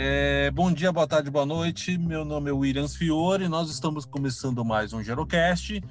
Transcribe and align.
É, 0.00 0.48
bom 0.52 0.70
dia, 0.70 0.92
boa 0.92 1.08
tarde, 1.08 1.28
boa 1.28 1.44
noite. 1.44 1.98
Meu 1.98 2.24
nome 2.24 2.48
é 2.48 2.52
Williams 2.52 2.94
Fiore. 2.94 3.48
Nós 3.48 3.68
estamos 3.68 4.04
começando 4.04 4.64
mais 4.64 4.92
um 4.92 5.02
Gerocast. 5.02 5.82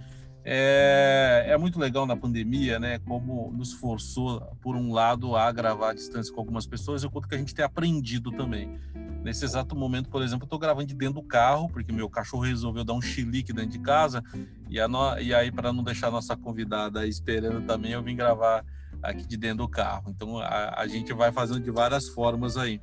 É, 0.45 1.47
é, 1.49 1.57
muito 1.57 1.77
legal 1.77 2.05
na 2.05 2.15
pandemia, 2.15 2.79
né? 2.79 2.99
Como 2.99 3.51
nos 3.51 3.73
forçou, 3.73 4.39
por 4.61 4.77
um 4.77 4.93
lado, 4.93 5.35
a 5.35 5.51
gravar 5.51 5.89
à 5.89 5.93
distância 5.93 6.33
com 6.33 6.39
algumas 6.39 6.65
pessoas, 6.65 7.03
e 7.03 7.05
o 7.05 7.11
quanto 7.11 7.27
que 7.27 7.35
a 7.35 7.37
gente 7.37 7.53
tem 7.53 7.65
aprendido 7.65 8.31
também. 8.31 8.79
Nesse 9.25 9.43
exato 9.43 9.75
momento, 9.75 10.07
por 10.07 10.21
exemplo, 10.21 10.43
eu 10.43 10.47
estou 10.47 10.59
gravando 10.59 10.87
de 10.87 10.95
dentro 10.95 11.15
do 11.15 11.23
carro, 11.23 11.67
porque 11.67 11.91
meu 11.91 12.09
cachorro 12.09 12.43
resolveu 12.43 12.85
dar 12.85 12.93
um 12.93 13.01
chilique 13.01 13.51
dentro 13.51 13.71
de 13.71 13.79
casa, 13.79 14.23
e, 14.69 14.87
no... 14.87 15.19
e 15.19 15.35
aí, 15.35 15.51
para 15.51 15.73
não 15.73 15.83
deixar 15.83 16.07
a 16.07 16.11
nossa 16.11 16.37
convidada 16.37 17.05
esperando 17.05 17.65
também, 17.65 17.91
eu 17.91 18.01
vim 18.01 18.15
gravar 18.15 18.63
aqui 19.01 19.25
de 19.25 19.37
dentro 19.37 19.59
do 19.59 19.69
carro. 19.69 20.05
Então 20.09 20.39
a, 20.39 20.81
a 20.81 20.87
gente 20.87 21.13
vai 21.13 21.31
fazendo 21.31 21.59
de 21.59 21.71
várias 21.71 22.07
formas 22.09 22.57
aí. 22.57 22.81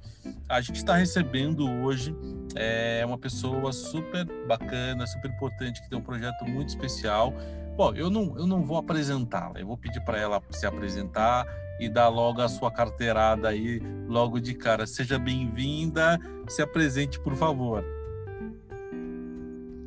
A 0.49 0.61
gente 0.61 0.77
está 0.77 0.95
recebendo 0.97 1.69
hoje 1.69 2.15
é, 2.55 3.03
uma 3.07 3.19
pessoa 3.19 3.73
super 3.73 4.27
bacana, 4.47 5.07
super 5.07 5.31
importante, 5.31 5.83
que 5.83 5.89
tem 5.89 5.99
um 5.99 6.03
projeto 6.03 6.45
muito 6.45 6.69
especial. 6.69 7.33
Bom, 7.77 7.93
eu 7.95 8.09
não, 8.09 8.37
eu 8.39 8.47
não 8.47 8.63
vou 8.63 8.77
apresentá-la, 8.77 9.59
eu 9.59 9.67
vou 9.67 9.77
pedir 9.77 10.01
para 10.05 10.19
ela 10.19 10.41
se 10.51 10.65
apresentar 10.65 11.45
e 11.81 11.89
dar 11.89 12.09
logo 12.09 12.41
a 12.41 12.49
sua 12.49 12.71
carteirada 12.71 13.49
aí, 13.49 13.81
logo 14.07 14.39
de 14.39 14.55
cara. 14.55 14.87
Seja 14.87 15.19
bem-vinda, 15.19 16.19
se 16.49 16.63
apresente, 16.63 17.19
por 17.19 17.35
favor. 17.35 17.85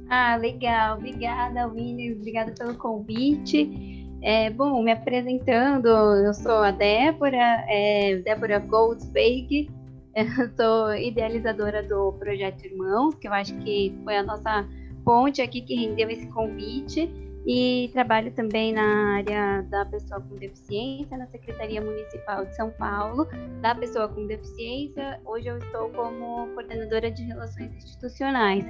Ah, 0.09 0.35
legal. 0.37 0.97
Obrigada, 0.97 1.67
Williams. 1.67 2.17
Obrigada 2.19 2.53
pelo 2.53 2.75
convite. 2.75 3.96
É, 4.29 4.49
bom, 4.49 4.83
me 4.83 4.91
apresentando, 4.91 5.87
eu 5.87 6.33
sou 6.33 6.57
a 6.57 6.69
Débora, 6.69 7.63
é, 7.69 8.17
Débora 8.17 8.59
Goldsberg, 8.59 9.69
sou 10.59 10.93
idealizadora 10.93 11.81
do 11.81 12.11
Projeto 12.11 12.65
Irmãos, 12.65 13.15
que 13.15 13.25
eu 13.25 13.31
acho 13.31 13.57
que 13.59 13.97
foi 14.03 14.17
a 14.17 14.23
nossa 14.23 14.67
ponte 15.05 15.41
aqui 15.41 15.61
que 15.61 15.75
rendeu 15.75 16.09
esse 16.09 16.27
convite, 16.27 17.09
e 17.47 17.89
trabalho 17.93 18.29
também 18.33 18.73
na 18.73 19.15
área 19.15 19.61
da 19.69 19.85
pessoa 19.85 20.19
com 20.19 20.35
deficiência, 20.35 21.17
na 21.17 21.25
Secretaria 21.27 21.79
Municipal 21.79 22.43
de 22.43 22.53
São 22.53 22.69
Paulo, 22.71 23.25
da 23.61 23.73
pessoa 23.73 24.09
com 24.09 24.27
deficiência. 24.27 25.21
Hoje 25.23 25.47
eu 25.47 25.57
estou 25.57 25.89
como 25.91 26.49
coordenadora 26.53 27.09
de 27.09 27.23
relações 27.23 27.73
institucionais, 27.73 28.65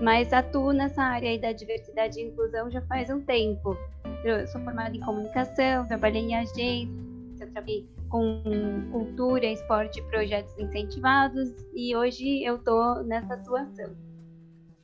mas 0.00 0.32
atuo 0.32 0.72
nessa 0.72 1.02
área 1.02 1.38
da 1.38 1.52
diversidade 1.52 2.18
e 2.18 2.24
inclusão 2.24 2.70
já 2.70 2.80
faz 2.86 3.10
um 3.10 3.20
tempo. 3.20 3.76
Eu 4.24 4.46
sou 4.46 4.58
formada 4.62 4.96
em 4.96 5.00
comunicação, 5.00 5.86
trabalhei 5.86 6.22
em 6.22 6.34
agência, 6.34 7.46
trabalhei 7.52 7.86
com 8.08 8.42
cultura, 8.90 9.44
esporte 9.44 10.00
e 10.00 10.02
projetos 10.04 10.58
incentivados 10.58 11.52
e 11.74 11.94
hoje 11.94 12.42
eu 12.42 12.56
estou 12.56 13.04
nessa 13.04 13.34
atuação. 13.34 14.13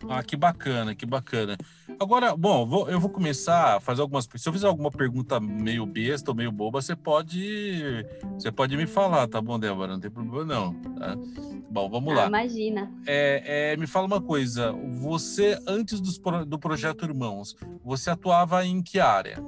Ah, 0.09 0.23
que 0.23 0.37
bacana, 0.37 0.95
que 0.95 1.05
bacana. 1.05 1.57
Agora, 1.99 2.35
bom, 2.37 2.65
vou, 2.67 2.89
eu 2.89 2.99
vou 2.99 3.11
começar 3.11 3.77
a 3.77 3.81
fazer 3.81 4.01
algumas. 4.01 4.29
Se 4.35 4.49
eu 4.49 4.53
fizer 4.53 4.67
alguma 4.67 4.91
pergunta 4.91 5.39
meio 5.39 5.85
besta 5.85 6.31
ou 6.31 6.37
meio 6.37 6.51
boba, 6.51 6.81
você 6.81 6.97
pode, 6.97 8.07
você 8.35 8.51
pode 8.51 8.77
me 8.77 8.87
falar, 8.87 9.29
tá 9.29 9.41
bom, 9.41 9.59
Débora? 9.59 9.93
Não 9.93 10.01
tem 10.01 10.11
problema 10.11 10.45
não. 10.45 10.75
Tá? 10.95 11.17
Bom, 11.71 11.89
vamos 11.91 12.13
ah, 12.13 12.17
lá. 12.17 12.27
Imagina. 12.27 12.91
É, 13.07 13.73
é, 13.73 13.77
me 13.77 13.87
fala 13.87 14.07
uma 14.07 14.21
coisa. 14.21 14.73
Você 15.01 15.59
antes 15.67 16.01
dos, 16.01 16.19
do 16.47 16.59
projeto 16.59 17.05
Irmãos, 17.05 17.55
você 17.85 18.11
atuava 18.11 18.65
em 18.65 18.83
que 18.83 18.99
área? 18.99 19.39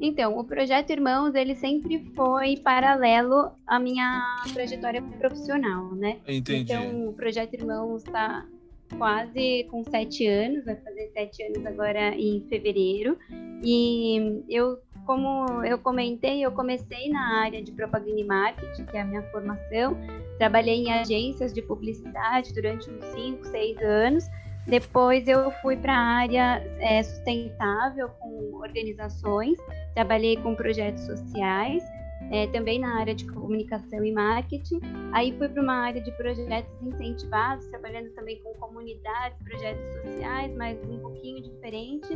Então, 0.00 0.38
o 0.38 0.44
projeto 0.44 0.90
Irmãos, 0.90 1.34
ele 1.34 1.54
sempre 1.54 2.10
foi 2.16 2.56
paralelo 2.56 3.50
à 3.66 3.78
minha 3.78 4.42
trajetória 4.52 5.02
profissional, 5.18 5.94
né? 5.94 6.18
Entendi. 6.26 6.72
Então, 6.72 7.08
o 7.08 7.12
projeto 7.12 7.54
Irmãos 7.54 8.02
está 8.02 8.46
quase 8.96 9.66
com 9.70 9.84
sete 9.84 10.26
anos, 10.26 10.64
vai 10.64 10.76
fazer 10.76 11.10
sete 11.12 11.42
anos 11.42 11.64
agora 11.66 12.14
em 12.14 12.44
fevereiro. 12.48 13.18
E 13.62 14.42
eu, 14.48 14.78
como 15.06 15.64
eu 15.64 15.78
comentei, 15.78 16.44
eu 16.44 16.50
comecei 16.52 17.10
na 17.10 17.42
área 17.42 17.62
de 17.62 17.70
propaganda 17.72 18.18
e 18.18 18.24
marketing, 18.24 18.86
que 18.86 18.96
é 18.96 19.02
a 19.02 19.04
minha 19.04 19.22
formação. 19.30 19.96
Trabalhei 20.38 20.86
em 20.86 20.92
agências 20.92 21.52
de 21.52 21.60
publicidade 21.60 22.54
durante 22.54 22.90
uns 22.90 23.04
cinco, 23.06 23.44
seis 23.46 23.76
anos. 23.82 24.24
Depois 24.70 25.26
eu 25.26 25.50
fui 25.62 25.76
para 25.76 25.92
a 25.92 26.00
área 26.00 26.62
é, 26.78 27.02
sustentável 27.02 28.08
com 28.20 28.54
organizações, 28.54 29.58
trabalhei 29.94 30.36
com 30.36 30.54
projetos 30.54 31.02
sociais, 31.06 31.82
é, 32.30 32.46
também 32.48 32.78
na 32.78 32.98
área 32.98 33.14
de 33.14 33.26
comunicação 33.26 34.04
e 34.04 34.12
marketing. 34.12 34.80
Aí 35.12 35.36
fui 35.36 35.48
para 35.48 35.62
uma 35.62 35.74
área 35.74 36.00
de 36.00 36.10
projetos 36.12 36.70
incentivados, 36.82 37.66
trabalhando 37.66 38.10
também 38.10 38.40
com 38.42 38.52
comunidades, 38.54 39.38
projetos 39.42 39.84
sociais, 39.94 40.54
mas 40.56 40.78
um 40.88 40.98
pouquinho 40.98 41.42
diferente. 41.42 42.08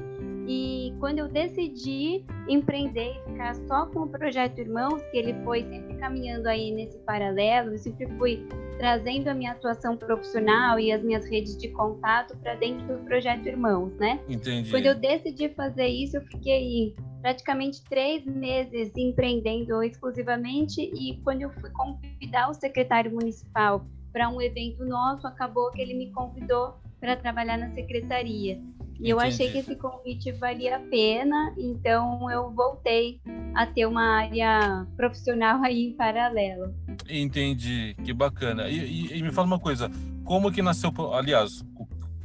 E 0.46 0.94
quando 1.00 1.18
eu 1.18 1.28
decidi 1.28 2.24
empreender 2.48 3.16
e 3.16 3.30
ficar 3.30 3.54
só 3.66 3.86
com 3.86 4.00
o 4.00 4.08
projeto 4.08 4.58
Irmãos, 4.58 5.02
que 5.10 5.16
ele 5.16 5.34
foi 5.44 5.62
sempre 5.64 5.94
caminhando 5.96 6.48
aí 6.48 6.70
nesse 6.70 6.98
paralelo, 6.98 7.72
eu 7.72 7.78
sempre 7.78 8.06
fui 8.18 8.46
trazendo 8.78 9.28
a 9.28 9.34
minha 9.34 9.52
atuação 9.52 9.96
profissional 9.96 10.78
e 10.78 10.92
as 10.92 11.02
minhas 11.02 11.26
redes 11.26 11.56
de 11.56 11.68
contato 11.68 12.36
para 12.38 12.54
dentro 12.54 12.86
do 12.86 13.04
projeto 13.04 13.46
Irmãos, 13.46 13.92
né? 13.96 14.20
Entendi. 14.28 14.70
Quando 14.70 14.86
eu 14.86 14.94
decidi 14.94 15.48
fazer 15.50 15.86
isso, 15.86 16.16
eu 16.16 16.22
fiquei 16.22 16.94
praticamente 17.24 17.82
três 17.84 18.22
meses 18.26 18.92
empreendendo 18.94 19.82
exclusivamente 19.82 20.82
e 20.82 21.18
quando 21.24 21.40
eu 21.40 21.50
fui 21.54 21.70
convidar 21.70 22.50
o 22.50 22.52
secretário 22.52 23.10
municipal 23.10 23.86
para 24.12 24.28
um 24.28 24.42
evento 24.42 24.84
nosso, 24.84 25.26
acabou 25.26 25.70
que 25.70 25.80
ele 25.80 25.94
me 25.94 26.10
convidou 26.12 26.74
para 27.00 27.16
trabalhar 27.16 27.56
na 27.56 27.70
secretaria. 27.70 28.60
E 29.00 29.08
eu 29.08 29.18
achei 29.18 29.50
que 29.50 29.56
esse 29.56 29.74
convite 29.74 30.32
valia 30.32 30.76
a 30.76 30.80
pena, 30.80 31.54
então 31.56 32.30
eu 32.30 32.50
voltei 32.50 33.22
a 33.54 33.64
ter 33.64 33.86
uma 33.86 34.18
área 34.18 34.86
profissional 34.94 35.62
aí 35.64 35.86
em 35.86 35.92
paralelo. 35.94 36.74
Entendi, 37.08 37.96
que 38.04 38.12
bacana. 38.12 38.68
E, 38.68 38.76
e, 38.76 39.18
e 39.18 39.22
me 39.22 39.32
fala 39.32 39.46
uma 39.46 39.58
coisa, 39.58 39.90
como 40.26 40.52
que 40.52 40.60
nasceu, 40.60 40.92
aliás, 41.14 41.64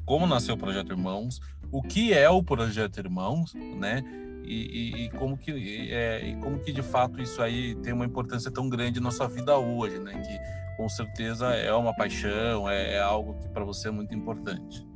como 0.06 0.28
nasceu 0.28 0.56
o 0.56 0.58
Projeto 0.58 0.92
Irmãos, 0.92 1.40
o 1.72 1.82
que 1.82 2.12
é 2.12 2.30
o 2.30 2.44
Projeto 2.44 2.98
Irmãos, 2.98 3.54
né? 3.54 4.04
E, 4.52 5.06
e, 5.06 5.10
como 5.12 5.38
que 5.38 5.92
é, 5.92 6.26
e 6.26 6.36
como 6.38 6.58
que 6.60 6.72
de 6.72 6.82
fato 6.82 7.22
isso 7.22 7.40
aí 7.40 7.76
tem 7.76 7.94
uma 7.94 8.06
importância 8.06 8.50
tão 8.50 8.68
grande 8.68 9.00
na 9.00 9.12
sua 9.12 9.28
vida 9.28 9.56
hoje, 9.56 10.00
né? 10.00 10.20
Que 10.20 10.76
com 10.76 10.90
certeza 10.90 11.54
é 11.54 11.72
uma 11.72 11.96
paixão, 11.96 12.68
é, 12.68 12.96
é 12.96 13.00
algo 13.00 13.36
que 13.40 13.48
para 13.50 13.64
você 13.64 13.90
é 13.90 13.92
muito 13.92 14.16
importante. 14.16 14.89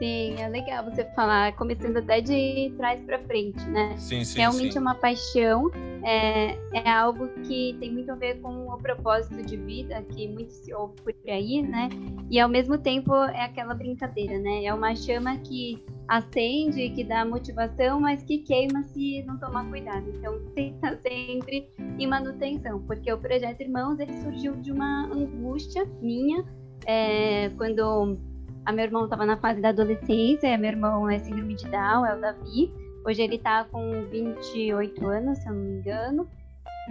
Sim, 0.00 0.36
é 0.40 0.48
legal 0.48 0.82
você 0.82 1.04
falar, 1.14 1.54
começando 1.56 1.98
até 1.98 2.22
de 2.22 2.72
trás 2.78 2.98
para 3.04 3.18
frente, 3.18 3.62
né? 3.68 3.94
Sim, 3.98 4.24
sim. 4.24 4.38
Realmente 4.38 4.72
sim. 4.72 4.78
é 4.78 4.80
uma 4.80 4.94
paixão, 4.94 5.70
é, 6.02 6.56
é 6.72 6.90
algo 6.90 7.28
que 7.42 7.76
tem 7.78 7.92
muito 7.92 8.10
a 8.10 8.14
ver 8.14 8.40
com 8.40 8.66
o 8.66 8.78
propósito 8.78 9.44
de 9.44 9.58
vida 9.58 10.02
que 10.04 10.26
muito 10.26 10.52
se 10.52 10.72
ouve 10.72 10.94
por 11.02 11.14
aí, 11.28 11.60
né? 11.60 11.90
E 12.30 12.40
ao 12.40 12.48
mesmo 12.48 12.78
tempo 12.78 13.14
é 13.14 13.44
aquela 13.44 13.74
brincadeira, 13.74 14.38
né? 14.38 14.64
É 14.64 14.72
uma 14.72 14.96
chama 14.96 15.36
que 15.36 15.84
acende, 16.08 16.88
que 16.88 17.04
dá 17.04 17.22
motivação, 17.26 18.00
mas 18.00 18.22
que 18.22 18.38
queima 18.38 18.82
se 18.84 19.22
não 19.24 19.38
tomar 19.38 19.68
cuidado. 19.68 20.08
Então 20.16 20.40
tem 20.56 20.70
que 20.70 20.76
estar 20.76 20.96
sempre 20.96 21.68
em 21.98 22.06
manutenção, 22.06 22.80
porque 22.86 23.12
o 23.12 23.18
projeto 23.18 23.60
Irmãos 23.60 24.00
ele 24.00 24.14
surgiu 24.22 24.56
de 24.56 24.72
uma 24.72 25.12
angústia 25.12 25.84
minha 26.00 26.42
é, 26.86 27.50
quando 27.50 28.18
a 28.64 28.72
meu 28.72 28.84
irmão 28.84 29.04
estava 29.04 29.24
na 29.24 29.36
fase 29.36 29.60
da 29.60 29.70
adolescência, 29.70 30.56
meu 30.58 30.70
irmão 30.70 31.08
é 31.08 31.18
síndrome 31.18 31.54
de 31.54 31.68
Down, 31.68 32.06
é 32.06 32.16
o 32.16 32.20
Davi. 32.20 32.72
Hoje 33.06 33.22
ele 33.22 33.36
está 33.36 33.64
com 33.64 34.04
28 34.10 35.06
anos, 35.06 35.38
se 35.38 35.48
eu 35.48 35.54
não 35.54 35.60
me 35.62 35.78
engano. 35.78 36.30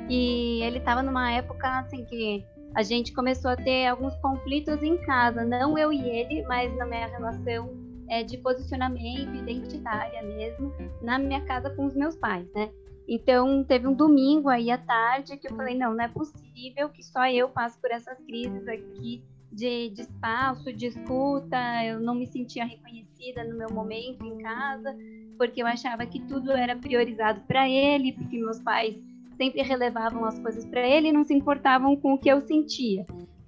E 0.09 0.61
ele 0.63 0.79
estava 0.79 1.03
numa 1.03 1.31
época 1.31 1.67
assim 1.79 2.05
que 2.05 2.43
a 2.75 2.83
gente 2.83 3.13
começou 3.13 3.51
a 3.51 3.55
ter 3.55 3.87
alguns 3.87 4.15
conflitos 4.17 4.81
em 4.83 4.97
casa, 4.97 5.43
não 5.43 5.77
eu 5.77 5.91
e 5.91 6.01
ele, 6.01 6.43
mas 6.43 6.75
na 6.77 6.85
minha 6.85 7.07
relação 7.07 7.69
é, 8.09 8.23
de 8.23 8.37
posicionamento 8.37 9.35
identitária 9.35 10.21
mesmo, 10.23 10.73
na 11.01 11.17
minha 11.17 11.41
casa 11.45 11.69
com 11.71 11.85
os 11.85 11.95
meus 11.95 12.15
pais, 12.15 12.47
né? 12.53 12.69
Então, 13.07 13.63
teve 13.63 13.87
um 13.87 13.93
domingo 13.93 14.49
aí 14.49 14.69
à 14.69 14.77
tarde 14.77 15.37
que 15.37 15.47
eu 15.47 15.55
falei: 15.55 15.75
não, 15.75 15.95
não 15.95 16.03
é 16.03 16.07
possível 16.07 16.89
que 16.89 17.03
só 17.03 17.27
eu 17.27 17.49
passe 17.49 17.79
por 17.79 17.89
essas 17.91 18.19
crises 18.19 18.67
aqui 18.67 19.23
de, 19.51 19.89
de 19.89 20.01
espaço, 20.01 20.71
de 20.71 20.87
escuta, 20.87 21.57
eu 21.85 21.99
não 21.99 22.15
me 22.15 22.27
sentia 22.27 22.65
reconhecida 22.65 23.43
no 23.43 23.57
meu 23.57 23.69
momento 23.71 24.25
em 24.25 24.37
casa, 24.37 24.95
porque 25.37 25.61
eu 25.61 25.67
achava 25.67 26.05
que 26.05 26.19
tudo 26.21 26.51
era 26.51 26.75
priorizado 26.75 27.41
para 27.41 27.67
ele, 27.69 28.13
porque 28.13 28.37
meus 28.37 28.59
pais 28.59 28.95
sempre 29.37 29.61
relevavam 29.61 30.25
as 30.25 30.37
coisas 30.39 30.65
para 30.65 30.87
ele 30.87 31.09
e 31.09 31.11
não 31.11 31.23
se 31.23 31.33
importavam 31.33 31.95
com 31.95 32.13
o 32.13 32.17
que 32.17 32.29
eu 32.29 32.41
sentia. 32.41 33.05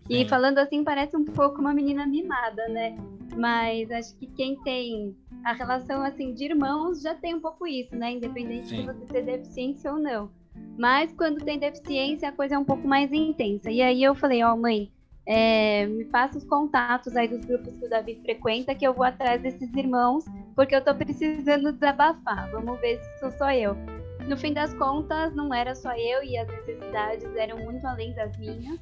E 0.10 0.28
falando 0.28 0.58
assim, 0.58 0.84
parece 0.84 1.16
um 1.16 1.24
pouco 1.24 1.62
uma 1.62 1.74
menina 1.74 2.06
mimada, 2.06 2.68
né? 2.70 2.98
Mas 3.38 3.90
acho 3.92 4.16
que 4.18 4.28
quem 4.28 4.58
tem 4.62 5.16
a 5.44 5.54
relação 5.54 6.02
assim 6.02 6.34
de 6.34 6.46
irmãos 6.46 7.02
já 7.02 7.16
tem 7.16 7.36
um 7.36 7.40
pouco 7.40 7.66
isso, 7.66 7.96
né? 7.96 8.14
Independente 8.14 8.70
Sim. 8.70 8.82
de 8.82 8.86
você 8.88 9.06
ter 9.06 9.24
deficiência 9.24 9.92
ou 9.92 10.00
não. 10.00 10.30
Mas 10.78 11.14
quando 11.14 11.44
tem 11.44 11.60
deficiência, 11.60 12.30
a 12.30 12.32
coisa 12.32 12.56
é 12.56 12.58
um 12.58 12.66
pouco 12.66 12.88
mais 12.88 13.12
intensa. 13.12 13.72
E 13.72 13.82
aí 13.82 14.04
eu 14.04 14.16
falei, 14.16 14.44
ó, 14.44 14.54
oh, 14.54 14.58
mãe, 14.58 14.92
é, 15.34 15.86
me 15.86 16.04
passa 16.04 16.38
os 16.38 16.44
contatos 16.44 17.16
aí 17.16 17.26
dos 17.26 17.46
grupos 17.46 17.74
que 17.78 17.86
o 17.86 17.90
Davi 17.90 18.20
frequenta, 18.22 18.76
que 18.76 18.86
eu 18.86 18.94
vou 18.94 19.06
atrás 19.06 19.42
desses 19.42 19.74
irmãos, 19.74 20.26
porque 20.58 20.76
eu 20.76 20.84
tô 20.84 20.94
precisando 20.94 21.72
desabafar. 21.72 22.52
Vamos 22.52 22.78
ver 22.82 23.02
se 23.02 23.20
sou 23.20 23.32
só 23.32 23.50
eu. 23.54 23.74
No 24.28 24.36
fim 24.36 24.52
das 24.54 24.74
contas, 24.74 25.34
não 25.34 25.54
era 25.54 25.74
só 25.74 25.94
eu 25.94 26.22
e 26.22 26.38
as 26.38 26.50
necessidades 26.50 27.34
eram 27.38 27.60
muito 27.60 27.88
além 27.88 28.14
das 28.14 28.38
minhas. 28.38 28.78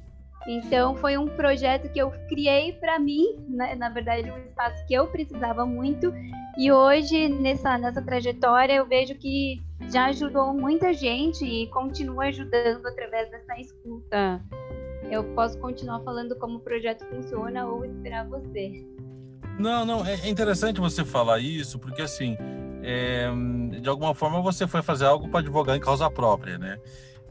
Então, 0.48 0.96
foi 0.96 1.16
um 1.16 1.28
projeto 1.28 1.88
que 1.92 2.00
eu 2.00 2.10
criei 2.28 2.72
para 2.72 2.98
mim, 2.98 3.36
né? 3.48 3.76
na 3.76 3.88
verdade, 3.88 4.28
um 4.28 4.38
espaço 4.38 4.84
que 4.86 4.94
eu 4.94 5.06
precisava 5.06 5.64
muito. 5.64 6.12
E 6.58 6.72
hoje, 6.72 7.28
nessa, 7.28 7.78
nessa 7.78 8.02
trajetória, 8.02 8.72
eu 8.72 8.86
vejo 8.86 9.14
que 9.14 9.62
já 9.92 10.06
ajudou 10.06 10.52
muita 10.52 10.92
gente 10.92 11.44
e 11.44 11.68
continua 11.68 12.24
ajudando 12.24 12.84
através 12.86 13.30
dessa 13.30 13.56
escuta. 13.56 14.42
Eu 15.10 15.24
posso 15.34 15.58
continuar 15.58 16.00
falando 16.00 16.36
como 16.36 16.58
o 16.58 16.60
projeto 16.60 17.04
funciona 17.06 17.66
ou 17.66 17.84
esperar 17.84 18.28
você. 18.28 18.86
Não, 19.58 19.84
não, 19.84 20.06
é 20.06 20.28
interessante 20.28 20.80
você 20.80 21.04
falar 21.04 21.40
isso, 21.40 21.78
porque 21.78 22.00
assim, 22.00 22.36
é, 22.82 23.28
de 23.80 23.88
alguma 23.88 24.14
forma 24.14 24.40
você 24.40 24.66
foi 24.66 24.82
fazer 24.82 25.06
algo 25.06 25.28
para 25.28 25.40
advogar 25.40 25.76
em 25.76 25.80
causa 25.80 26.08
própria, 26.10 26.56
né? 26.56 26.78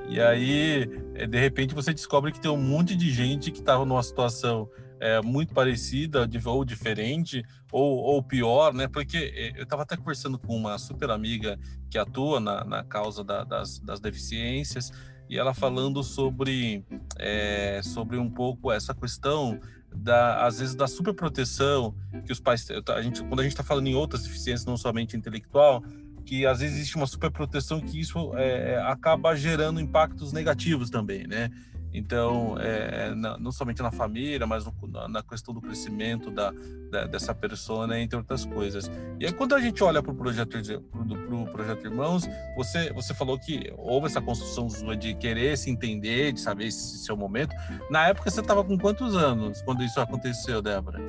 E 0.08 0.20
aí, 0.20 0.90
é, 1.16 1.26
de 1.26 1.40
repente, 1.40 1.74
você 1.74 1.94
descobre 1.94 2.32
que 2.32 2.40
tem 2.40 2.52
um 2.52 2.58
monte 2.58 2.96
de 2.96 3.10
gente 3.10 3.52
que 3.52 3.60
estava 3.60 3.86
numa 3.86 4.04
situação 4.04 4.70
é, 5.00 5.22
muito 5.22 5.54
parecida 5.54 6.28
ou 6.46 6.66
diferente 6.66 7.44
ou, 7.72 7.98
ou 7.98 8.24
pior, 8.24 8.74
né? 8.74 8.88
Porque 8.88 9.18
é, 9.18 9.60
eu 9.60 9.64
estava 9.64 9.84
até 9.84 9.96
conversando 9.96 10.38
com 10.38 10.56
uma 10.56 10.78
super 10.78 11.10
amiga 11.10 11.60
que 11.90 11.98
atua 11.98 12.40
na, 12.40 12.64
na 12.64 12.84
causa 12.84 13.24
da, 13.24 13.44
das, 13.44 13.80
das 13.80 14.00
deficiências 14.00 14.92
e 15.30 15.38
ela 15.38 15.54
falando 15.54 16.04
sobre, 16.04 16.84
é, 17.18 17.82
sobre 17.84 18.18
um 18.18 18.30
pouco 18.30 18.72
essa 18.72 18.94
questão 18.94 19.60
da, 19.96 20.46
às 20.46 20.60
vezes 20.60 20.76
da 20.76 20.88
superproteção 20.88 21.96
que 22.26 22.32
os 22.32 22.40
pais 22.40 22.68
a 22.90 23.02
gente 23.02 23.24
quando 23.24 23.40
a 23.40 23.44
gente 23.44 23.54
está 23.54 23.64
falando 23.64 23.88
em 23.88 23.96
outras 23.96 24.24
deficiências 24.24 24.66
não 24.66 24.78
somente 24.78 25.18
intelectual 25.18 25.84
que 26.30 26.46
às 26.46 26.60
vezes 26.60 26.78
existe 26.78 26.96
uma 26.96 27.08
superproteção 27.08 27.82
que 27.82 28.00
isso 28.00 28.36
é, 28.36 28.80
acaba 28.86 29.36
gerando 29.36 29.80
impactos 29.80 30.32
negativos 30.32 30.92
também, 30.92 31.26
né? 31.26 31.50
Então, 31.94 32.56
é, 32.60 33.10
é 33.10 33.16
não 33.16 33.52
somente 33.52 33.82
na 33.82 33.92
família, 33.92 34.46
mas 34.46 34.66
no, 34.66 34.74
na 35.08 35.24
questão 35.24 35.54
do 35.54 35.62
crescimento 35.62 36.30
da, 36.30 36.54
da, 36.92 37.06
dessa 37.06 37.34
persona, 37.34 38.00
entre 38.00 38.18
outras 38.18 38.46
coisas. 38.46 38.90
E 39.20 39.26
aí, 39.26 39.34
quando 39.34 39.56
a 39.56 39.60
gente 39.60 39.84
olha 39.84 40.02
para 40.02 40.12
o 40.12 40.16
projeto, 40.16 40.58
pro, 40.92 41.46
projeto 41.48 41.86
Irmãos, 41.86 42.30
você, 42.56 42.94
você 42.94 43.14
falou 43.14 43.40
que 43.40 43.74
houve 43.78 44.08
essa 44.08 44.22
construção 44.22 44.68
de 44.96 45.14
querer 45.16 45.58
se 45.58 45.70
entender, 45.70 46.32
de 46.34 46.40
saber 46.40 46.72
se, 46.72 47.00
se 47.00 47.10
é 47.10 47.14
o 47.14 47.18
momento. 47.18 47.56
Na 47.90 48.08
época, 48.08 48.30
você 48.30 48.42
estava 48.42 48.64
com 48.64 48.78
quantos 48.78 49.16
anos 49.16 49.62
quando 49.64 49.84
isso 49.84 50.00
aconteceu, 50.00 50.62
Débora? 50.62 51.00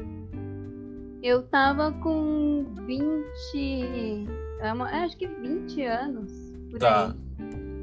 Eu 1.22 1.40
estava 1.40 1.92
com 1.92 2.64
20 2.86 4.26
é 4.60 4.68
é, 4.68 5.04
acho 5.04 5.16
que 5.16 5.26
20 5.26 5.82
anos. 5.84 6.32
Tá. 6.78 7.14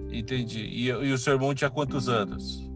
Aí. 0.09 0.19
Entendi. 0.19 0.59
E, 0.59 0.85
e 0.87 1.11
o 1.11 1.17
seu 1.17 1.33
irmão 1.33 1.53
tinha 1.53 1.69
quantos 1.69 2.07
anos? 2.07 2.66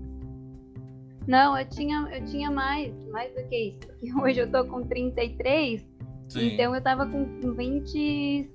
Não, 1.27 1.57
eu 1.57 1.67
tinha, 1.67 2.07
eu 2.11 2.25
tinha 2.25 2.49
mais, 2.49 2.93
mais 3.09 3.33
do 3.33 3.47
que 3.47 3.69
isso. 3.69 3.79
Porque 3.79 4.13
hoje 4.21 4.39
eu 4.39 4.51
tô 4.51 4.65
com 4.65 4.83
33, 4.83 5.85
Sim. 6.27 6.53
então 6.53 6.73
eu 6.75 6.81
tava 6.81 7.05
com 7.05 7.25
26, 7.53 8.49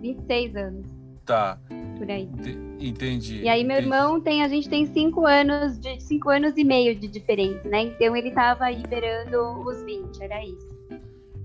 26 0.00 0.56
anos. 0.56 0.86
Tá. 1.24 1.58
Por 1.96 2.10
aí. 2.10 2.28
Entendi. 2.78 3.40
E 3.40 3.48
aí 3.48 3.64
meu 3.64 3.78
entendi. 3.78 3.94
irmão 3.94 4.20
tem, 4.20 4.42
a 4.42 4.48
gente 4.48 4.68
tem 4.68 4.84
5 4.84 5.26
anos, 5.26 5.78
de 5.78 5.98
5 6.00 6.28
anos 6.28 6.56
e 6.56 6.64
meio 6.64 6.94
de 6.94 7.08
diferença, 7.08 7.68
né? 7.68 7.84
Então 7.84 8.14
ele 8.14 8.30
tava 8.30 8.70
liberando 8.70 9.38
os 9.66 9.82
20, 9.82 10.22
era 10.22 10.44
isso. 10.44 10.73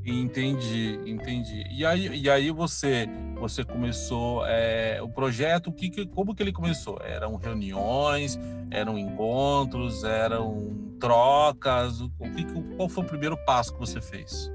Entendi, 0.09 0.99
entendi. 1.05 1.63
E 1.69 1.85
aí, 1.85 2.07
e 2.07 2.29
aí 2.29 2.51
você 2.51 3.07
você 3.35 3.63
começou 3.63 4.45
é, 4.45 5.01
o 5.01 5.07
projeto, 5.07 5.71
que, 5.71 5.89
que, 5.89 6.05
como 6.05 6.35
que 6.35 6.43
ele 6.43 6.51
começou? 6.51 6.99
Eram 7.01 7.35
reuniões, 7.35 8.37
eram 8.69 8.97
encontros, 8.97 10.03
eram 10.03 10.95
trocas? 10.99 12.01
O 12.01 12.09
que, 12.35 12.45
qual 12.75 12.89
foi 12.89 13.03
o 13.03 13.07
primeiro 13.07 13.37
passo 13.45 13.73
que 13.73 13.79
você 13.79 14.01
fez? 14.01 14.51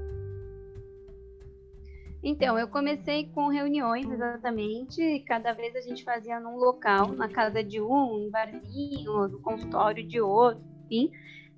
Então, 2.21 2.57
eu 2.57 2.67
comecei 2.67 3.27
com 3.27 3.49
reuniões, 3.49 4.09
exatamente. 4.09 5.23
Cada 5.27 5.53
vez 5.53 5.75
a 5.75 5.81
gente 5.81 6.03
fazia 6.03 6.39
num 6.39 6.57
local, 6.57 7.09
na 7.09 7.29
casa 7.29 7.63
de 7.63 7.79
um, 7.79 8.25
um 8.25 8.29
barzinho, 8.31 9.27
no 9.27 9.39
consultório 9.41 10.03
de 10.03 10.19
outro, 10.19 10.63
enfim. 10.85 11.11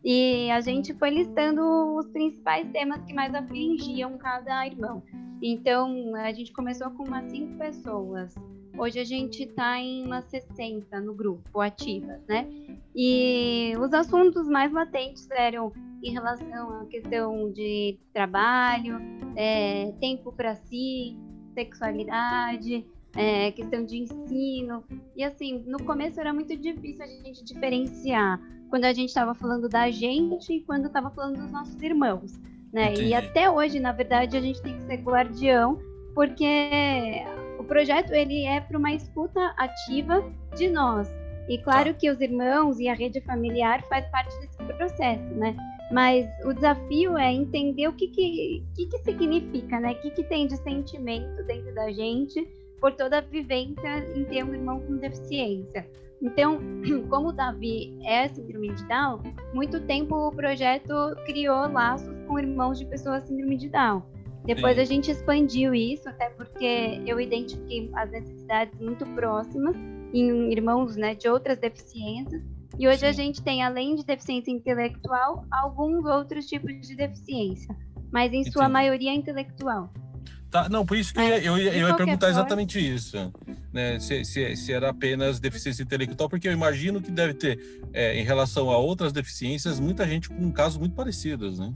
E 0.04 0.50
a 0.52 0.62
gente 0.62 0.94
foi 0.94 1.10
listando 1.10 1.62
os 1.96 2.08
principais 2.08 2.70
temas 2.72 3.04
que 3.04 3.14
mais 3.14 3.34
afligiam 3.34 4.18
cada 4.18 4.66
irmão. 4.66 5.04
Então, 5.42 6.16
a 6.16 6.32
gente 6.32 6.52
começou 6.54 6.90
com 6.92 7.04
umas 7.04 7.30
cinco 7.32 7.58
pessoas. 7.58 8.34
Hoje 8.78 9.00
a 9.00 9.04
gente 9.04 9.44
está 9.44 9.80
em 9.80 10.06
umas 10.06 10.26
60 10.26 11.00
no 11.02 11.14
grupo, 11.14 11.60
ativas, 11.60 12.22
né? 12.28 12.48
E 12.96 13.74
os 13.80 13.92
assuntos 13.92 14.48
mais 14.48 14.72
latentes 14.72 15.28
eram 15.32 15.74
em 16.04 16.12
relação 16.12 16.82
à 16.82 16.86
questão 16.86 17.52
de 17.52 17.98
trabalho, 18.14 19.00
é, 19.36 19.92
tempo 20.00 20.32
para 20.32 20.56
si, 20.56 21.18
sexualidade, 21.56 22.86
é, 23.16 23.52
questão 23.52 23.84
de 23.84 23.98
ensino. 23.98 24.84
E 25.16 25.24
assim, 25.24 25.64
no 25.66 25.84
começo 25.84 26.20
era 26.20 26.34
muito 26.34 26.56
difícil 26.56 27.04
a 27.04 27.08
gente 27.08 27.44
diferenciar 27.44 28.40
quando 28.70 28.86
a 28.86 28.94
gente 28.94 29.10
estava 29.10 29.34
falando 29.34 29.70
da 29.70 29.90
gente 29.90 30.54
e 30.54 30.62
quando 30.62 30.88
estava 30.88 31.10
falando 31.10 31.38
dos 31.38 31.52
nossos 31.52 31.82
irmãos. 31.82 32.40
Né? 32.72 32.94
E 32.96 33.14
até 33.14 33.50
hoje, 33.50 33.80
na 33.80 33.92
verdade, 33.92 34.36
a 34.36 34.42
gente 34.42 34.62
tem 34.62 34.76
que 34.76 34.84
ser 34.84 34.98
guardião, 34.98 35.80
porque 36.14 36.70
o 37.58 37.64
projeto 37.64 38.12
ele 38.12 38.46
é 38.46 38.60
para 38.60 38.78
uma 38.78 38.94
escuta 38.94 39.40
ativa 39.58 40.24
de 40.56 40.70
nós. 40.70 41.08
E 41.48 41.58
claro 41.60 41.94
tá. 41.94 42.00
que 42.00 42.10
os 42.10 42.20
irmãos 42.20 42.78
e 42.78 42.90
a 42.90 42.94
rede 42.94 43.22
familiar 43.22 43.82
faz 43.88 44.06
parte 44.10 44.38
desse 44.40 44.58
processo, 44.74 45.34
né? 45.36 45.56
Mas 45.92 46.28
o 46.46 46.54
desafio 46.54 47.18
é 47.18 47.32
entender 47.32 47.88
o 47.88 47.94
que, 47.94 48.10
que, 48.10 48.64
que, 48.76 48.86
que 48.88 48.98
significa, 49.00 49.80
né? 49.80 49.94
O 49.94 50.02
que, 50.02 50.12
que 50.12 50.24
tem 50.26 50.46
de 50.46 50.58
sentimento 50.58 51.42
dentro 51.46 51.74
da 51.74 51.90
gente 51.92 52.46
por 52.80 52.94
toda 52.94 53.18
a 53.20 53.22
vivência 53.22 54.00
em 54.16 54.24
ter 54.26 54.44
um 54.44 54.54
irmão 54.54 54.80
com 54.82 54.98
deficiência. 54.98 55.88
Então, 56.22 56.60
como 57.10 57.30
o 57.30 57.32
Davi 57.32 57.98
é 58.04 58.28
síndrome 58.28 58.74
de 58.74 58.84
Down, 58.88 59.22
muito 59.54 59.80
tempo 59.82 60.16
o 60.16 60.32
projeto 60.32 60.94
criou 61.26 61.72
laços 61.72 62.16
com 62.28 62.40
irmãos 62.40 62.80
de 62.80 62.86
pessoas 62.86 63.24
síndrome 63.24 63.58
de 63.58 63.70
Down. 63.70 64.04
Depois 64.46 64.76
Sim. 64.76 64.82
a 64.82 64.86
gente 64.86 65.12
expandiu 65.12 65.76
isso, 65.76 66.08
até 66.08 66.30
porque 66.30 67.02
eu 67.06 67.20
identifiquei 67.20 67.90
as 67.94 68.10
necessidades 68.10 68.80
muito 68.80 69.06
próximas 69.08 69.76
em 70.14 70.52
irmãos 70.52 70.96
né, 70.96 71.14
de 71.14 71.28
outras 71.28 71.58
deficiências. 71.58 72.42
E 72.80 72.88
hoje 72.88 73.00
Sim. 73.00 73.06
a 73.08 73.12
gente 73.12 73.42
tem, 73.42 73.62
além 73.62 73.96
de 73.96 74.06
deficiência 74.06 74.52
intelectual, 74.52 75.44
alguns 75.52 76.06
outros 76.06 76.46
tipos 76.46 76.72
de 76.80 76.96
deficiência, 76.96 77.76
mas 78.12 78.32
em 78.32 78.38
Entendi. 78.40 78.52
sua 78.52 78.70
maioria 78.70 79.14
intelectual. 79.14 79.92
Tá, 80.50 80.70
não, 80.70 80.86
por 80.86 80.96
isso 80.96 81.14
que 81.14 81.20
é, 81.20 81.40
eu, 81.40 81.58
eu, 81.58 81.74
eu 81.74 81.88
ia 81.90 81.96
perguntar 81.96 82.28
forma. 82.28 82.40
exatamente 82.42 82.80
isso, 82.80 83.34
né? 83.74 84.00
Se, 84.00 84.24
se, 84.24 84.56
se, 84.56 84.72
era 84.72 84.90
apenas 84.90 85.42
deficiência 85.42 85.84
intelectual, 85.84 86.30
porque 86.30 86.48
eu 86.48 86.54
imagino 86.54 87.02
que 87.02 87.12
deve 87.12 87.34
ter, 87.34 87.82
é, 87.92 88.18
em 88.18 88.24
relação 88.24 88.70
a 88.70 88.78
outras 88.78 89.12
deficiências, 89.12 89.78
muita 89.80 90.08
gente 90.08 90.30
com 90.30 90.50
casos 90.52 90.78
muito 90.78 90.96
parecidos, 90.96 91.60
né? 91.60 91.74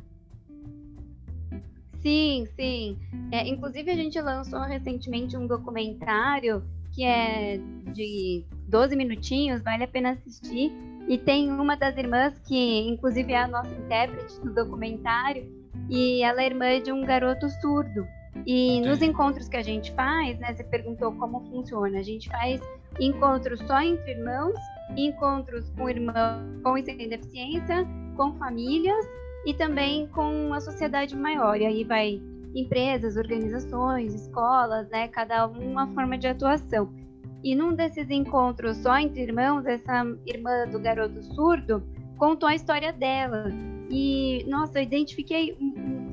Sim, 2.01 2.47
sim. 2.55 2.97
É, 3.31 3.47
inclusive, 3.47 3.91
a 3.91 3.95
gente 3.95 4.19
lançou 4.21 4.61
recentemente 4.61 5.35
um 5.35 5.45
documentário 5.45 6.63
que 6.93 7.03
é 7.03 7.57
de 7.93 8.43
12 8.67 8.95
minutinhos, 8.95 9.61
vale 9.61 9.83
a 9.83 9.87
pena 9.87 10.11
assistir. 10.11 10.71
E 11.07 11.17
tem 11.17 11.51
uma 11.51 11.75
das 11.75 11.97
irmãs 11.97 12.37
que, 12.47 12.87
inclusive, 12.87 13.33
é 13.33 13.43
a 13.43 13.47
nossa 13.47 13.73
intérprete 13.73 14.39
do 14.41 14.53
documentário, 14.53 15.45
e 15.89 16.21
ela 16.23 16.41
é 16.41 16.45
irmã 16.45 16.81
de 16.81 16.91
um 16.91 17.03
garoto 17.03 17.49
surdo. 17.61 18.05
E 18.45 18.81
nos 18.81 19.01
encontros 19.01 19.47
que 19.47 19.57
a 19.57 19.61
gente 19.61 19.91
faz, 19.93 20.39
né, 20.39 20.53
você 20.53 20.63
perguntou 20.63 21.11
como 21.13 21.41
funciona. 21.49 21.99
A 21.99 22.03
gente 22.03 22.29
faz 22.29 22.61
encontros 22.99 23.59
só 23.61 23.81
entre 23.81 24.11
irmãos, 24.11 24.55
encontros 24.97 25.69
com 25.71 25.89
irmãos 25.89 26.61
com 26.63 26.77
e 26.77 26.83
sem 26.83 27.09
deficiência, 27.09 27.87
com 28.15 28.33
famílias 28.33 29.05
e 29.45 29.53
também 29.53 30.07
com 30.07 30.53
a 30.53 30.59
sociedade 30.59 31.15
maior. 31.15 31.59
E 31.59 31.65
aí 31.65 31.83
vai 31.83 32.21
empresas, 32.55 33.15
organizações, 33.15 34.13
escolas, 34.13 34.89
né, 34.89 35.07
cada 35.07 35.47
uma 35.47 35.87
forma 35.93 36.17
de 36.17 36.27
atuação. 36.27 36.91
E 37.43 37.55
num 37.55 37.73
desses 37.73 38.09
encontros 38.09 38.77
só 38.77 38.97
entre 38.97 39.21
irmãos, 39.21 39.65
essa 39.65 40.03
irmã 40.25 40.67
do 40.71 40.79
garoto 40.79 41.23
surdo 41.23 41.83
contou 42.21 42.47
a 42.47 42.53
história 42.53 42.93
dela. 42.93 43.49
E, 43.89 44.45
nossa, 44.47 44.77
eu 44.77 44.83
identifiquei 44.83 45.57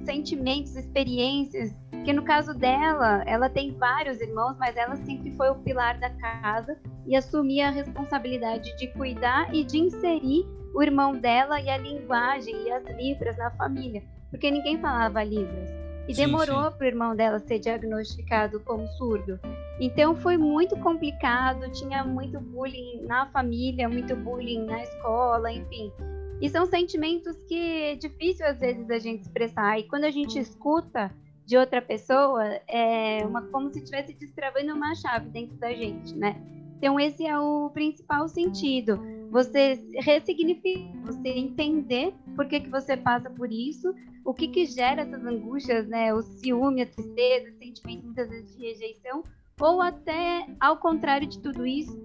sentimentos, 0.07 0.75
experiências 0.75 1.77
Porque 1.91 2.15
no 2.15 2.23
caso 2.23 2.55
dela, 2.55 3.23
ela 3.27 3.51
tem 3.51 3.77
vários 3.77 4.19
irmãos, 4.19 4.57
mas 4.59 4.75
ela 4.75 4.97
sempre 4.97 5.31
foi 5.37 5.51
o 5.51 5.57
pilar 5.57 6.01
da 6.01 6.09
casa 6.09 6.79
e 7.07 7.15
assumia 7.15 7.69
a 7.69 7.71
responsabilidade 7.71 8.75
de 8.79 8.87
cuidar 8.95 9.55
e 9.55 9.63
de 9.63 9.77
inserir 9.77 10.47
o 10.75 10.83
irmão 10.83 11.13
dela 11.13 11.61
e 11.61 11.69
a 11.69 11.77
linguagem 11.77 12.55
e 12.67 12.73
as 12.73 12.85
libras 12.97 13.37
na 13.37 13.51
família, 13.51 14.03
porque 14.31 14.51
ninguém 14.51 14.79
falava 14.79 15.23
libras. 15.23 15.88
E 16.09 16.15
sim, 16.15 16.23
demorou 16.23 16.73
para 16.73 16.85
o 16.85 16.89
irmão 16.89 17.15
dela 17.15 17.39
ser 17.39 17.59
diagnosticado 17.59 18.61
como 18.61 18.87
surdo. 18.93 19.39
Então 19.79 20.17
foi 20.17 20.39
muito 20.39 20.75
complicado, 20.79 21.71
tinha 21.71 22.03
muito 22.03 22.41
bullying 22.41 23.03
na 23.03 23.27
família, 23.27 23.89
muito 23.89 24.17
bullying 24.17 24.65
na 24.65 24.83
escola, 24.83 25.53
enfim. 25.53 25.93
E 26.41 26.49
são 26.49 26.65
sentimentos 26.67 27.37
que 27.45 27.83
é 27.83 27.95
difícil 27.95 28.47
às 28.47 28.59
vezes 28.59 28.91
a 28.91 28.99
gente 28.99 29.23
expressar. 29.23 29.79
E 29.79 29.83
quando 29.85 30.05
a 30.05 30.11
gente 30.11 30.39
escuta 30.39 31.13
de 31.45 31.57
outra 31.57 31.83
pessoa, 31.83 32.45
é 32.69 33.25
uma, 33.27 33.43
como 33.43 33.71
se 33.71 33.79
estivesse 33.79 34.15
destravando 34.15 34.73
uma 34.73 34.95
chave 34.95 35.29
dentro 35.29 35.57
da 35.57 35.73
gente, 35.73 36.15
né? 36.15 36.41
Então 36.79 36.99
esse 36.99 37.27
é 37.27 37.39
o 37.39 37.71
principal 37.71 38.29
sentido. 38.29 39.01
Você 39.31 39.79
ressignificar, 39.97 40.93
você 41.05 41.29
entender 41.29 42.15
por 42.35 42.47
que, 42.47 42.61
que 42.61 42.71
você 42.71 42.97
passa 42.97 43.29
por 43.31 43.53
isso, 43.53 43.95
o 44.25 44.33
que, 44.33 44.49
que 44.49 44.67
gera 44.67 45.03
essas 45.03 45.25
angústias, 45.25 45.87
né? 45.87 46.15
O 46.15 46.23
ciúme, 46.23 46.83
a 46.83 46.87
tristeza, 46.87 47.51
o 47.51 47.59
sentimento 47.59 48.05
muitas 48.05 48.29
vezes 48.29 48.57
de 48.57 48.63
rejeição, 48.63 49.23
ou 49.61 49.83
até, 49.83 50.47
ao 50.61 50.77
contrário 50.77 51.27
de 51.27 51.39
tudo 51.41 51.67
isso, 51.67 51.97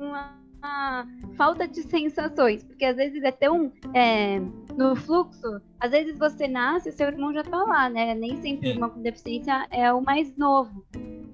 uma 0.00 0.44
falta 1.36 1.68
de 1.68 1.82
sensações, 1.82 2.64
porque 2.64 2.84
às 2.84 2.96
vezes 2.96 3.22
é 3.22 3.32
tão 3.32 3.70
é, 3.92 4.40
no 4.76 4.96
fluxo, 4.96 5.60
às 5.78 5.90
vezes 5.90 6.18
você 6.18 6.48
nasce 6.48 6.88
e 6.88 6.92
seu 6.92 7.08
irmão 7.08 7.32
já 7.34 7.42
tá 7.42 7.62
lá, 7.64 7.90
né? 7.90 8.14
Nem 8.14 8.40
sempre 8.40 8.68
o 8.68 8.72
irmão 8.72 8.90
com 8.90 9.02
deficiência 9.02 9.66
é 9.70 9.92
o 9.92 10.00
mais 10.00 10.34
novo. 10.36 10.84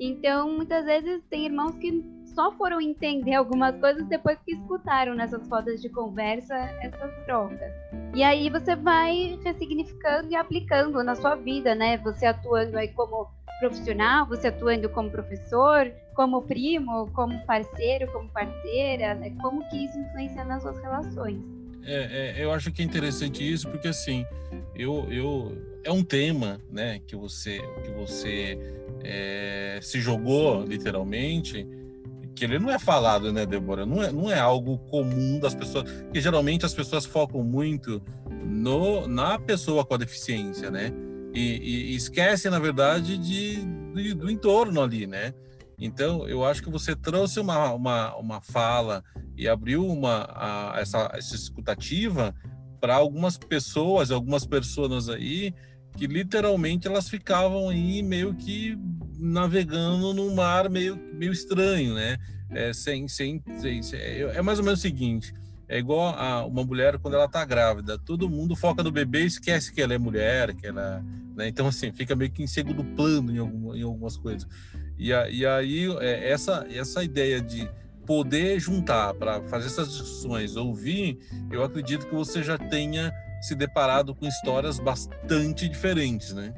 Então, 0.00 0.50
muitas 0.50 0.84
vezes 0.84 1.22
tem 1.28 1.44
irmãos 1.44 1.76
que 1.76 2.02
só 2.34 2.52
foram 2.52 2.80
entender 2.80 3.34
algumas 3.34 3.76
coisas 3.76 4.06
depois 4.06 4.38
que 4.44 4.52
escutaram 4.52 5.14
nessas 5.14 5.46
rodas 5.49 5.80
de 5.80 5.88
conversa 5.88 6.54
essas 6.80 7.25
trocas. 7.25 7.72
E 8.14 8.22
aí 8.22 8.49
você 8.50 8.75
vai 8.75 9.38
ressignificando 9.44 10.30
e 10.30 10.37
aplicando 10.37 11.02
na 11.02 11.14
sua 11.14 11.34
vida, 11.37 11.75
né? 11.75 11.99
Você 11.99 12.26
atuando 12.26 12.76
aí 12.78 12.88
como 12.88 13.28
profissional, 13.60 14.26
você 14.26 14.49
atuando 14.49 14.88
como 14.88 15.10
professor, 15.10 15.92
como 16.14 16.42
primo, 16.42 17.10
como 17.12 17.38
parceiro, 17.46 18.10
como 18.12 18.28
parceira, 18.30 19.14
né? 19.14 19.30
Como 19.40 19.68
que 19.68 19.84
isso 19.84 19.99
influencia 19.99 20.44
nas 20.44 20.62
suas 20.62 20.78
relações? 20.80 21.40
É, 21.84 22.34
é, 22.38 22.44
eu 22.44 22.52
acho 22.52 22.70
que 22.72 22.82
é 22.82 22.84
interessante 22.84 23.46
isso 23.46 23.68
porque 23.68 23.88
assim, 23.88 24.25
eu, 24.75 25.06
eu 25.10 25.56
é 25.82 25.90
um 25.90 26.04
tema, 26.04 26.60
né, 26.70 27.00
que 27.06 27.16
você 27.16 27.58
que 27.82 27.90
você 27.92 28.58
é, 29.02 29.78
se 29.82 30.00
jogou 30.00 30.62
literalmente 30.62 31.66
que 32.34 32.44
ele 32.44 32.58
não 32.58 32.70
é 32.70 32.78
falado, 32.78 33.32
né, 33.32 33.44
Débora? 33.44 33.84
Não 33.84 34.02
é, 34.02 34.12
não 34.12 34.30
é 34.30 34.38
algo 34.38 34.78
comum 34.90 35.38
das 35.38 35.54
pessoas, 35.54 35.90
porque 35.90 36.20
geralmente 36.20 36.64
as 36.64 36.75
pessoas 36.75 37.04
focam 37.04 37.42
muito 37.42 38.02
no, 38.44 39.06
na 39.06 39.38
pessoa 39.38 39.84
com 39.84 39.94
a 39.94 39.99
deficiência, 39.99 40.70
né? 40.70 40.92
E, 41.34 41.92
e 41.92 41.94
esquecem, 41.94 42.50
na 42.50 42.58
verdade, 42.58 43.16
de, 43.16 43.64
de, 43.94 44.14
do 44.14 44.30
entorno 44.30 44.82
ali, 44.82 45.06
né? 45.06 45.32
Então, 45.78 46.28
eu 46.28 46.44
acho 46.44 46.62
que 46.62 46.70
você 46.70 46.94
trouxe 46.94 47.40
uma, 47.40 47.72
uma, 47.72 48.16
uma 48.16 48.40
fala 48.40 49.02
e 49.37 49.49
abriu 49.49 49.87
uma, 49.87 50.28
a, 50.34 50.75
essa, 50.78 51.10
essa 51.14 51.34
escutativa 51.34 52.34
para 52.80 52.96
algumas 52.96 53.38
pessoas, 53.38 54.10
algumas 54.10 54.46
pessoas 54.46 55.08
aí, 55.08 55.54
que 55.97 56.06
literalmente 56.06 56.87
elas 56.87 57.09
ficavam 57.09 57.68
aí 57.68 58.02
meio 58.02 58.35
que 58.35 58.78
navegando 59.18 60.14
num 60.14 60.35
mar 60.35 60.70
meio, 60.70 60.99
meio 61.12 61.32
estranho, 61.32 61.94
né? 61.94 62.16
É, 62.50 62.73
sem, 62.73 63.06
sem, 63.06 63.42
sem, 63.61 63.80
é, 63.99 64.20
é 64.35 64.42
mais 64.42 64.59
ou 64.59 64.64
menos 64.64 64.80
o 64.80 64.82
seguinte: 64.82 65.32
é 65.68 65.78
igual 65.78 66.14
a 66.18 66.44
uma 66.44 66.64
mulher 66.64 66.99
quando 66.99 67.14
ela 67.14 67.28
tá 67.28 67.44
grávida, 67.44 67.97
todo 67.97 68.28
mundo 68.28 68.56
foca 68.56 68.82
no 68.82 68.90
bebê 68.90 69.23
e 69.23 69.26
esquece 69.26 69.73
que 69.73 69.80
ela 69.80 69.94
é 69.94 69.99
mulher, 69.99 70.52
que 70.54 70.66
ela. 70.66 71.00
Né? 71.37 71.47
Então, 71.47 71.68
assim, 71.68 71.92
fica 71.92 72.16
meio 72.16 72.32
que 72.32 72.42
em 72.42 72.47
segundo 72.49 72.82
plano 72.97 73.32
em, 73.32 73.38
algum, 73.38 73.75
em 73.75 73.82
algumas 73.82 74.16
coisas. 74.16 74.49
E, 74.99 75.12
a, 75.12 75.30
e 75.30 75.47
aí, 75.47 75.87
é, 76.00 76.30
essa, 76.30 76.66
essa 76.68 77.04
ideia 77.04 77.40
de 77.40 77.70
poder 78.04 78.59
juntar 78.59 79.14
para 79.14 79.40
fazer 79.42 79.66
essas 79.66 79.92
discussões, 79.92 80.56
ouvir, 80.56 81.20
eu 81.52 81.62
acredito 81.62 82.06
que 82.09 82.14
você 82.16 82.42
já 82.42 82.59
tenha 82.59 83.12
se 83.40 83.54
deparado 83.54 84.14
com 84.14 84.26
histórias 84.26 84.78
bastante 84.78 85.68
diferentes, 85.68 86.32
né? 86.32 86.52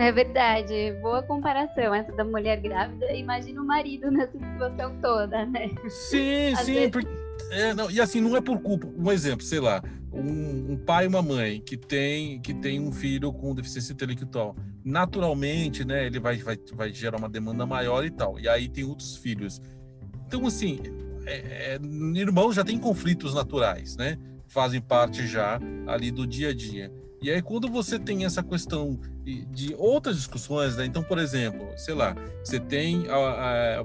É 0.00 0.10
verdade, 0.10 0.92
boa 1.02 1.22
comparação 1.22 1.94
essa 1.94 2.10
da 2.12 2.24
mulher 2.24 2.58
grávida. 2.58 3.12
Imagina 3.12 3.60
o 3.60 3.66
marido 3.66 4.10
nessa 4.10 4.32
situação 4.32 4.96
toda, 5.02 5.44
né? 5.44 5.68
Sim, 5.90 6.54
Às 6.54 6.60
sim, 6.60 6.72
vezes... 6.72 6.90
porque, 6.90 7.08
é, 7.50 7.74
não, 7.74 7.90
e 7.90 8.00
assim 8.00 8.18
não 8.18 8.34
é 8.34 8.40
por 8.40 8.58
culpa. 8.60 8.86
Um 8.96 9.12
exemplo, 9.12 9.44
sei 9.44 9.60
lá, 9.60 9.82
um, 10.10 10.72
um, 10.72 10.76
pai 10.78 11.04
e 11.04 11.06
uma 11.06 11.20
mãe 11.20 11.60
que 11.60 11.76
tem 11.76 12.40
que 12.40 12.54
tem 12.54 12.80
um 12.80 12.90
filho 12.90 13.30
com 13.30 13.54
deficiência 13.54 13.92
intelectual, 13.92 14.56
naturalmente, 14.82 15.84
né, 15.84 16.06
ele 16.06 16.18
vai, 16.18 16.38
vai, 16.38 16.58
vai 16.72 16.92
gerar 16.94 17.18
uma 17.18 17.28
demanda 17.28 17.66
maior 17.66 18.02
e 18.02 18.10
tal. 18.10 18.40
E 18.40 18.48
aí 18.48 18.70
tem 18.70 18.84
outros 18.84 19.16
filhos. 19.16 19.60
Então, 20.26 20.46
assim, 20.46 20.80
é, 21.26 21.74
é, 21.74 21.78
irmãos 22.14 22.54
já 22.54 22.64
tem 22.64 22.78
conflitos 22.78 23.34
naturais, 23.34 23.98
né? 23.98 24.16
Fazem 24.50 24.80
parte 24.80 25.26
já 25.26 25.60
ali 25.86 26.10
do 26.10 26.26
dia 26.26 26.50
a 26.50 26.54
dia. 26.54 26.92
E 27.22 27.30
aí, 27.30 27.42
quando 27.42 27.68
você 27.68 27.98
tem 27.98 28.24
essa 28.24 28.42
questão 28.42 28.98
de 29.50 29.74
outras 29.78 30.16
discussões, 30.16 30.76
né? 30.76 30.86
Então, 30.86 31.02
por 31.02 31.18
exemplo, 31.18 31.68
sei 31.76 31.94
lá, 31.94 32.16
você 32.42 32.58
tem, 32.58 33.04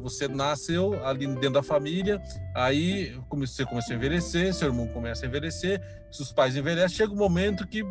você 0.02 0.28
nasceu 0.28 1.06
ali 1.06 1.28
dentro 1.28 1.52
da 1.52 1.64
família, 1.64 2.22
aí 2.56 3.14
você 3.30 3.66
começou 3.66 3.94
a 3.94 3.98
envelhecer, 3.98 4.54
seu 4.54 4.70
irmão 4.70 4.88
começa 4.88 5.26
a 5.26 5.28
envelhecer, 5.28 5.82
seus 6.10 6.32
pais 6.32 6.56
envelhecem, 6.56 6.98
chega 6.98 7.12
um 7.12 7.18
momento 7.18 7.68
que 7.68 7.84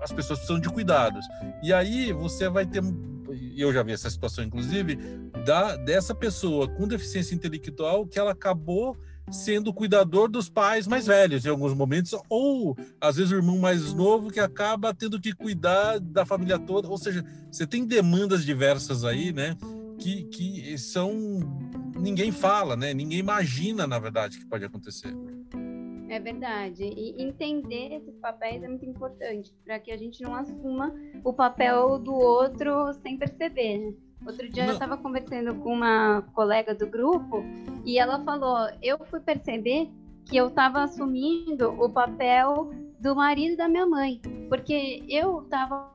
as 0.00 0.12
pessoas 0.12 0.38
precisam 0.38 0.60
de 0.60 0.68
cuidados. 0.70 1.26
E 1.64 1.72
aí 1.72 2.12
você 2.12 2.48
vai 2.48 2.64
ter, 2.64 2.80
eu 3.56 3.72
já 3.72 3.82
vi 3.82 3.92
essa 3.92 4.08
situação, 4.08 4.44
inclusive, 4.44 4.96
da 5.44 5.76
dessa 5.76 6.14
pessoa 6.14 6.68
com 6.68 6.86
deficiência 6.86 7.34
intelectual 7.34 8.06
que 8.06 8.20
ela 8.20 8.30
acabou 8.30 8.96
sendo 9.30 9.72
cuidador 9.72 10.28
dos 10.28 10.48
pais 10.48 10.86
mais 10.86 11.06
velhos 11.06 11.44
em 11.44 11.48
alguns 11.48 11.74
momentos, 11.74 12.14
ou 12.28 12.76
às 13.00 13.16
vezes 13.16 13.32
o 13.32 13.36
irmão 13.36 13.58
mais 13.58 13.92
novo 13.92 14.30
que 14.30 14.40
acaba 14.40 14.94
tendo 14.94 15.20
que 15.20 15.32
cuidar 15.32 15.98
da 15.98 16.24
família 16.24 16.58
toda. 16.58 16.88
Ou 16.88 16.98
seja, 16.98 17.24
você 17.50 17.66
tem 17.66 17.84
demandas 17.84 18.44
diversas 18.44 19.04
aí, 19.04 19.32
né? 19.32 19.56
Que, 19.98 20.24
que 20.24 20.78
são. 20.78 21.12
ninguém 21.98 22.30
fala, 22.30 22.76
né? 22.76 22.92
Ninguém 22.92 23.18
imagina, 23.18 23.86
na 23.86 23.98
verdade, 23.98 24.38
que 24.38 24.46
pode 24.46 24.64
acontecer. 24.64 25.14
É 26.08 26.20
verdade. 26.20 26.84
E 26.84 27.20
entender 27.20 27.94
esses 27.94 28.16
papéis 28.18 28.62
é 28.62 28.68
muito 28.68 28.84
importante, 28.84 29.52
para 29.64 29.78
que 29.80 29.90
a 29.90 29.96
gente 29.96 30.22
não 30.22 30.34
assuma 30.34 30.94
o 31.24 31.32
papel 31.32 31.98
do 31.98 32.14
outro 32.14 32.92
sem 33.02 33.18
perceber, 33.18 33.78
né? 33.78 33.94
Outro 34.26 34.48
dia 34.48 34.64
Não. 34.64 34.70
eu 34.70 34.74
estava 34.74 34.96
conversando 34.96 35.54
com 35.56 35.72
uma 35.72 36.22
colega 36.34 36.74
do 36.74 36.86
grupo 36.86 37.44
e 37.84 37.98
ela 37.98 38.18
falou: 38.24 38.68
eu 38.82 38.98
fui 39.06 39.20
perceber 39.20 39.88
que 40.24 40.36
eu 40.36 40.48
estava 40.48 40.82
assumindo 40.82 41.70
o 41.80 41.88
papel 41.88 42.70
do 42.98 43.14
marido 43.14 43.56
da 43.56 43.68
minha 43.68 43.86
mãe, 43.86 44.20
porque 44.48 45.04
eu 45.08 45.42
estava 45.42 45.94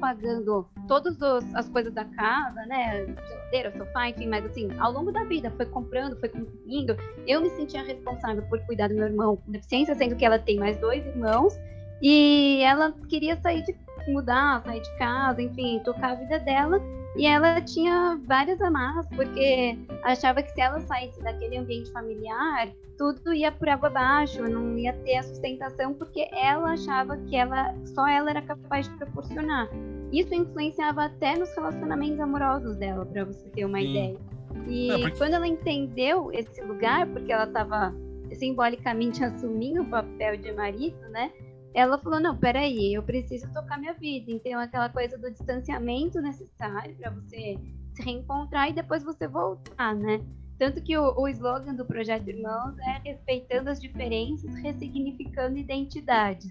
pagando 0.00 0.68
todas 0.88 1.16
as 1.54 1.68
coisas 1.68 1.92
da 1.92 2.04
casa, 2.04 2.66
né? 2.66 3.06
Geladeira, 3.06 3.72
sofá, 3.78 4.08
enfim, 4.08 4.26
mas 4.26 4.44
assim, 4.44 4.68
ao 4.78 4.92
longo 4.92 5.12
da 5.12 5.24
vida, 5.24 5.50
foi 5.52 5.66
comprando, 5.66 6.18
foi 6.18 6.28
conseguindo. 6.28 6.96
Eu 7.26 7.40
me 7.40 7.50
sentia 7.50 7.82
responsável 7.82 8.42
por 8.48 8.60
cuidar 8.66 8.88
do 8.88 8.94
meu 8.94 9.06
irmão 9.06 9.36
com 9.36 9.52
deficiência, 9.52 9.94
sendo 9.94 10.16
que 10.16 10.24
ela 10.24 10.38
tem 10.38 10.58
mais 10.58 10.76
dois 10.78 11.06
irmãos, 11.06 11.54
e 12.02 12.60
ela 12.62 12.92
queria 13.08 13.36
sair 13.36 13.62
de 13.62 13.72
mudar, 14.10 14.62
sair 14.64 14.80
de 14.80 14.98
casa, 14.98 15.42
enfim, 15.42 15.80
tocar 15.84 16.12
a 16.12 16.14
vida 16.14 16.38
dela. 16.40 16.80
E 17.16 17.26
ela 17.26 17.60
tinha 17.62 18.20
várias 18.26 18.60
amarras, 18.60 19.06
porque 19.08 19.78
achava 20.02 20.42
que 20.42 20.50
se 20.50 20.60
ela 20.60 20.80
saísse 20.80 21.22
daquele 21.22 21.56
ambiente 21.56 21.90
familiar, 21.90 22.68
tudo 22.98 23.32
ia 23.32 23.50
por 23.50 23.68
água 23.68 23.88
abaixo, 23.88 24.42
não 24.42 24.76
ia 24.76 24.92
ter 24.92 25.16
a 25.16 25.22
sustentação, 25.22 25.94
porque 25.94 26.28
ela 26.32 26.72
achava 26.72 27.16
que 27.16 27.34
ela 27.34 27.74
só 27.86 28.06
ela 28.06 28.30
era 28.30 28.42
capaz 28.42 28.88
de 28.88 28.96
proporcionar. 28.96 29.68
Isso 30.12 30.34
influenciava 30.34 31.04
até 31.04 31.36
nos 31.36 31.54
relacionamentos 31.54 32.20
amorosos 32.20 32.76
dela, 32.76 33.06
para 33.06 33.24
você 33.24 33.48
ter 33.50 33.64
uma 33.64 33.80
Sim. 33.80 33.90
ideia. 33.90 34.18
E 34.68 34.88
porque... 35.02 35.18
quando 35.18 35.34
ela 35.34 35.46
entendeu 35.46 36.30
esse 36.32 36.60
lugar, 36.62 37.06
porque 37.06 37.32
ela 37.32 37.44
estava 37.44 37.94
simbolicamente 38.34 39.22
assumindo 39.24 39.82
o 39.82 39.86
papel 39.86 40.36
de 40.36 40.52
marido, 40.52 40.98
né? 41.10 41.30
Ela 41.76 41.98
falou: 41.98 42.18
não, 42.18 42.34
peraí, 42.34 42.94
eu 42.94 43.02
preciso 43.02 43.52
tocar 43.52 43.78
minha 43.78 43.92
vida. 43.92 44.32
Então, 44.32 44.58
aquela 44.58 44.88
coisa 44.88 45.18
do 45.18 45.30
distanciamento 45.30 46.22
necessário 46.22 46.96
para 46.96 47.10
você 47.10 47.58
se 47.92 48.02
reencontrar 48.02 48.70
e 48.70 48.72
depois 48.72 49.04
você 49.04 49.28
voltar, 49.28 49.94
né? 49.94 50.24
Tanto 50.58 50.82
que 50.82 50.96
o, 50.96 51.14
o 51.20 51.28
slogan 51.28 51.74
do 51.74 51.84
Projeto 51.84 52.28
Irmãos 52.28 52.78
é 52.78 53.10
respeitando 53.10 53.68
as 53.68 53.78
diferenças, 53.78 54.54
ressignificando 54.54 55.58
identidades. 55.58 56.50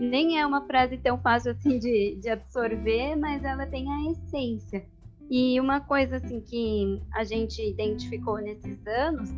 nem 0.00 0.40
é 0.40 0.44
uma 0.44 0.66
frase 0.66 0.96
tão 0.98 1.16
fácil 1.16 1.52
assim 1.52 1.78
de, 1.78 2.16
de 2.16 2.28
absorver, 2.28 3.14
mas 3.14 3.44
ela 3.44 3.66
tem 3.66 3.88
a 3.88 4.10
essência. 4.10 4.84
E 5.30 5.60
uma 5.60 5.80
coisa 5.80 6.16
assim 6.16 6.40
que 6.40 7.00
a 7.14 7.22
gente 7.22 7.62
identificou 7.62 8.38
nesses 8.38 8.84
anos 8.84 9.30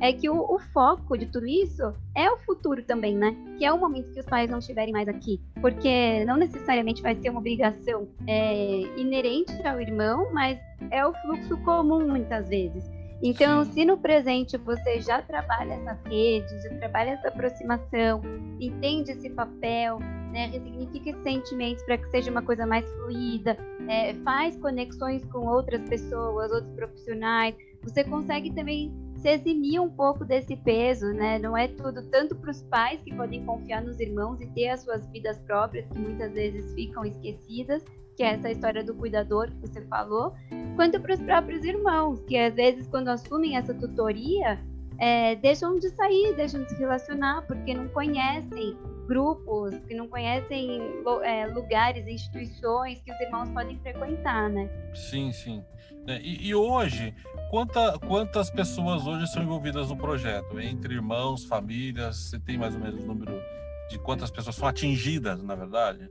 é 0.00 0.12
que 0.12 0.28
o, 0.30 0.54
o, 0.54 0.58
foco 0.72 1.16
de 1.16 1.26
tudo 1.26 1.46
isso 1.46 1.94
é 2.14 2.30
o 2.30 2.38
futuro 2.38 2.82
também, 2.82 3.14
né? 3.14 3.36
Que 3.58 3.64
é 3.64 3.72
o 3.72 3.78
momento 3.78 4.12
que 4.12 4.20
os 4.20 4.26
pais 4.26 4.50
não 4.50 4.58
estiverem 4.58 4.92
mais 4.92 5.06
aqui. 5.08 5.40
Porque 5.60 6.24
não 6.24 6.36
necessariamente 6.36 7.02
vai 7.02 7.14
ser 7.16 7.30
uma 7.30 7.40
obrigação 7.40 8.08
é, 8.26 8.80
inerente 8.96 9.52
ao 9.66 9.80
irmão, 9.80 10.32
mas 10.32 10.58
é 10.90 11.04
o 11.06 11.12
fluxo 11.12 11.56
comum 11.58 12.08
muitas 12.08 12.48
vezes. 12.48 12.90
Então, 13.22 13.64
Sim. 13.64 13.72
se 13.72 13.84
no 13.84 13.98
presente 13.98 14.56
você 14.56 15.00
já 15.00 15.20
trabalha 15.20 15.74
essas 15.74 16.02
redes, 16.04 16.62
já 16.62 16.70
trabalha 16.78 17.10
essa 17.10 17.28
aproximação, 17.28 18.22
entende 18.58 19.12
esse 19.12 19.28
papel, 19.28 19.98
né, 20.32 20.46
resignifica 20.46 21.10
esses 21.10 21.22
sentimentos 21.22 21.82
para 21.84 21.98
que 21.98 22.10
seja 22.10 22.30
uma 22.30 22.40
coisa 22.40 22.64
mais 22.64 22.88
fluida, 22.92 23.58
é, 23.88 24.14
faz 24.24 24.56
conexões 24.56 25.22
com 25.26 25.46
outras 25.46 25.86
pessoas, 25.86 26.50
outros 26.50 26.72
profissionais, 26.72 27.54
você 27.82 28.04
consegue 28.04 28.52
também 28.52 28.90
se 29.20 29.28
eximir 29.28 29.80
um 29.80 29.90
pouco 29.90 30.24
desse 30.24 30.56
peso, 30.56 31.12
né? 31.12 31.38
Não 31.38 31.56
é 31.56 31.68
tudo 31.68 32.02
tanto 32.10 32.34
para 32.34 32.50
os 32.50 32.62
pais 32.62 33.02
que 33.02 33.14
podem 33.14 33.44
confiar 33.44 33.82
nos 33.82 34.00
irmãos 34.00 34.40
e 34.40 34.46
ter 34.48 34.68
as 34.68 34.80
suas 34.80 35.06
vidas 35.10 35.38
próprias 35.40 35.86
que 35.88 35.98
muitas 35.98 36.32
vezes 36.32 36.72
ficam 36.74 37.04
esquecidas, 37.04 37.84
que 38.16 38.22
é 38.22 38.34
essa 38.34 38.50
história 38.50 38.82
do 38.82 38.94
cuidador 38.94 39.50
que 39.50 39.68
você 39.68 39.82
falou, 39.82 40.34
quanto 40.74 41.00
para 41.00 41.14
os 41.14 41.20
próprios 41.20 41.64
irmãos, 41.64 42.22
que 42.24 42.36
às 42.36 42.54
vezes 42.54 42.86
quando 42.86 43.08
assumem 43.08 43.56
essa 43.56 43.74
tutoria, 43.74 44.58
é, 45.00 45.34
deixam 45.36 45.78
de 45.78 45.88
sair, 45.90 46.34
deixam 46.36 46.62
de 46.62 46.70
se 46.70 46.78
relacionar, 46.78 47.42
porque 47.46 47.72
não 47.74 47.88
conhecem 47.88 48.76
grupos, 49.06 49.74
que 49.88 49.94
não 49.94 50.06
conhecem 50.06 50.80
é, 51.24 51.46
lugares, 51.46 52.06
instituições 52.06 53.00
que 53.00 53.10
os 53.10 53.20
irmãos 53.20 53.48
podem 53.48 53.78
frequentar, 53.80 54.48
né? 54.50 54.70
Sim, 54.94 55.32
sim. 55.32 55.64
É, 56.06 56.20
e, 56.20 56.48
e 56.48 56.54
hoje, 56.54 57.14
quanta, 57.50 57.98
quantas 57.98 58.50
pessoas 58.50 59.06
hoje 59.06 59.26
são 59.28 59.42
envolvidas 59.42 59.88
no 59.88 59.96
projeto? 59.96 60.60
Entre 60.60 60.94
irmãos, 60.94 61.44
famílias, 61.44 62.16
você 62.16 62.38
tem 62.38 62.58
mais 62.58 62.74
ou 62.74 62.80
menos 62.80 63.02
o 63.02 63.06
número 63.06 63.40
de 63.88 63.98
quantas 63.98 64.30
pessoas 64.30 64.54
são 64.54 64.68
atingidas, 64.68 65.42
na 65.42 65.54
verdade? 65.54 66.08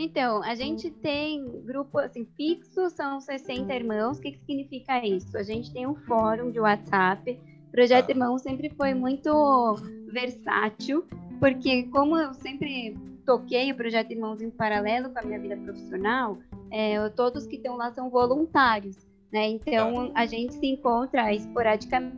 Então, 0.00 0.44
a 0.44 0.54
gente 0.54 0.92
tem 0.92 1.44
grupo 1.64 1.98
assim, 1.98 2.24
fixo, 2.36 2.88
são 2.88 3.20
60 3.20 3.74
irmãos. 3.74 4.18
O 4.18 4.20
que, 4.20 4.30
que 4.30 4.38
significa 4.38 5.04
isso? 5.04 5.36
A 5.36 5.42
gente 5.42 5.72
tem 5.72 5.88
um 5.88 5.96
fórum 5.96 6.52
de 6.52 6.60
WhatsApp. 6.60 7.36
O 7.66 7.70
Projeto 7.72 8.06
ah. 8.06 8.12
Irmão 8.12 8.38
sempre 8.38 8.70
foi 8.70 8.94
muito 8.94 9.74
versátil, 10.12 11.04
porque 11.40 11.82
como 11.88 12.16
eu 12.16 12.32
sempre 12.32 12.96
toquei 13.26 13.72
o 13.72 13.74
Projeto 13.74 14.12
Irmãos 14.12 14.40
em 14.40 14.50
paralelo 14.50 15.10
com 15.10 15.18
a 15.18 15.22
minha 15.22 15.40
vida 15.40 15.56
profissional, 15.56 16.38
é, 16.70 17.08
todos 17.10 17.44
que 17.44 17.56
estão 17.56 17.76
lá 17.76 17.90
são 17.90 18.08
voluntários, 18.08 18.96
né? 19.32 19.48
Então 19.48 20.12
a 20.14 20.26
gente 20.26 20.54
se 20.54 20.66
encontra 20.66 21.34
esporadicamente, 21.34 22.16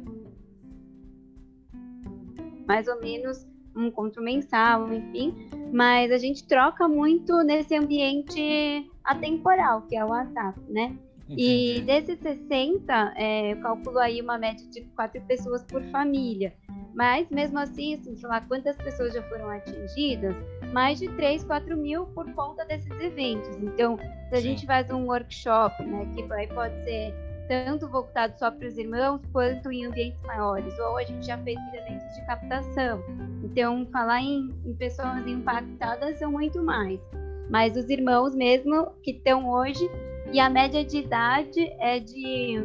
mais 2.69 2.87
ou 2.87 3.01
menos 3.01 3.50
um 3.77 3.87
encontro 3.87 4.23
mensal, 4.23 4.93
enfim, 4.93 5.35
mas 5.73 6.11
a 6.11 6.19
gente 6.19 6.47
troca 6.47 6.89
muito 6.89 7.43
nesse 7.43 7.75
ambiente 7.75 8.91
atemporal, 9.05 9.83
que 9.83 9.97
é 9.97 10.05
o 10.05 10.09
WhatsApp, 10.09 10.59
né? 10.69 10.97
Entendi. 11.25 11.79
E 11.79 11.81
desses 11.83 12.19
60, 12.19 13.15
é, 13.17 13.53
eu 13.53 13.61
calculo 13.61 13.99
aí 13.99 14.21
uma 14.21 14.37
média 14.37 14.67
de 14.69 14.81
quatro 14.97 15.21
pessoas 15.23 15.63
por 15.63 15.83
família. 15.85 16.53
Mas 16.93 17.31
mesmo 17.31 17.59
assim, 17.59 17.95
assim, 17.95 18.17
sei 18.17 18.29
lá 18.29 18.41
quantas 18.41 18.77
pessoas 18.77 19.15
já 19.15 19.23
foram 19.23 19.49
atingidas, 19.49 20.35
mais 20.73 20.99
de 20.99 21.09
3, 21.11 21.45
4 21.45 21.77
mil 21.77 22.07
por 22.07 22.31
conta 22.35 22.65
desses 22.65 22.91
eventos. 23.01 23.57
Então, 23.63 23.97
se 23.97 24.35
a 24.35 24.37
Sim. 24.37 24.43
gente 24.43 24.67
faz 24.67 24.91
um 24.91 25.07
workshop, 25.07 25.83
né, 25.85 26.13
que 26.15 26.33
aí 26.33 26.49
pode 26.49 26.75
ser 26.83 27.15
tanto 27.51 27.89
voltado 27.89 28.39
só 28.39 28.49
para 28.49 28.69
os 28.69 28.79
irmãos, 28.79 29.21
quanto 29.33 29.73
em 29.73 29.85
ambientes 29.85 30.23
maiores, 30.23 30.79
ou 30.79 30.97
a 30.97 31.03
gente 31.03 31.27
já 31.27 31.37
fez 31.39 31.59
eventos 31.75 32.15
de 32.15 32.25
captação. 32.25 33.03
Então, 33.43 33.85
falar 33.91 34.21
em, 34.21 34.55
em 34.65 34.73
pessoas 34.75 35.27
impactadas 35.27 36.21
são 36.21 36.31
muito 36.31 36.63
mais. 36.63 37.01
Mas 37.51 37.77
os 37.77 37.91
irmãos 37.91 38.37
mesmo 38.37 38.93
que 39.03 39.11
estão 39.11 39.51
hoje, 39.51 39.91
e 40.33 40.39
a 40.39 40.49
média 40.49 40.85
de 40.85 40.99
idade 40.99 41.61
é 41.81 41.99
de 41.99 42.63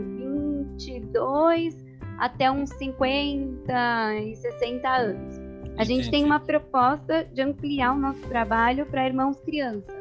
22 0.77 1.83
até 2.19 2.51
uns 2.51 2.69
50 2.75 4.13
e 4.23 4.35
60 4.35 4.87
anos. 4.87 5.35
A 5.79 5.83
gente 5.83 6.07
Entendi. 6.07 6.11
tem 6.11 6.23
uma 6.23 6.39
proposta 6.39 7.25
de 7.25 7.41
ampliar 7.41 7.93
o 7.93 7.97
nosso 7.97 8.21
trabalho 8.27 8.85
para 8.85 9.07
irmãos 9.07 9.41
crianças, 9.41 9.95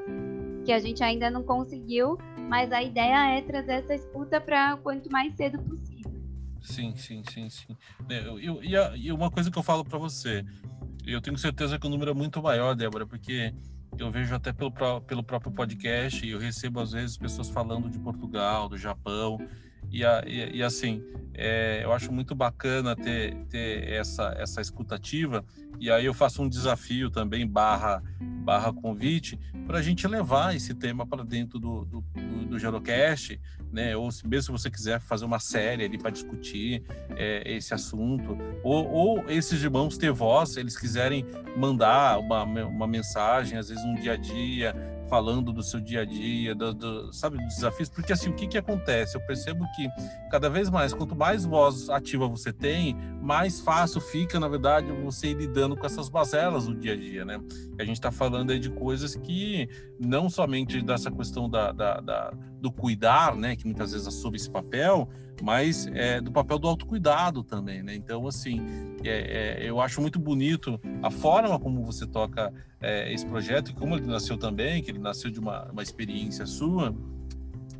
que 0.63 0.73
a 0.73 0.79
gente 0.79 1.03
ainda 1.03 1.31
não 1.31 1.43
conseguiu, 1.43 2.19
mas 2.49 2.73
a 2.73 2.83
ideia 2.83 3.37
é 3.37 3.43
trazer 3.43 3.73
essa 3.73 3.95
escuta 3.95 4.41
para 4.41 4.77
quanto 4.79 5.11
mais 5.11 5.35
cedo 5.35 5.59
possível. 5.59 6.13
Sim, 6.61 6.95
sim, 6.97 7.23
sim, 7.31 7.49
sim. 7.51 7.77
É, 8.09 8.21
eu, 8.27 8.63
e, 8.97 9.13
uma 9.13 9.31
coisa 9.31 9.51
que 9.51 9.59
eu 9.59 9.63
falo 9.63 9.85
para 9.85 9.99
você, 9.99 10.45
eu 11.07 11.21
tenho 11.21 11.37
certeza 11.37 11.79
que 11.79 11.87
o 11.87 11.91
número 11.91 12.11
é 12.11 12.15
muito 12.15 12.43
maior, 12.43 12.75
Débora, 12.75 13.07
porque 13.07 13.53
eu 13.99 14.11
vejo 14.11 14.35
até 14.35 14.53
pelo, 14.53 14.73
pelo 15.03 15.23
próprio 15.23 15.53
podcast, 15.53 16.25
e 16.25 16.31
eu 16.31 16.39
recebo 16.39 16.81
às 16.81 16.93
vezes 16.93 17.19
pessoas 17.19 17.51
falando 17.51 17.91
de 17.91 17.99
Portugal, 17.99 18.69
do 18.69 18.79
Japão, 18.79 19.39
e, 19.91 20.05
a, 20.05 20.23
e, 20.27 20.57
e 20.57 20.63
assim, 20.63 21.03
é, 21.35 21.81
eu 21.83 21.93
acho 21.93 22.13
muito 22.13 22.35
bacana 22.35 22.95
ter, 22.95 23.35
ter 23.47 23.89
essa, 23.93 24.35
essa 24.39 24.61
escutativa, 24.61 25.45
e 25.81 25.91
aí 25.91 26.05
eu 26.05 26.15
faço 26.15 26.43
um 26.43 26.49
desafio 26.49 27.11
também, 27.11 27.47
barra, 27.47 28.03
barra 28.45 28.73
convite, 28.73 29.39
para 29.67 29.79
a 29.79 29.83
gente 29.83 30.07
levar 30.07 30.55
esse 30.55 30.75
tema 30.75 31.07
para 31.07 31.25
dentro 31.25 31.59
do, 31.59 31.85
do, 31.85 32.01
do, 32.01 32.47
do 32.47 32.59
Gerocast, 32.59 33.41
né? 33.73 33.97
Ou 33.97 34.11
se, 34.13 34.27
mesmo 34.27 34.57
se 34.57 34.63
você 34.63 34.71
quiser 34.71 35.01
fazer 35.01 35.25
uma 35.25 35.41
série 35.41 35.85
ali 35.85 35.99
para 35.99 36.11
discutir 36.11 36.85
é, 37.17 37.43
esse 37.57 37.75
assunto, 37.75 38.39
ou, 38.63 38.89
ou 38.89 39.25
esses 39.29 39.63
irmãos 39.63 39.99
ter 39.99 40.13
voz, 40.13 40.57
eles 40.57 40.79
quiserem 40.79 41.27
mandar 41.57 42.19
uma, 42.19 42.45
uma 42.45 42.87
mensagem, 42.87 43.59
às 43.59 43.69
vezes 43.69 43.85
um 43.85 43.95
dia 43.95 44.13
a 44.13 44.17
dia, 44.17 44.75
falando 45.15 45.53
do 45.53 45.63
seu 45.63 45.79
dia 45.79 46.01
a 46.01 46.05
dia, 46.05 46.57
do, 46.57 46.75
do, 46.75 47.13
sabe, 47.13 47.37
dos 47.37 47.55
desafios, 47.55 47.89
porque 47.89 48.13
assim, 48.13 48.31
o 48.31 48.35
que 48.35 48.49
que 48.49 48.59
acontece? 48.59 49.17
Eu 49.17 49.21
percebo 49.21 49.65
que 49.77 49.89
cada 50.29 50.51
vez 50.51 50.69
mais, 50.69 50.93
quanto 50.93 51.15
mais 51.15 51.45
voz 51.45 51.89
ativa 51.89 52.27
você 52.27 52.53
tem, 52.53 52.97
mais 53.23 53.61
fácil 53.61 54.01
fica, 54.01 54.41
na 54.41 54.49
verdade, 54.49 54.91
você 55.05 55.29
ir 55.29 55.35
lidando 55.35 55.77
com 55.77 55.87
essas 55.87 56.09
bazelas 56.09 56.67
do 56.67 56.75
dia 56.75 56.95
a 56.95 56.97
dia, 56.97 57.25
né? 57.25 57.41
A 57.79 57.85
gente 57.85 57.95
está 57.95 58.11
falando 58.11 58.51
aí 58.51 58.59
de 58.59 58.71
coisas 58.71 59.15
que 59.15 59.69
não 60.01 60.29
somente 60.29 60.83
dessa 60.83 61.13
questão 61.13 61.49
da, 61.49 61.71
da, 61.71 62.01
da, 62.01 62.33
do 62.61 62.73
cuidar, 62.73 63.37
né, 63.37 63.55
que 63.55 63.67
muitas 63.67 63.93
vezes 63.93 64.09
assume 64.09 64.37
esse 64.37 64.51
papel, 64.51 65.09
mas 65.43 65.87
é, 65.89 66.21
do 66.21 66.31
papel 66.31 66.59
do 66.59 66.69
autocuidado 66.69 67.43
também, 67.43 67.83
né? 67.83 67.95
Então, 67.95 68.27
assim, 68.27 68.97
é, 69.03 69.59
é, 69.61 69.69
eu 69.69 69.81
acho 69.81 70.01
muito 70.01 70.19
bonito 70.19 70.81
a 71.03 71.11
forma 71.11 71.59
como 71.59 71.83
você 71.85 72.07
toca 72.07 72.53
é, 72.81 73.13
esse 73.13 73.27
projeto 73.27 73.71
e 73.71 73.75
como 73.75 73.97
ele 73.97 74.07
nasceu 74.07 74.37
também, 74.37 74.83
que 74.83 74.91
ele 74.91 74.99
nasceu 74.99 75.31
de 75.31 75.41
uma, 75.41 75.65
uma 75.71 75.83
experiência 75.83 76.47
sua, 76.47 76.95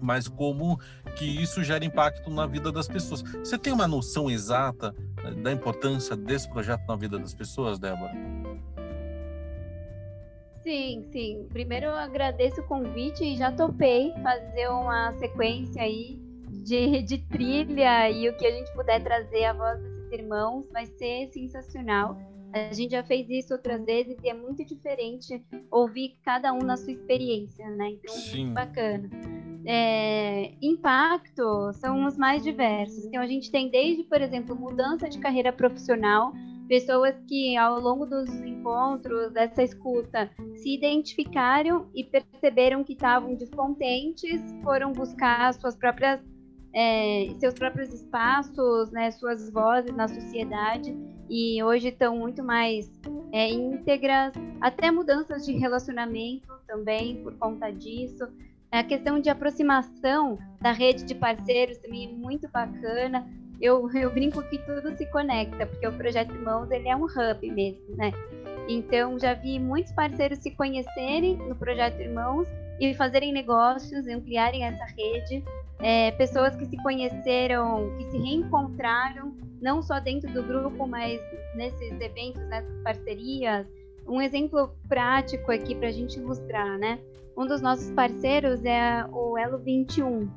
mas 0.01 0.29
como 0.29 0.79
que 1.17 1.25
isso 1.25 1.63
gera 1.63 1.85
impacto 1.85 2.31
na 2.31 2.47
vida 2.47 2.71
das 2.71 2.89
pessoas. 2.89 3.23
Você 3.23 3.57
tem 3.57 3.73
uma 3.73 3.89
noção 3.89 4.31
exata 4.31 4.95
né, 5.23 5.31
da 5.43 5.53
importância 5.53 6.17
desse 6.17 6.49
projeto 6.49 6.83
na 6.87 6.97
vida 6.97 7.19
das 7.19 7.35
pessoas, 7.35 7.79
Débora? 7.79 8.13
Sim, 10.63 11.05
sim. 11.13 11.47
Primeiro 11.51 11.87
eu 11.87 11.95
agradeço 11.95 12.63
o 12.63 12.65
convite 12.65 13.23
e 13.23 13.37
já 13.37 13.53
topei 13.53 14.13
fazer 14.23 14.69
uma 14.69 15.13
sequência 15.19 15.83
aí 15.83 16.24
de, 16.65 17.03
de 17.03 17.19
trilha 17.19 18.11
e 18.11 18.29
o 18.29 18.37
que 18.37 18.47
a 18.47 18.51
gente 18.51 18.73
puder 18.73 19.03
trazer 19.03 19.45
a 19.45 19.53
voz 19.53 19.81
desses 19.81 20.13
irmãos 20.13 20.67
vai 20.73 20.87
ser 20.87 21.29
sensacional. 21.29 22.17
A 22.53 22.73
gente 22.73 22.93
já 22.93 23.03
fez 23.03 23.29
isso 23.29 23.53
outras 23.53 23.85
vezes 23.85 24.17
e 24.23 24.29
é 24.29 24.35
muito 24.35 24.65
diferente 24.65 25.45
ouvir 25.71 26.17
cada 26.25 26.53
um 26.53 26.61
na 26.61 26.77
sua 26.77 26.93
experiência, 26.93 27.69
né? 27.71 27.91
Então, 27.91 28.15
Sim. 28.15 28.45
muito 28.45 28.55
bacana. 28.55 29.11
É, 29.67 30.53
impacto 30.63 31.73
são 31.73 32.07
os 32.07 32.17
mais 32.17 32.43
diversos. 32.45 33.05
Então, 33.07 33.21
a 33.21 33.27
gente 33.27 33.51
tem 33.51 33.69
desde, 33.69 34.05
por 34.05 34.21
exemplo, 34.21 34.55
mudança 34.55 35.09
de 35.09 35.19
carreira 35.19 35.53
profissional, 35.53 36.33
pessoas 36.69 37.15
que 37.27 37.57
ao 37.57 37.81
longo 37.81 38.07
dos 38.07 38.31
encontros, 38.31 39.33
dessa 39.33 39.63
escuta, 39.63 40.31
se 40.55 40.75
identificaram 40.75 41.89
e 41.93 42.05
perceberam 42.05 42.85
que 42.85 42.93
estavam 42.93 43.35
descontentes, 43.35 44.41
foram 44.63 44.93
buscar 44.93 45.53
suas 45.55 45.75
próprias 45.75 46.21
é, 46.75 47.29
seus 47.39 47.55
próprios 47.55 47.93
espaços, 47.95 48.91
né, 48.91 49.11
suas 49.13 49.49
vozes 49.51 49.95
na 49.95 50.09
sociedade 50.09 50.95
e 51.31 51.63
hoje 51.63 51.89
estão 51.89 52.17
muito 52.17 52.43
mais 52.43 52.91
é, 53.33 53.51
íntegras, 53.51 54.33
até 54.61 54.91
mudanças 54.91 55.47
de 55.47 55.53
relacionamento 55.53 56.53
também 56.67 57.23
por 57.23 57.35
conta 57.35 57.71
disso. 57.71 58.27
A 58.71 58.83
questão 58.83 59.21
de 59.21 59.31
aproximação 59.31 60.37
da 60.61 60.73
rede 60.73 61.05
de 61.05 61.15
parceiros 61.15 61.79
também 61.79 62.09
é 62.09 62.13
muito 62.13 62.49
bacana. 62.49 63.25
eu, 63.61 63.89
eu 63.95 64.13
brinco 64.13 64.43
que 64.49 64.59
tudo 64.59 64.97
se 64.97 65.07
conecta, 65.07 65.65
porque 65.67 65.87
o 65.87 65.93
Projeto 65.93 66.35
Irmãos 66.35 66.71
ele 66.73 66.89
é 66.89 66.97
um 66.97 67.05
hub 67.05 67.51
mesmo, 67.53 67.97
né? 67.97 68.11
Então, 68.69 69.19
já 69.19 69.35
vi 69.35 69.59
muitos 69.59 69.93
parceiros 69.93 70.39
se 70.39 70.51
conhecerem 70.51 71.37
no 71.37 71.55
Projeto 71.55 72.01
Irmãos 72.01 72.49
e 72.81 72.93
fazerem 72.95 73.33
negócios, 73.33 74.07
ampliarem 74.09 74.65
essa 74.65 74.85
rede. 74.87 75.45
É, 75.81 76.13
pessoas 76.13 76.55
que 76.57 76.67
se 76.67 76.77
conheceram, 76.83 77.95
que 77.99 78.05
se 78.11 78.19
reencontraram, 78.19 79.35
não 79.61 79.83
só 79.83 79.99
dentro 79.99 80.33
do 80.33 80.43
grupo, 80.43 80.87
mas 80.87 81.21
nesses 81.55 82.01
eventos, 82.01 82.43
nessas 82.49 82.77
parcerias. 82.83 83.67
Um 84.07 84.21
exemplo 84.21 84.75
prático 84.89 85.51
aqui 85.51 85.75
para 85.75 85.89
a 85.89 85.93
gente 85.93 86.19
ilustrar, 86.19 86.79
né? 86.79 86.99
Um 87.37 87.47
dos 87.47 87.61
nossos 87.61 87.91
parceiros 87.91 88.65
é 88.65 89.05
o 89.13 89.37
Elo 89.37 89.59
21. 89.59 90.29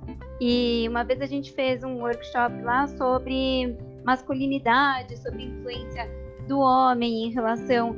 E 0.42 0.86
uma 0.90 1.04
vez 1.04 1.22
a 1.22 1.28
gente 1.28 1.52
fez 1.52 1.84
um 1.84 2.02
workshop 2.02 2.62
lá 2.62 2.88
sobre 2.88 3.78
masculinidade, 4.04 5.18
sobre 5.18 5.44
influência 5.44 6.10
do 6.48 6.60
homem 6.60 7.26
em 7.26 7.32
relação 7.32 7.96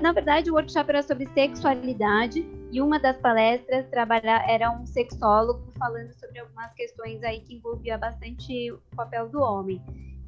na 0.00 0.12
verdade, 0.12 0.50
o 0.50 0.54
workshop 0.54 0.90
era 0.90 1.02
sobre 1.02 1.26
sexualidade 1.28 2.46
e 2.72 2.80
uma 2.80 2.98
das 2.98 3.18
palestras 3.18 3.86
trabalhar 3.90 4.48
era 4.48 4.70
um 4.70 4.86
sexólogo 4.86 5.70
falando 5.78 6.10
sobre 6.14 6.40
algumas 6.40 6.72
questões 6.72 7.22
aí 7.22 7.40
que 7.40 7.56
envolvia 7.56 7.98
bastante 7.98 8.72
o 8.72 8.80
papel 8.96 9.28
do 9.28 9.40
homem. 9.40 9.80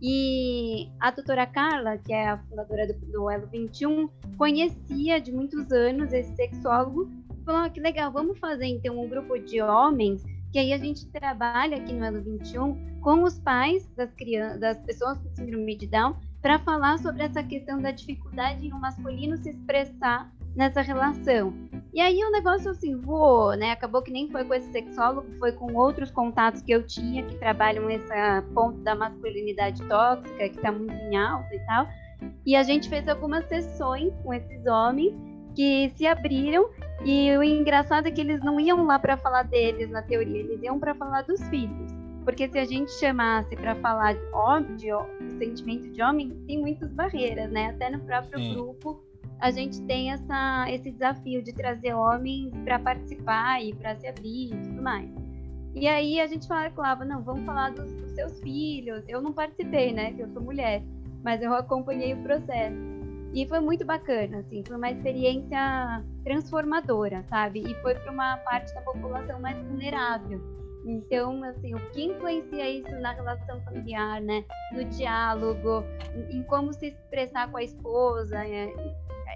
E 0.02 0.90
a 1.00 1.10
doutora 1.10 1.46
Carla, 1.46 1.96
que 1.96 2.12
é 2.12 2.28
a 2.28 2.38
fundadora 2.38 2.86
do, 2.86 2.92
do 3.06 3.30
Elo 3.30 3.46
21, 3.46 4.10
conhecia 4.36 5.18
de 5.18 5.32
muitos 5.32 5.72
anos 5.72 6.12
esse 6.12 6.36
sexólogo 6.36 7.10
falou: 7.46 7.62
ah, 7.62 7.70
que 7.70 7.80
legal, 7.80 8.12
vamos 8.12 8.38
fazer 8.38 8.66
então 8.66 9.00
um 9.00 9.08
grupo 9.08 9.38
de 9.38 9.62
homens 9.62 10.22
que 10.52 10.58
aí 10.58 10.72
a 10.72 10.78
gente 10.78 11.06
trabalha 11.06 11.78
aqui 11.78 11.92
no 11.92 12.04
Elo 12.04 12.22
21 12.22 13.00
com 13.00 13.22
os 13.22 13.38
pais 13.38 13.88
das 13.96 14.12
crianças, 14.12 14.60
das 14.60 14.78
pessoas 14.82 15.18
com 15.18 15.34
síndrome 15.34 15.76
de 15.76 15.86
Down 15.86 16.16
para 16.40 16.58
falar 16.58 16.98
sobre 16.98 17.22
essa 17.22 17.42
questão 17.42 17.80
da 17.80 17.90
dificuldade 17.90 18.66
em 18.66 18.72
um 18.72 18.78
masculino 18.78 19.36
se 19.38 19.50
expressar 19.50 20.30
nessa 20.54 20.80
relação. 20.80 21.52
E 21.92 22.00
aí 22.00 22.24
o 22.24 22.30
negócio 22.30 22.70
assim 22.70 22.96
voou, 22.96 23.54
né? 23.54 23.70
Acabou 23.70 24.02
que 24.02 24.10
nem 24.10 24.28
foi 24.28 24.44
com 24.44 24.54
esse 24.54 24.70
sexólogo, 24.72 25.28
foi 25.38 25.52
com 25.52 25.74
outros 25.74 26.10
contatos 26.10 26.60
que 26.60 26.72
eu 26.72 26.84
tinha 26.84 27.22
que 27.22 27.36
trabalham 27.36 27.88
esse 27.88 28.12
ponto 28.52 28.78
da 28.80 28.94
masculinidade 28.94 29.80
tóxica, 29.84 30.48
que 30.48 30.56
está 30.56 30.72
muito 30.72 30.92
em 30.92 31.16
alta 31.16 31.54
e 31.54 31.60
tal. 31.60 31.86
E 32.44 32.56
a 32.56 32.62
gente 32.62 32.88
fez 32.88 33.08
algumas 33.08 33.44
sessões 33.46 34.12
com 34.22 34.34
esses 34.34 34.66
homens 34.66 35.14
que 35.54 35.92
se 35.96 36.04
abriram 36.06 36.68
e 37.04 37.30
o 37.36 37.42
engraçado 37.42 38.06
é 38.06 38.10
que 38.10 38.20
eles 38.20 38.42
não 38.42 38.58
iam 38.58 38.84
lá 38.84 38.98
para 38.98 39.16
falar 39.16 39.44
deles 39.44 39.88
na 39.90 40.02
teoria, 40.02 40.40
eles 40.40 40.60
iam 40.62 40.80
para 40.80 40.94
falar 40.94 41.22
dos 41.22 41.40
filhos. 41.48 41.92
Porque 42.24 42.48
se 42.48 42.58
a 42.58 42.64
gente 42.64 42.90
chamasse 42.92 43.54
para 43.54 43.74
falar 43.76 44.14
de, 44.14 44.88
de, 44.88 45.38
sentimento 45.38 45.90
de 45.90 46.02
homem, 46.02 46.30
tem 46.46 46.58
muitas 46.58 46.90
barreiras, 46.92 47.50
né? 47.50 47.66
Até 47.66 47.90
no 47.90 48.00
próprio 48.00 48.38
Sim. 48.38 48.54
grupo 48.54 49.00
a 49.44 49.50
gente 49.50 49.78
tem 49.82 50.10
essa, 50.10 50.64
esse 50.70 50.90
desafio 50.90 51.42
de 51.42 51.52
trazer 51.52 51.92
homens 51.92 52.50
para 52.64 52.78
participar 52.78 53.62
e 53.62 53.74
para 53.74 53.94
se 53.96 54.06
abrir 54.06 54.54
e 54.54 54.56
tudo 54.56 54.80
mais. 54.80 55.10
E 55.74 55.86
aí 55.86 56.18
a 56.18 56.26
gente 56.26 56.48
falava, 56.48 57.04
não, 57.04 57.22
vamos 57.22 57.44
falar 57.44 57.72
dos, 57.72 57.92
dos 57.92 58.12
seus 58.12 58.40
filhos. 58.40 59.04
Eu 59.06 59.20
não 59.20 59.34
participei, 59.34 59.92
né? 59.92 60.14
Eu 60.18 60.30
sou 60.30 60.40
mulher, 60.40 60.82
mas 61.22 61.42
eu 61.42 61.52
acompanhei 61.52 62.14
o 62.14 62.22
processo. 62.22 62.74
E 63.34 63.46
foi 63.46 63.60
muito 63.60 63.84
bacana, 63.84 64.38
assim, 64.38 64.64
foi 64.66 64.78
uma 64.78 64.90
experiência 64.90 66.02
transformadora, 66.24 67.22
sabe? 67.28 67.64
E 67.70 67.74
foi 67.82 67.96
para 67.96 68.10
uma 68.10 68.38
parte 68.38 68.72
da 68.74 68.80
população 68.80 69.38
mais 69.40 69.58
vulnerável 69.66 70.40
então, 70.86 71.42
assim, 71.44 71.74
o 71.74 71.90
que 71.90 72.04
influencia 72.04 72.68
isso 72.68 72.90
na 73.00 73.12
relação 73.12 73.60
familiar, 73.62 74.20
né? 74.20 74.44
No 74.72 74.84
diálogo, 74.84 75.82
em 76.30 76.42
como 76.42 76.74
se 76.74 76.88
expressar 76.88 77.50
com 77.50 77.56
a 77.56 77.62
esposa. 77.62 78.44
É, 78.46 78.66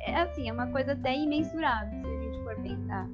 é 0.09 0.23
assim, 0.23 0.49
é 0.49 0.53
uma 0.53 0.67
coisa 0.69 0.93
até 0.93 1.17
imensurável, 1.17 2.01
se 2.03 2.07
a 2.07 2.21
gente 2.21 2.43
for 2.43 2.57
pensar. 2.63 3.09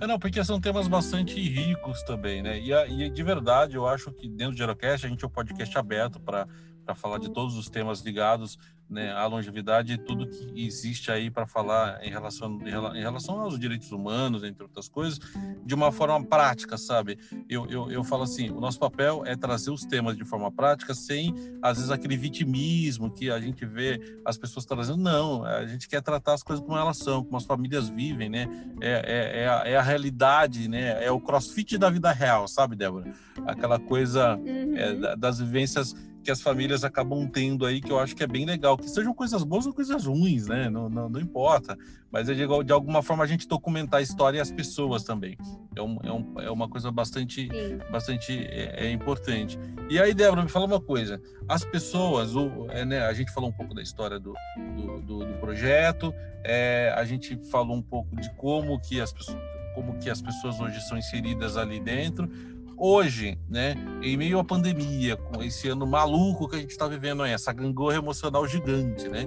É, 0.00 0.06
não, 0.06 0.18
porque 0.18 0.42
são 0.44 0.60
temas 0.60 0.88
bastante 0.88 1.40
ricos 1.40 2.02
também, 2.02 2.42
né? 2.42 2.58
E, 2.58 2.72
e 2.72 3.08
de 3.08 3.22
verdade, 3.22 3.76
eu 3.76 3.86
acho 3.86 4.12
que 4.12 4.28
dentro 4.28 4.52
do 4.52 4.58
Gerocast 4.58 5.06
a 5.06 5.08
gente 5.08 5.24
é 5.24 5.26
um 5.26 5.30
podcast 5.30 5.78
aberto 5.78 6.20
para 6.20 6.46
falar 6.94 7.18
de 7.18 7.30
todos 7.30 7.56
os 7.56 7.70
temas 7.70 8.00
ligados 8.00 8.58
né, 8.88 9.12
a 9.12 9.26
longevidade 9.26 9.94
e 9.94 9.98
tudo 9.98 10.26
que 10.26 10.66
existe 10.66 11.10
aí 11.10 11.30
para 11.30 11.46
falar 11.46 12.04
em 12.04 12.10
relação, 12.10 12.58
em 12.94 13.00
relação 13.00 13.40
aos 13.40 13.58
direitos 13.58 13.90
humanos, 13.92 14.44
entre 14.44 14.62
outras 14.62 14.88
coisas, 14.88 15.18
de 15.64 15.74
uma 15.74 15.90
forma 15.90 16.22
prática, 16.24 16.76
sabe? 16.76 17.18
Eu, 17.48 17.66
eu, 17.66 17.90
eu 17.90 18.04
falo 18.04 18.22
assim, 18.22 18.50
o 18.50 18.60
nosso 18.60 18.78
papel 18.78 19.22
é 19.26 19.36
trazer 19.36 19.70
os 19.70 19.84
temas 19.84 20.16
de 20.16 20.24
forma 20.24 20.50
prática, 20.50 20.94
sem, 20.94 21.34
às 21.62 21.78
vezes, 21.78 21.90
aquele 21.90 22.16
vitimismo 22.16 23.10
que 23.10 23.30
a 23.30 23.40
gente 23.40 23.64
vê 23.64 24.00
as 24.24 24.36
pessoas 24.36 24.64
trazendo. 24.64 24.98
Não, 24.98 25.44
a 25.44 25.66
gente 25.66 25.88
quer 25.88 26.02
tratar 26.02 26.34
as 26.34 26.42
coisas 26.42 26.64
como 26.64 26.76
elas 26.76 26.98
são, 26.98 27.24
como 27.24 27.36
as 27.36 27.44
famílias 27.44 27.88
vivem, 27.88 28.28
né? 28.28 28.48
É, 28.80 28.90
é, 28.90 29.42
é, 29.42 29.48
a, 29.48 29.62
é 29.66 29.76
a 29.76 29.82
realidade, 29.82 30.68
né? 30.68 31.04
É 31.04 31.10
o 31.10 31.20
crossfit 31.20 31.78
da 31.78 31.90
vida 31.90 32.10
real, 32.12 32.46
sabe, 32.46 32.76
Débora? 32.76 33.12
Aquela 33.46 33.78
coisa 33.78 34.38
é, 34.76 34.92
uhum. 34.92 35.18
das 35.18 35.38
vivências 35.38 35.94
que 36.24 36.30
as 36.30 36.40
famílias 36.40 36.82
acabam 36.82 37.28
tendo 37.28 37.66
aí, 37.66 37.80
que 37.80 37.92
eu 37.92 37.98
acho 37.98 38.16
que 38.16 38.24
é 38.24 38.26
bem 38.26 38.46
legal. 38.46 38.76
Que 38.78 38.88
sejam 38.88 39.12
coisas 39.14 39.44
boas 39.44 39.66
ou 39.66 39.74
coisas 39.74 40.06
ruins, 40.06 40.46
né? 40.48 40.70
Não, 40.70 40.88
não, 40.88 41.08
não 41.08 41.20
importa. 41.20 41.76
Mas 42.10 42.28
é 42.28 42.34
de, 42.34 42.46
de, 42.64 42.72
alguma 42.72 43.02
forma 43.02 43.22
a 43.22 43.26
gente 43.26 43.46
documentar 43.46 44.00
a 44.00 44.02
história 44.02 44.38
e 44.38 44.40
as 44.40 44.50
pessoas 44.50 45.04
também. 45.04 45.36
É, 45.76 45.82
um, 45.82 45.98
é, 46.02 46.12
um, 46.12 46.40
é 46.40 46.50
uma 46.50 46.68
coisa 46.68 46.90
bastante, 46.90 47.48
bastante 47.92 48.32
é, 48.32 48.86
é, 48.86 48.90
importante. 48.90 49.58
E 49.90 50.00
aí, 50.00 50.14
Débora, 50.14 50.42
me 50.42 50.48
fala 50.48 50.64
uma 50.66 50.80
coisa. 50.80 51.20
As 51.46 51.64
pessoas, 51.64 52.34
o, 52.34 52.66
é, 52.70 52.84
né, 52.84 53.02
a 53.02 53.12
gente 53.12 53.30
falou 53.32 53.50
um 53.50 53.52
pouco 53.52 53.74
da 53.74 53.82
história 53.82 54.18
do, 54.18 54.34
do, 54.76 55.00
do, 55.02 55.18
do 55.26 55.34
projeto, 55.38 56.14
é, 56.42 56.92
a 56.96 57.04
gente 57.04 57.36
falou 57.50 57.76
um 57.76 57.82
pouco 57.82 58.16
de 58.16 58.34
como 58.36 58.80
que 58.80 59.00
as 59.00 59.12
pessoas 59.12 59.38
como 59.74 59.98
que 59.98 60.08
as 60.08 60.22
pessoas 60.22 60.60
hoje 60.60 60.80
são 60.82 60.96
inseridas 60.96 61.56
ali 61.56 61.80
dentro, 61.80 62.30
hoje, 62.76 63.38
né, 63.48 63.74
em 64.02 64.16
meio 64.16 64.38
à 64.38 64.44
pandemia, 64.44 65.16
com 65.16 65.42
esse 65.42 65.68
ano 65.68 65.86
maluco 65.86 66.48
que 66.48 66.56
a 66.56 66.58
gente 66.58 66.70
está 66.70 66.86
vivendo 66.86 67.22
aí, 67.22 67.32
essa 67.32 67.52
gangorra 67.52 67.96
emocional 67.96 68.46
gigante, 68.46 69.08
né? 69.08 69.26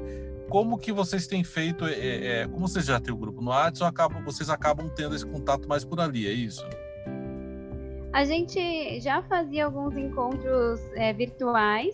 Como 0.49 0.77
que 0.77 0.93
vocês 0.93 1.27
têm 1.27 1.43
feito? 1.43 1.85
É, 1.85 2.41
é, 2.41 2.47
como 2.47 2.67
vocês 2.67 2.85
já 2.85 2.99
têm 2.99 3.13
o 3.13 3.17
grupo 3.17 3.41
no 3.41 3.49
WhatsApp, 3.49 3.89
acabam, 3.89 4.23
vocês 4.23 4.49
acabam 4.49 4.89
tendo 4.89 5.13
esse 5.15 5.25
contato 5.25 5.67
mais 5.67 5.83
por 5.83 5.99
ali, 5.99 6.25
é 6.25 6.31
isso? 6.31 6.65
A 8.13 8.23
gente 8.23 8.99
já 9.01 9.21
fazia 9.23 9.65
alguns 9.65 9.95
encontros 9.97 10.79
é, 10.95 11.13
virtuais 11.13 11.93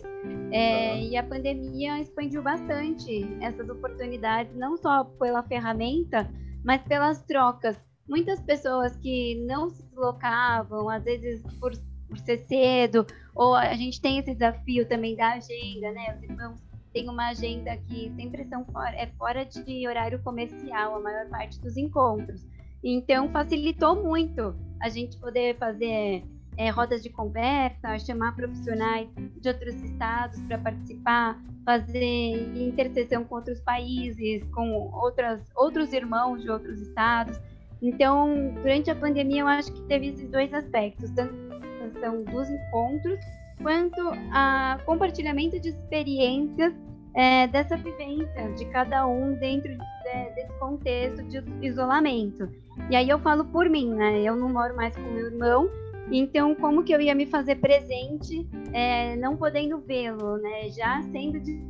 é, 0.52 1.02
e 1.02 1.16
a 1.16 1.22
pandemia 1.22 2.00
expandiu 2.00 2.42
bastante 2.42 3.28
essas 3.40 3.68
oportunidades, 3.68 4.54
não 4.56 4.76
só 4.76 5.04
pela 5.04 5.42
ferramenta, 5.42 6.30
mas 6.64 6.80
pelas 6.82 7.20
trocas 7.24 7.76
muitas 8.08 8.40
pessoas 8.40 8.96
que 8.96 9.44
não 9.46 9.70
se 9.70 9.82
deslocavam, 9.84 10.88
às 10.88 11.04
vezes 11.04 11.42
por, 11.58 11.72
por 12.08 12.18
ser 12.18 12.38
cedo, 12.46 13.06
ou 13.34 13.54
a 13.54 13.74
gente 13.74 14.00
tem 14.00 14.18
esse 14.18 14.32
desafio 14.32 14.86
também 14.88 15.16
da 15.16 15.34
agenda, 15.34 15.92
né? 15.92 16.16
Os 16.16 16.22
irmãos 16.22 16.62
têm 16.92 17.08
uma 17.08 17.28
agenda 17.28 17.76
que 17.88 18.12
sempre 18.14 18.44
são 18.44 18.64
fora, 18.66 18.94
é 18.96 19.06
fora 19.18 19.44
de 19.44 19.86
horário 19.88 20.22
comercial, 20.22 20.96
a 20.96 21.00
maior 21.00 21.28
parte 21.28 21.60
dos 21.60 21.76
encontros. 21.76 22.46
Então, 22.82 23.30
facilitou 23.30 24.02
muito 24.02 24.54
a 24.80 24.88
gente 24.88 25.18
poder 25.18 25.56
fazer 25.56 26.22
é, 26.56 26.70
rodas 26.70 27.02
de 27.02 27.10
conversa, 27.10 27.98
chamar 27.98 28.36
profissionais 28.36 29.08
de 29.40 29.48
outros 29.48 29.74
estados 29.82 30.40
para 30.42 30.58
participar, 30.58 31.40
fazer 31.64 32.56
interseção 32.56 33.24
com 33.24 33.36
outros 33.36 33.60
países, 33.60 34.44
com 34.52 34.70
outras, 34.92 35.42
outros 35.56 35.92
irmãos 35.92 36.42
de 36.42 36.50
outros 36.50 36.80
estados. 36.80 37.40
Então, 37.84 38.54
durante 38.62 38.90
a 38.90 38.94
pandemia, 38.94 39.42
eu 39.42 39.46
acho 39.46 39.70
que 39.70 39.82
teve 39.82 40.08
esses 40.08 40.26
dois 40.30 40.52
aspectos, 40.54 41.10
tanto 41.10 41.34
a 41.52 41.84
questão 41.84 42.22
dos 42.22 42.48
encontros, 42.48 43.20
quanto 43.62 44.00
a 44.32 44.78
compartilhamento 44.86 45.60
de 45.60 45.68
experiências 45.68 46.72
é, 47.14 47.46
dessa 47.46 47.76
vivência 47.76 48.52
de 48.56 48.64
cada 48.70 49.06
um 49.06 49.34
dentro 49.34 49.68
de, 49.68 50.34
desse 50.34 50.52
contexto 50.58 51.22
de 51.24 51.44
isolamento. 51.60 52.48
E 52.88 52.96
aí 52.96 53.06
eu 53.06 53.18
falo 53.18 53.44
por 53.44 53.68
mim, 53.68 53.92
né? 53.92 54.22
Eu 54.22 54.34
não 54.34 54.48
moro 54.48 54.74
mais 54.74 54.96
com 54.96 55.02
meu 55.02 55.26
irmão, 55.26 55.68
então 56.10 56.54
como 56.54 56.84
que 56.84 56.94
eu 56.94 57.02
ia 57.02 57.14
me 57.14 57.26
fazer 57.26 57.56
presente, 57.56 58.48
é, 58.72 59.14
não 59.16 59.36
podendo 59.36 59.78
vê-lo, 59.80 60.38
né? 60.38 60.70
Já 60.70 61.02
sendo 61.02 61.38
de, 61.38 61.62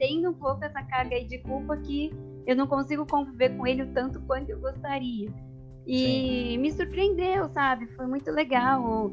tendo 0.00 0.30
um 0.30 0.34
pouco 0.34 0.64
essa 0.64 0.82
carga 0.82 1.24
de 1.24 1.38
culpa 1.38 1.76
que 1.76 2.10
eu 2.48 2.56
não 2.56 2.66
consigo 2.66 3.04
conviver 3.04 3.54
com 3.58 3.66
ele 3.66 3.82
o 3.82 3.92
tanto 3.92 4.18
quanto 4.22 4.48
eu 4.48 4.58
gostaria. 4.58 5.28
E 5.86 6.52
Sim. 6.52 6.58
me 6.58 6.72
surpreendeu, 6.72 7.46
sabe? 7.50 7.86
Foi 7.88 8.06
muito 8.06 8.30
legal 8.30 9.12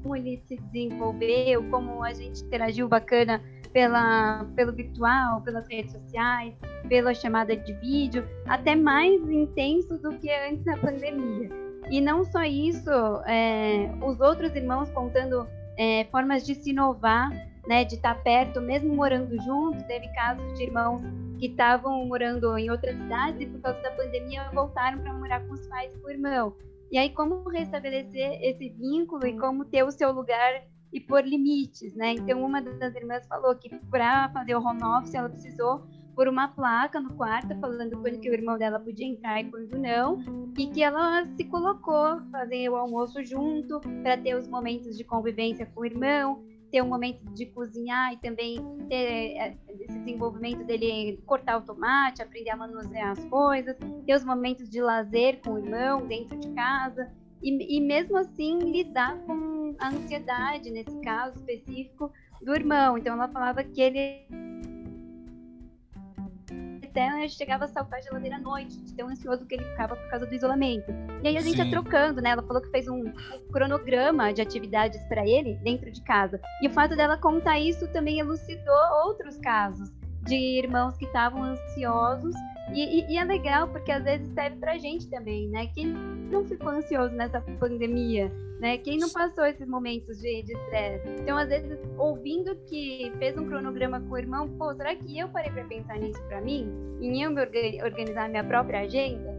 como 0.00 0.14
ele 0.14 0.40
se 0.46 0.56
desenvolveu, 0.56 1.68
como 1.68 2.04
a 2.04 2.12
gente 2.12 2.44
interagiu 2.44 2.86
bacana 2.86 3.42
pela, 3.72 4.44
pelo 4.54 4.72
virtual, 4.72 5.40
pelas 5.40 5.66
redes 5.68 5.90
sociais, 5.92 6.54
pela 6.88 7.12
chamada 7.12 7.56
de 7.56 7.72
vídeo, 7.74 8.24
até 8.46 8.76
mais 8.76 9.20
intenso 9.28 9.98
do 9.98 10.16
que 10.18 10.30
antes 10.30 10.64
da 10.64 10.76
pandemia. 10.76 11.50
E 11.90 12.00
não 12.00 12.22
só 12.22 12.44
isso, 12.44 12.88
é, 13.26 13.90
os 14.00 14.20
outros 14.20 14.54
irmãos 14.54 14.88
contando 14.90 15.44
é, 15.76 16.04
formas 16.04 16.46
de 16.46 16.54
se 16.54 16.70
inovar 16.70 17.30
né, 17.66 17.84
de 17.84 17.94
estar 17.94 18.22
perto, 18.22 18.60
mesmo 18.60 18.94
morando 18.94 19.40
juntos. 19.42 19.82
Teve 19.84 20.08
casos 20.14 20.54
de 20.54 20.64
irmãos 20.64 21.02
que 21.38 21.46
estavam 21.46 22.06
morando 22.06 22.56
em 22.56 22.70
outras 22.70 22.96
cidades 22.96 23.40
e 23.42 23.46
por 23.46 23.60
causa 23.60 23.80
da 23.80 23.90
pandemia 23.92 24.50
voltaram 24.52 24.98
para 25.00 25.12
morar 25.12 25.46
com 25.46 25.54
os 25.54 25.66
pais 25.66 25.94
com 25.96 26.06
o 26.06 26.10
irmão. 26.10 26.56
E 26.90 26.98
aí 26.98 27.10
como 27.10 27.48
restabelecer 27.48 28.38
esse 28.40 28.68
vínculo 28.70 29.26
e 29.26 29.36
como 29.36 29.64
ter 29.64 29.82
o 29.82 29.90
seu 29.90 30.12
lugar 30.12 30.62
e 30.92 31.00
pôr 31.00 31.26
limites, 31.26 31.94
né? 31.94 32.12
Então 32.12 32.44
uma 32.44 32.62
das 32.62 32.94
irmãs 32.94 33.26
falou 33.26 33.54
que 33.56 33.68
para 33.90 34.28
fazer 34.28 34.54
o 34.54 34.62
home 34.62 34.84
office 34.84 35.14
ela 35.14 35.28
precisou 35.28 35.84
por 36.14 36.28
uma 36.28 36.48
placa 36.48 37.00
no 37.00 37.12
quarto 37.14 37.58
falando 37.58 38.00
quando 38.00 38.20
que 38.20 38.30
o 38.30 38.32
irmão 38.32 38.56
dela 38.56 38.78
podia 38.78 39.06
entrar 39.06 39.40
e 39.40 39.50
quando 39.50 39.76
não, 39.76 40.20
e 40.56 40.68
que 40.68 40.82
ela 40.82 41.26
se 41.36 41.44
colocou 41.44 42.20
fazer 42.30 42.68
o 42.68 42.76
almoço 42.76 43.24
junto 43.24 43.80
para 44.02 44.16
ter 44.16 44.36
os 44.36 44.46
momentos 44.46 44.96
de 44.96 45.02
convivência 45.02 45.66
com 45.66 45.80
o 45.80 45.84
irmão, 45.84 46.44
ter 46.74 46.82
um 46.82 46.88
momento 46.88 47.24
de 47.32 47.46
cozinhar 47.46 48.12
e 48.12 48.16
também 48.16 48.56
ter 48.88 49.36
eh, 49.36 49.56
esse 49.78 49.96
desenvolvimento 49.96 50.64
dele 50.64 51.22
cortar 51.24 51.58
o 51.58 51.60
tomate, 51.60 52.20
aprender 52.20 52.50
a 52.50 52.56
manusear 52.56 53.12
as 53.12 53.24
coisas, 53.26 53.76
ter 54.04 54.12
os 54.12 54.24
momentos 54.24 54.68
de 54.68 54.80
lazer 54.80 55.40
com 55.40 55.52
o 55.52 55.58
irmão 55.58 56.04
dentro 56.04 56.36
de 56.36 56.48
casa. 56.48 57.12
E, 57.40 57.76
e 57.76 57.80
mesmo 57.80 58.16
assim 58.16 58.58
lidar 58.58 59.16
com 59.20 59.76
a 59.78 59.88
ansiedade, 59.88 60.68
nesse 60.68 61.00
caso 61.00 61.38
específico, 61.38 62.10
do 62.42 62.52
irmão. 62.52 62.98
Então 62.98 63.14
ela 63.14 63.28
falava 63.28 63.62
que 63.62 63.80
ele 63.80 64.26
até 66.94 67.28
chegava 67.28 67.64
a 67.64 67.68
saltar 67.68 67.98
a 67.98 68.02
geladeira 68.02 68.36
à 68.36 68.38
noite, 68.38 68.78
de 68.78 68.94
tão 68.94 69.08
ansioso 69.08 69.44
que 69.44 69.56
ele 69.56 69.64
ficava 69.64 69.96
por 69.96 70.08
causa 70.08 70.24
do 70.24 70.34
isolamento. 70.34 70.92
E 71.22 71.28
aí 71.28 71.36
a 71.36 71.40
gente 71.40 71.56
Sim. 71.56 71.64
ia 71.64 71.70
trocando, 71.70 72.22
né? 72.22 72.30
Ela 72.30 72.42
falou 72.42 72.62
que 72.62 72.70
fez 72.70 72.86
um, 72.86 73.08
um 73.08 73.52
cronograma 73.52 74.32
de 74.32 74.40
atividades 74.40 75.02
para 75.08 75.26
ele 75.26 75.56
dentro 75.56 75.90
de 75.90 76.00
casa. 76.02 76.40
E 76.62 76.68
o 76.68 76.70
fato 76.70 76.94
dela 76.94 77.18
contar 77.18 77.58
isso 77.58 77.88
também 77.88 78.20
elucidou 78.20 78.74
outros 79.04 79.36
casos 79.38 79.90
de 80.22 80.36
irmãos 80.36 80.96
que 80.96 81.04
estavam 81.04 81.42
ansiosos. 81.42 82.34
E, 82.72 83.00
e, 83.00 83.12
e, 83.12 83.18
é 83.18 83.24
legal 83.24 83.68
porque 83.68 83.92
às 83.92 84.02
vezes 84.02 84.26
serve 84.32 84.56
pra 84.56 84.78
gente 84.78 85.08
também, 85.08 85.48
né? 85.48 85.66
Quem 85.68 85.86
não 85.86 86.44
ficou 86.44 86.70
ansioso 86.70 87.14
nessa 87.14 87.40
pandemia, 87.40 88.32
né? 88.58 88.78
Quem 88.78 88.98
não 88.98 89.10
passou 89.10 89.44
esses 89.44 89.66
momentos 89.66 90.18
de 90.18 90.40
estresse? 90.40 91.08
Então, 91.20 91.36
às 91.36 91.48
vezes, 91.48 91.78
ouvindo 91.98 92.56
que 92.66 93.12
fez 93.18 93.36
um 93.36 93.46
cronograma 93.46 94.00
com 94.00 94.14
o 94.14 94.18
irmão, 94.18 94.48
pô, 94.56 94.74
será 94.74 94.96
que 94.96 95.18
eu 95.18 95.28
parei 95.28 95.52
para 95.52 95.64
pensar 95.64 95.98
nisso 95.98 96.20
para 96.22 96.40
mim? 96.40 96.68
Em 97.00 97.22
eu 97.22 97.30
me 97.30 97.40
organizar 97.82 98.28
minha 98.28 98.44
própria 98.44 98.80
agenda? 98.80 99.34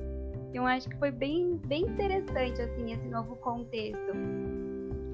Eu 0.53 0.65
acho 0.65 0.87
que 0.87 0.95
foi 0.97 1.11
bem, 1.11 1.59
bem 1.65 1.81
interessante, 1.81 2.61
assim, 2.61 2.93
esse 2.93 3.07
novo 3.07 3.35
contexto. 3.37 4.13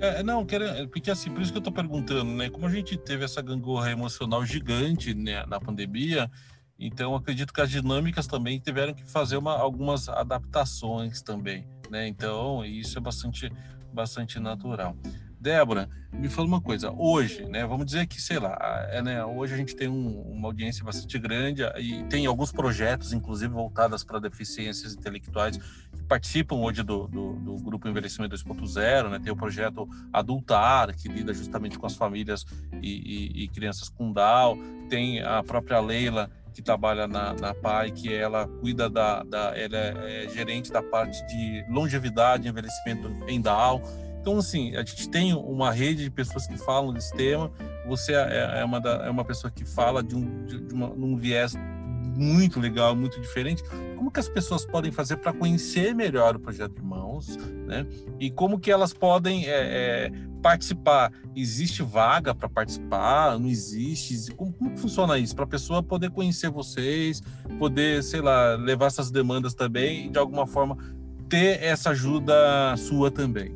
É, 0.01 0.23
não, 0.23 0.45
porque 0.91 1.11
assim, 1.11 1.31
por 1.31 1.41
isso 1.41 1.51
que 1.51 1.59
eu 1.59 1.63
tô 1.63 1.71
perguntando, 1.71 2.25
né? 2.31 2.49
Como 2.49 2.65
a 2.65 2.69
gente 2.69 2.97
teve 2.97 3.23
essa 3.23 3.39
gangorra 3.39 3.91
emocional 3.91 4.43
gigante 4.43 5.13
né, 5.13 5.45
na 5.45 5.59
pandemia, 5.59 6.29
então 6.81 7.15
acredito 7.15 7.53
que 7.53 7.61
as 7.61 7.69
dinâmicas 7.69 8.25
também 8.25 8.59
tiveram 8.59 8.93
que 8.93 9.03
fazer 9.03 9.37
uma, 9.37 9.57
algumas 9.57 10.09
adaptações 10.09 11.21
também, 11.21 11.67
né? 11.89 12.07
Então 12.07 12.65
isso 12.65 12.97
é 12.97 13.01
bastante, 13.01 13.51
bastante 13.93 14.39
natural. 14.39 14.95
Débora, 15.41 15.89
me 16.13 16.29
fala 16.29 16.47
uma 16.47 16.61
coisa. 16.61 16.91
Hoje, 16.91 17.45
né? 17.45 17.65
Vamos 17.65 17.87
dizer 17.87 18.05
que, 18.05 18.21
sei 18.21 18.37
lá, 18.37 18.55
é, 18.91 19.01
né, 19.01 19.25
hoje 19.25 19.55
a 19.55 19.57
gente 19.57 19.75
tem 19.75 19.87
um, 19.87 20.21
uma 20.21 20.49
audiência 20.49 20.85
bastante 20.85 21.17
grande 21.17 21.63
e 21.79 22.03
tem 22.03 22.27
alguns 22.27 22.51
projetos, 22.51 23.11
inclusive 23.11 23.51
voltados 23.51 24.03
para 24.03 24.19
deficiências 24.19 24.93
intelectuais, 24.93 25.57
que 25.57 26.03
participam 26.03 26.57
hoje 26.57 26.83
do, 26.83 27.07
do, 27.07 27.33
do 27.33 27.55
Grupo 27.55 27.87
Envelhecimento 27.87 28.35
2.0, 28.35 29.09
né? 29.09 29.17
Tem 29.17 29.33
o 29.33 29.35
projeto 29.35 29.89
Adultar, 30.13 30.95
que 30.95 31.09
lida 31.09 31.33
justamente 31.33 31.79
com 31.79 31.87
as 31.87 31.95
famílias 31.95 32.45
e, 32.79 32.91
e, 32.91 33.43
e 33.43 33.47
crianças 33.47 33.89
com 33.89 34.13
Down. 34.13 34.59
Tem 34.89 35.23
a 35.23 35.41
própria 35.41 35.79
Leila, 35.79 36.29
que 36.53 36.61
trabalha 36.61 37.07
na, 37.07 37.33
na 37.33 37.53
PAI, 37.53 37.91
que 37.91 38.13
ela 38.13 38.47
cuida 38.47 38.89
da, 38.89 39.23
da 39.23 39.53
ela 39.57 39.77
é, 39.77 40.25
é 40.25 40.29
gerente 40.29 40.71
da 40.71 40.81
parte 40.81 41.25
de 41.27 41.65
longevidade 41.69 42.47
envelhecimento 42.47 43.09
em 43.27 43.39
Down. 43.39 43.81
Então, 44.21 44.37
assim, 44.37 44.75
a 44.75 44.79
gente 44.79 45.09
tem 45.09 45.33
uma 45.33 45.71
rede 45.71 46.03
de 46.03 46.11
pessoas 46.11 46.45
que 46.45 46.57
falam 46.57 46.93
desse 46.93 47.11
tema. 47.15 47.51
Você 47.87 48.13
é, 48.13 48.59
é 48.59 48.65
uma, 48.65 48.79
da, 48.79 49.05
é 49.05 49.09
uma 49.09 49.25
pessoa 49.25 49.49
que 49.49 49.65
fala 49.65 50.03
de 50.03 50.15
um, 50.15 50.45
de, 50.45 50.59
de 50.61 50.73
uma, 50.73 50.89
um 50.89 51.17
viés 51.17 51.55
muito 52.15 52.59
legal, 52.59 52.95
muito 52.95 53.19
diferente. 53.19 53.63
Como 53.95 54.11
que 54.11 54.19
as 54.19 54.29
pessoas 54.29 54.65
podem 54.65 54.91
fazer 54.91 55.17
para 55.17 55.31
conhecer 55.33 55.93
melhor 55.93 56.35
o 56.35 56.39
projeto 56.39 56.77
Irmãos, 56.77 57.37
né? 57.67 57.85
E 58.19 58.29
como 58.29 58.59
que 58.59 58.71
elas 58.71 58.93
podem 58.93 59.47
é, 59.47 60.07
é, 60.07 60.11
participar? 60.41 61.11
Existe 61.35 61.83
vaga 61.83 62.33
para 62.33 62.49
participar? 62.49 63.39
Não 63.39 63.47
existe? 63.47 64.33
Como, 64.33 64.51
como 64.53 64.77
funciona 64.77 65.17
isso? 65.17 65.35
Para 65.35 65.45
a 65.45 65.47
pessoa 65.47 65.83
poder 65.83 66.09
conhecer 66.11 66.49
vocês, 66.49 67.21
poder, 67.57 68.03
sei 68.03 68.21
lá, 68.21 68.55
levar 68.55 68.87
essas 68.87 69.11
demandas 69.11 69.53
também 69.53 70.07
e 70.07 70.09
de 70.09 70.19
alguma 70.19 70.45
forma 70.45 70.77
ter 71.29 71.63
essa 71.63 71.91
ajuda 71.91 72.75
sua 72.77 73.09
também. 73.09 73.55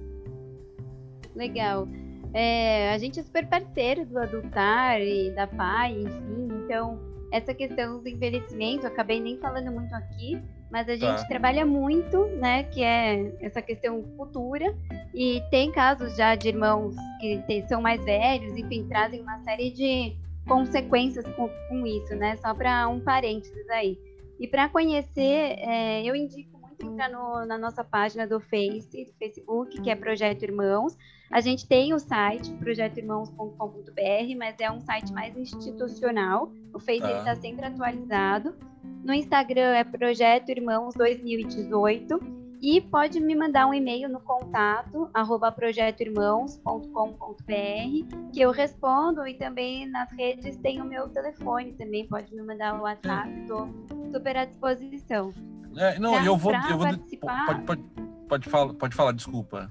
Legal. 1.36 1.88
É, 2.34 2.94
a 2.94 2.98
gente 2.98 3.20
é 3.20 3.24
super 3.24 3.48
parceiro 3.48 4.06
do 4.06 4.18
Adultar 4.18 5.02
e 5.02 5.32
da 5.32 5.48
PAI, 5.48 6.02
enfim, 6.02 6.50
então 6.64 7.15
essa 7.36 7.54
questão 7.54 8.02
do 8.02 8.08
envelhecimento, 8.08 8.88
acabei 8.88 9.20
nem 9.20 9.38
falando 9.38 9.72
muito 9.72 9.94
aqui, 9.94 10.42
mas 10.72 10.88
a 10.88 10.96
gente 10.96 11.22
tá. 11.22 11.28
trabalha 11.28 11.66
muito, 11.66 12.26
né, 12.38 12.64
que 12.64 12.82
é 12.82 13.34
essa 13.42 13.62
questão 13.62 14.04
futura, 14.16 14.74
e 15.14 15.42
tem 15.52 15.72
casos 15.72 16.16
já 16.16 16.34
de 16.36 16.48
irmãos 16.48 16.96
que 17.20 17.44
tem, 17.46 17.68
são 17.68 17.82
mais 17.82 18.04
velhos, 18.06 18.58
enfim, 18.58 18.88
trazem 18.88 19.22
uma 19.22 19.38
série 19.44 19.70
de 19.72 20.16
consequências 20.48 21.26
com, 21.36 21.50
com 21.70 21.86
isso, 21.86 22.16
né, 22.16 22.38
só 22.38 22.54
para 22.54 22.88
um 22.88 23.02
parênteses 23.02 23.70
aí. 23.70 23.98
E 24.40 24.48
para 24.48 24.70
conhecer, 24.70 25.56
é, 25.60 26.04
eu 26.04 26.16
indico 26.16 26.56
entra 26.84 27.10
no, 27.10 27.46
na 27.46 27.58
nossa 27.58 27.84
página 27.84 28.28
do 28.28 28.40
Face, 28.40 29.06
do 29.06 29.14
Facebook, 29.18 29.82
que 29.82 29.90
é 29.90 29.96
Projeto 29.96 30.44
Irmãos. 30.44 30.98
A 31.32 31.42
gente 31.42 31.68
tem 31.68 31.94
o 31.94 32.00
site, 32.00 32.52
projetoirmãos.com.br, 32.54 34.38
mas 34.38 34.56
é 34.60 34.72
um 34.72 34.80
site 34.80 35.12
mais 35.12 35.36
institucional. 35.36 36.52
O 36.74 36.80
Face 36.80 37.02
tá. 37.02 37.18
está 37.18 37.36
sempre 37.36 37.66
atualizado. 37.66 38.56
No 39.04 39.14
Instagram 39.14 39.76
é 39.76 39.84
Projeto 39.84 40.50
Irmãos 40.50 40.94
2018. 40.96 42.46
E 42.62 42.82
pode 42.82 43.20
me 43.20 43.36
mandar 43.36 43.68
um 43.68 43.74
e-mail 43.74 44.10
no 44.10 44.20
contato 44.20 45.10
arroba 45.14 45.52
projetoirmãos.com.br 45.52 48.32
que 48.34 48.42
eu 48.42 48.50
respondo 48.50 49.28
e 49.28 49.36
também 49.36 49.86
nas 49.86 50.12
redes 50.12 50.58
tem 50.58 50.82
o 50.82 50.86
meu 50.86 51.08
telefone 51.10 51.74
também, 51.74 52.08
pode 52.08 52.34
me 52.34 52.42
mandar 52.42 52.80
o 52.80 52.84
WhatsApp, 52.84 53.30
estou 53.42 53.70
super 54.12 54.38
à 54.38 54.46
disposição. 54.46 55.32
É, 55.78 56.00
não, 56.00 56.14
pra, 56.14 56.26
eu 56.26 56.38
vou. 56.38 56.54
Eu 56.54 56.78
vou 56.78 56.88
participar... 56.88 57.46
pode, 57.46 57.62
pode, 57.64 57.84
pode, 58.28 58.50
falar, 58.50 58.74
pode 58.74 58.96
falar, 58.96 59.12
desculpa. 59.12 59.70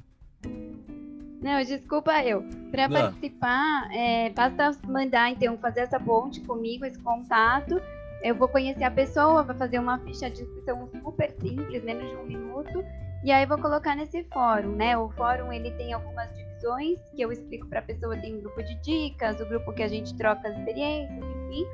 Não, 1.44 1.62
desculpa 1.62 2.24
eu. 2.24 2.42
Para 2.70 2.88
participar, 2.88 3.90
é, 3.92 4.30
basta 4.30 4.70
mandar, 4.88 5.30
então, 5.30 5.58
fazer 5.58 5.80
essa 5.80 6.00
ponte 6.00 6.40
comigo, 6.40 6.86
esse 6.86 6.98
contato. 6.98 7.78
Eu 8.22 8.34
vou 8.34 8.48
conhecer 8.48 8.82
a 8.82 8.90
pessoa, 8.90 9.42
vou 9.42 9.54
fazer 9.54 9.78
uma 9.78 9.98
ficha 9.98 10.30
de 10.30 10.40
inscrição 10.40 10.88
super 11.02 11.30
simples, 11.32 11.84
menos 11.84 12.08
de 12.08 12.16
um 12.16 12.24
minuto. 12.24 12.82
E 13.22 13.30
aí 13.30 13.44
vou 13.44 13.58
colocar 13.58 13.94
nesse 13.94 14.24
fórum, 14.32 14.74
né? 14.74 14.96
O 14.96 15.10
fórum 15.10 15.52
ele 15.52 15.70
tem 15.72 15.92
algumas 15.92 16.34
divisões 16.34 16.98
que 17.14 17.20
eu 17.20 17.30
explico 17.30 17.66
para 17.68 17.80
a 17.80 17.82
pessoa. 17.82 18.16
Tem 18.16 18.34
um 18.34 18.40
grupo 18.40 18.62
de 18.62 18.74
dicas, 18.76 19.38
o 19.38 19.44
grupo 19.44 19.70
que 19.74 19.82
a 19.82 19.88
gente 19.88 20.16
troca 20.16 20.48
as 20.48 20.56
experiências, 20.56 21.22
enfim. 21.22 21.66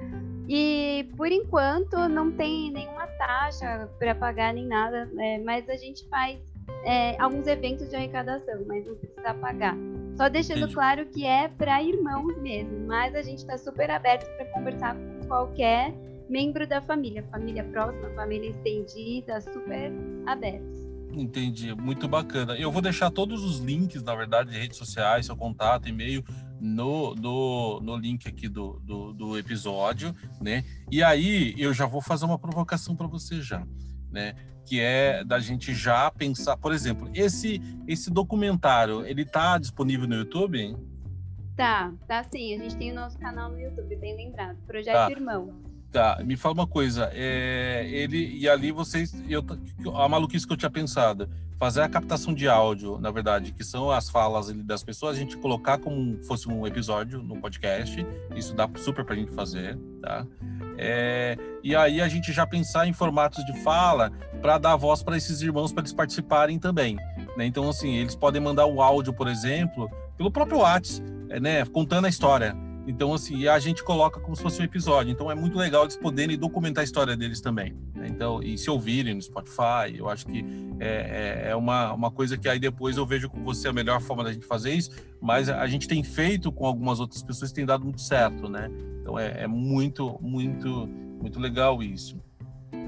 E 0.48 1.08
por 1.16 1.30
enquanto 1.30 1.96
não 2.08 2.32
tem 2.32 2.72
nenhuma 2.72 3.06
taxa 3.06 3.88
para 4.00 4.16
pagar 4.16 4.52
nem 4.52 4.66
nada, 4.66 5.06
né? 5.06 5.38
mas 5.44 5.68
a 5.68 5.76
gente 5.76 6.08
faz 6.08 6.40
é, 6.84 7.20
alguns 7.20 7.46
eventos 7.46 7.88
de 7.88 7.96
arrecadação, 7.96 8.64
mas 8.66 8.86
não 8.86 8.94
precisa 8.96 9.34
pagar. 9.34 9.76
Só 10.16 10.28
deixando 10.28 10.58
Entendi. 10.58 10.74
claro 10.74 11.06
que 11.06 11.24
é 11.24 11.48
para 11.48 11.82
irmãos 11.82 12.36
mesmo, 12.38 12.86
mas 12.86 13.14
a 13.14 13.22
gente 13.22 13.38
está 13.38 13.56
super 13.56 13.90
aberto 13.90 14.26
para 14.36 14.46
conversar 14.46 14.94
com 14.94 15.26
qualquer 15.26 15.94
membro 16.28 16.66
da 16.66 16.80
família, 16.80 17.24
família 17.30 17.64
próxima, 17.64 18.08
família 18.10 18.50
estendida, 18.50 19.40
super 19.40 19.92
abertos. 20.26 20.90
Entendi, 21.12 21.74
muito 21.74 22.06
bacana. 22.06 22.54
Eu 22.56 22.70
vou 22.70 22.80
deixar 22.80 23.10
todos 23.10 23.42
os 23.42 23.58
links, 23.58 24.02
na 24.02 24.14
verdade, 24.14 24.50
de 24.50 24.58
redes 24.58 24.78
sociais, 24.78 25.26
seu 25.26 25.36
contato, 25.36 25.88
e-mail, 25.88 26.24
no, 26.60 27.14
no, 27.14 27.80
no 27.80 27.96
link 27.96 28.28
aqui 28.28 28.48
do, 28.48 28.80
do, 28.84 29.12
do, 29.12 29.38
episódio, 29.38 30.14
né? 30.40 30.64
E 30.90 31.02
aí 31.02 31.54
eu 31.58 31.72
já 31.72 31.86
vou 31.86 32.00
fazer 32.00 32.26
uma 32.26 32.38
provocação 32.38 32.94
para 32.94 33.06
você 33.06 33.40
já, 33.40 33.66
né? 34.10 34.34
Que 34.70 34.78
é 34.78 35.24
da 35.24 35.40
gente 35.40 35.74
já 35.74 36.08
pensar, 36.12 36.56
por 36.56 36.72
exemplo, 36.72 37.10
esse 37.12 37.60
esse 37.88 38.08
documentário, 38.08 39.04
ele 39.04 39.24
tá 39.24 39.58
disponível 39.58 40.06
no 40.06 40.14
YouTube? 40.14 40.76
Tá, 41.56 41.92
tá 42.06 42.22
sim. 42.22 42.54
A 42.54 42.58
gente 42.58 42.76
tem 42.76 42.92
o 42.92 42.94
nosso 42.94 43.18
canal 43.18 43.50
no 43.50 43.58
YouTube, 43.58 43.96
bem 43.96 44.16
lembrado. 44.16 44.56
Projeto 44.68 44.94
tá. 44.94 45.10
Irmão. 45.10 45.69
Tá, 45.92 46.20
me 46.24 46.36
fala 46.36 46.54
uma 46.54 46.66
coisa. 46.66 47.10
É, 47.12 47.84
ele 47.90 48.36
e 48.36 48.48
ali 48.48 48.70
vocês, 48.70 49.12
eu, 49.28 49.44
a 49.96 50.08
maluquice 50.08 50.46
que 50.46 50.52
eu 50.52 50.56
tinha 50.56 50.70
pensado, 50.70 51.28
fazer 51.58 51.82
a 51.82 51.88
captação 51.88 52.32
de 52.32 52.48
áudio, 52.48 52.98
na 52.98 53.10
verdade, 53.10 53.52
que 53.52 53.64
são 53.64 53.90
as 53.90 54.08
falas 54.08 54.50
das 54.64 54.84
pessoas, 54.84 55.16
a 55.16 55.18
gente 55.18 55.36
colocar 55.36 55.78
como 55.78 56.22
fosse 56.22 56.48
um 56.48 56.66
episódio 56.66 57.22
no 57.22 57.40
podcast. 57.40 58.06
Isso 58.36 58.54
dá 58.54 58.68
super 58.76 59.04
pra 59.04 59.16
gente 59.16 59.32
fazer, 59.32 59.76
tá? 60.00 60.24
É, 60.78 61.36
e 61.62 61.76
aí 61.76 62.00
a 62.00 62.08
gente 62.08 62.32
já 62.32 62.46
pensar 62.46 62.86
em 62.86 62.92
formatos 62.92 63.44
de 63.44 63.52
fala 63.62 64.10
para 64.40 64.56
dar 64.56 64.76
voz 64.76 65.02
para 65.02 65.16
esses 65.16 65.42
irmãos 65.42 65.72
para 65.72 65.82
eles 65.82 65.92
participarem 65.92 66.58
também. 66.58 66.96
Né? 67.36 67.44
Então, 67.44 67.68
assim, 67.68 67.96
eles 67.96 68.14
podem 68.14 68.40
mandar 68.40 68.64
o 68.64 68.80
áudio, 68.80 69.12
por 69.12 69.28
exemplo, 69.28 69.90
pelo 70.16 70.30
próprio 70.30 70.60
WhatsApp, 70.60 71.06
é, 71.28 71.40
né? 71.40 71.64
Contando 71.66 72.06
a 72.06 72.08
história. 72.08 72.56
Então, 72.90 73.14
assim, 73.14 73.46
a 73.46 73.58
gente 73.60 73.84
coloca 73.84 74.18
como 74.18 74.34
se 74.34 74.42
fosse 74.42 74.60
um 74.60 74.64
episódio. 74.64 75.12
Então, 75.12 75.30
é 75.30 75.34
muito 75.34 75.56
legal 75.56 75.84
eles 75.84 75.96
poderem 75.96 76.36
documentar 76.36 76.82
a 76.82 76.84
história 76.84 77.16
deles 77.16 77.40
também. 77.40 77.76
Né? 77.94 78.08
Então, 78.08 78.42
e 78.42 78.58
se 78.58 78.68
ouvirem 78.68 79.14
no 79.14 79.22
Spotify, 79.22 79.94
eu 79.96 80.08
acho 80.08 80.26
que 80.26 80.44
é, 80.80 81.44
é, 81.46 81.50
é, 81.50 81.56
uma, 81.56 81.92
uma 81.92 82.10
coisa 82.10 82.36
que 82.36 82.48
aí 82.48 82.58
depois 82.58 82.96
eu 82.96 83.06
vejo 83.06 83.30
com 83.30 83.44
você 83.44 83.68
a 83.68 83.72
melhor 83.72 84.00
forma 84.00 84.24
da 84.24 84.32
gente 84.32 84.44
fazer 84.44 84.72
isso, 84.72 84.90
mas 85.22 85.48
a 85.48 85.66
gente 85.68 85.86
tem 85.86 86.02
feito 86.02 86.50
com 86.50 86.66
algumas 86.66 86.98
outras 86.98 87.22
pessoas 87.22 87.52
que 87.52 87.56
tem 87.56 87.66
dado 87.66 87.84
muito 87.84 88.00
certo, 88.00 88.48
né? 88.48 88.68
Então, 89.00 89.16
é, 89.16 89.44
é 89.44 89.46
muito, 89.46 90.18
muito, 90.20 90.88
muito 91.22 91.38
legal 91.38 91.80
isso. 91.82 92.20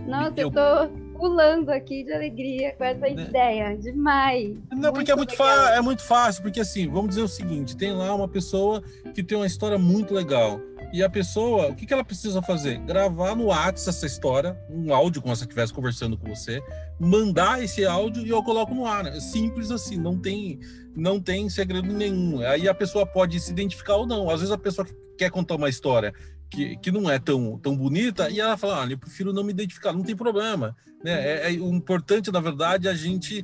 Nossa, 0.06 0.34
eu, 0.36 0.48
eu 0.48 0.50
tô 0.50 1.11
pulando 1.22 1.70
aqui 1.70 2.02
de 2.02 2.12
alegria 2.12 2.74
com 2.76 2.82
essa 2.82 2.98
né? 2.98 3.12
ideia. 3.12 3.76
Demais. 3.76 4.56
Não, 4.72 4.92
porque 4.92 5.12
é 5.12 5.14
muito, 5.14 5.40
é 5.40 5.80
muito 5.80 6.02
fácil, 6.02 6.42
porque 6.42 6.58
assim, 6.58 6.88
vamos 6.88 7.10
dizer 7.10 7.22
o 7.22 7.28
seguinte: 7.28 7.76
tem 7.76 7.92
lá 7.92 8.12
uma 8.12 8.26
pessoa 8.26 8.82
que 9.14 9.22
tem 9.22 9.38
uma 9.38 9.46
história 9.46 9.78
muito 9.78 10.12
legal. 10.12 10.60
E 10.92 11.02
a 11.02 11.08
pessoa, 11.08 11.68
o 11.68 11.76
que, 11.76 11.86
que 11.86 11.94
ela 11.94 12.04
precisa 12.04 12.42
fazer? 12.42 12.78
Gravar 12.80 13.36
no 13.36 13.46
WhatsApp 13.46 13.96
essa 13.96 14.04
história, 14.04 14.58
um 14.68 14.92
áudio 14.92 15.22
como 15.22 15.34
se 15.34 15.42
ela 15.42 15.48
estivesse 15.48 15.72
conversando 15.72 16.18
com 16.18 16.28
você, 16.28 16.60
mandar 16.98 17.62
esse 17.62 17.86
áudio 17.86 18.26
e 18.26 18.28
eu 18.28 18.42
coloco 18.42 18.74
no 18.74 18.84
ar. 18.84 19.06
É 19.06 19.20
simples 19.20 19.70
assim, 19.70 19.96
não 19.96 20.18
tem, 20.18 20.58
não 20.94 21.18
tem 21.18 21.48
segredo 21.48 21.90
nenhum. 21.90 22.40
Aí 22.40 22.68
a 22.68 22.74
pessoa 22.74 23.06
pode 23.06 23.40
se 23.40 23.52
identificar 23.52 23.94
ou 23.94 24.06
não. 24.06 24.28
Às 24.28 24.40
vezes 24.40 24.52
a 24.52 24.58
pessoa 24.58 24.86
quer 25.16 25.30
contar 25.30 25.54
uma 25.54 25.68
história 25.68 26.12
que, 26.52 26.76
que 26.76 26.92
não 26.92 27.10
é 27.10 27.18
tão, 27.18 27.58
tão 27.58 27.74
bonita, 27.74 28.28
e 28.28 28.38
ela 28.38 28.56
fala: 28.58 28.80
olha, 28.80 28.92
eu 28.92 28.98
prefiro 28.98 29.32
não 29.32 29.42
me 29.42 29.52
identificar, 29.52 29.92
não 29.92 30.02
tem 30.02 30.14
problema. 30.14 30.76
Né? 31.02 31.12
É, 31.12 31.54
é 31.54 31.58
o 31.58 31.72
importante, 31.72 32.30
na 32.30 32.40
verdade, 32.40 32.86
é 32.86 32.90
a 32.90 32.94
gente 32.94 33.42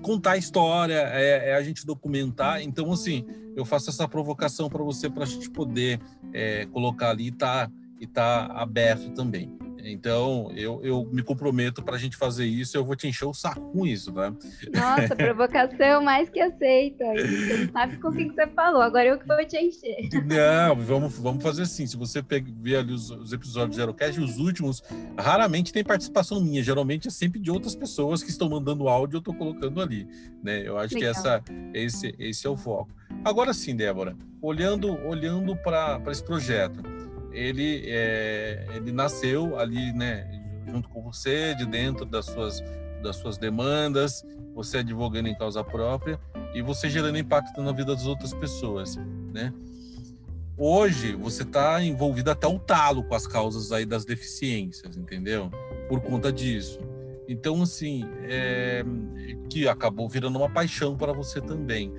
contar 0.00 0.32
a 0.32 0.36
história, 0.38 1.10
é, 1.12 1.50
é, 1.50 1.54
a 1.54 1.62
gente 1.62 1.84
documentar. 1.84 2.62
Então, 2.62 2.90
assim, 2.90 3.26
eu 3.54 3.64
faço 3.64 3.90
essa 3.90 4.08
provocação 4.08 4.70
para 4.70 4.82
você, 4.82 5.10
para 5.10 5.24
a 5.24 5.26
gente 5.26 5.50
poder 5.50 6.00
é, 6.32 6.64
colocar 6.66 7.10
ali 7.10 7.26
e 7.26 7.32
tá, 7.32 7.70
e 8.00 8.06
tá 8.06 8.46
aberto 8.46 9.10
também. 9.10 9.52
Então, 9.88 10.50
eu, 10.56 10.80
eu 10.82 11.08
me 11.12 11.22
comprometo 11.22 11.80
para 11.80 11.94
a 11.94 11.98
gente 11.98 12.16
fazer 12.16 12.44
isso, 12.44 12.76
eu 12.76 12.84
vou 12.84 12.96
te 12.96 13.06
encher 13.06 13.24
o 13.24 13.32
saco 13.32 13.70
com 13.72 13.86
isso, 13.86 14.12
né? 14.12 14.34
Nossa, 14.74 15.14
provocação 15.14 16.02
mais 16.02 16.28
que 16.28 16.40
aceita. 16.40 17.04
Você 17.04 17.56
não 17.66 17.72
sabe 17.72 17.96
com 17.98 18.08
o 18.08 18.12
que 18.12 18.24
você 18.24 18.46
falou, 18.48 18.82
agora 18.82 19.06
eu 19.06 19.18
que 19.18 19.26
vou 19.26 19.44
te 19.46 19.56
encher. 19.56 20.08
Não, 20.24 20.74
vamos, 20.76 21.16
vamos 21.18 21.42
fazer 21.42 21.62
assim. 21.62 21.86
Se 21.86 21.96
você 21.96 22.20
ver 22.20 22.76
ali 22.76 22.92
os, 22.92 23.10
os 23.10 23.32
episódios 23.32 23.76
do 23.76 23.80
Zerocast, 23.80 24.20
os 24.20 24.38
últimos, 24.38 24.82
raramente 25.16 25.72
tem 25.72 25.84
participação 25.84 26.40
minha, 26.40 26.62
geralmente 26.62 27.06
é 27.06 27.10
sempre 27.10 27.38
de 27.38 27.50
outras 27.50 27.76
pessoas 27.76 28.24
que 28.24 28.30
estão 28.30 28.48
mandando 28.48 28.88
áudio, 28.88 29.18
eu 29.18 29.20
estou 29.20 29.34
colocando 29.34 29.80
ali. 29.80 30.08
Né? 30.42 30.66
Eu 30.66 30.76
acho 30.78 30.94
Legal. 30.94 31.12
que 31.12 31.18
essa, 31.18 31.44
esse, 31.72 32.14
esse 32.18 32.46
é 32.46 32.50
o 32.50 32.56
foco. 32.56 32.90
Agora 33.24 33.54
sim, 33.54 33.76
Débora, 33.76 34.16
olhando, 34.42 34.92
olhando 35.06 35.54
para 35.56 36.02
esse 36.10 36.24
projeto 36.24 36.95
ele, 37.36 37.84
é, 37.86 38.66
ele 38.74 38.90
nasceu 38.90 39.58
ali, 39.58 39.92
né, 39.92 40.26
junto 40.66 40.88
com 40.88 41.02
você, 41.02 41.54
de 41.54 41.66
dentro 41.66 42.06
das 42.06 42.24
suas, 42.24 42.62
das 43.02 43.16
suas 43.16 43.36
demandas, 43.36 44.24
você 44.54 44.78
advogando 44.78 45.28
em 45.28 45.36
causa 45.36 45.62
própria 45.62 46.18
e 46.54 46.62
você 46.62 46.88
gerando 46.88 47.18
impacto 47.18 47.62
na 47.62 47.72
vida 47.72 47.94
das 47.94 48.06
outras 48.06 48.32
pessoas, 48.32 48.96
né? 49.32 49.52
Hoje 50.56 51.14
você 51.14 51.42
está 51.42 51.82
envolvido 51.82 52.30
até 52.30 52.46
o 52.46 52.58
talo 52.58 53.04
com 53.04 53.14
as 53.14 53.26
causas 53.26 53.70
aí 53.70 53.84
das 53.84 54.06
deficiências, 54.06 54.96
entendeu? 54.96 55.50
Por 55.86 56.00
conta 56.00 56.32
disso. 56.32 56.80
Então, 57.28 57.60
assim, 57.60 58.08
é, 58.22 58.82
que 59.50 59.68
acabou 59.68 60.08
virando 60.08 60.38
uma 60.38 60.48
paixão 60.48 60.96
para 60.96 61.12
você 61.12 61.42
também 61.42 61.92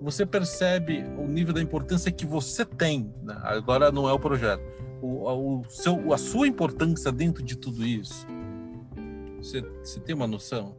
você 0.00 0.26
percebe 0.26 1.04
o 1.18 1.26
nível 1.26 1.54
da 1.54 1.62
importância 1.62 2.10
que 2.12 2.26
você 2.26 2.64
tem. 2.64 3.12
Né? 3.22 3.36
Agora 3.42 3.90
não 3.90 4.08
é 4.08 4.12
o 4.12 4.18
projeto. 4.18 4.62
O, 5.00 5.60
o, 5.60 5.64
seu, 5.68 6.12
a 6.12 6.18
sua 6.18 6.48
importância 6.48 7.12
dentro 7.12 7.42
de 7.42 7.56
tudo 7.56 7.84
isso. 7.84 8.26
Você, 9.38 9.60
você 9.60 10.00
tem 10.00 10.14
uma 10.14 10.26
noção? 10.26 10.76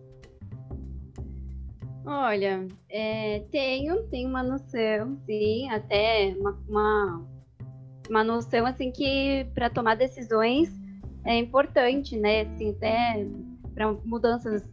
Olha, 2.05 2.67
é, 2.89 3.39
tenho, 3.51 4.03
tenho 4.09 4.29
uma 4.29 4.43
noção, 4.43 5.17
sim, 5.25 5.67
até 5.71 6.35
uma, 6.39 6.51
uma, 6.67 7.25
uma 8.07 8.23
noção 8.23 8.63
assim 8.65 8.91
que 8.91 9.47
para 9.55 9.71
tomar 9.71 9.95
decisões 9.95 10.69
é 11.25 11.35
importante, 11.35 12.15
né? 12.15 12.41
Assim, 12.41 12.69
até 12.69 13.27
para 13.73 13.91
mudanças 14.05 14.63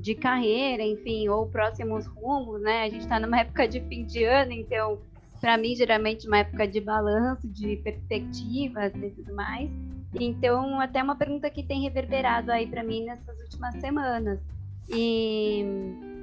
de 0.00 0.14
carreira, 0.14 0.82
enfim, 0.82 1.28
ou 1.28 1.46
próximos 1.46 2.06
rumos, 2.06 2.60
né? 2.62 2.82
A 2.82 2.88
gente 2.88 3.02
está 3.02 3.18
numa 3.18 3.40
época 3.40 3.66
de 3.66 3.80
fim 3.80 4.04
de 4.04 4.24
ano, 4.24 4.52
então, 4.52 4.98
para 5.40 5.56
mim, 5.56 5.74
geralmente, 5.74 6.26
uma 6.26 6.38
época 6.38 6.66
de 6.66 6.80
balanço, 6.80 7.48
de 7.48 7.76
perspectivas 7.76 8.92
e 8.94 9.10
tudo 9.10 9.34
mais. 9.34 9.70
Então, 10.14 10.80
até 10.80 11.02
uma 11.02 11.16
pergunta 11.16 11.50
que 11.50 11.62
tem 11.62 11.82
reverberado 11.82 12.50
aí 12.50 12.66
para 12.66 12.82
mim 12.82 13.04
nessas 13.04 13.38
últimas 13.40 13.74
semanas. 13.80 14.40
E 14.88 15.64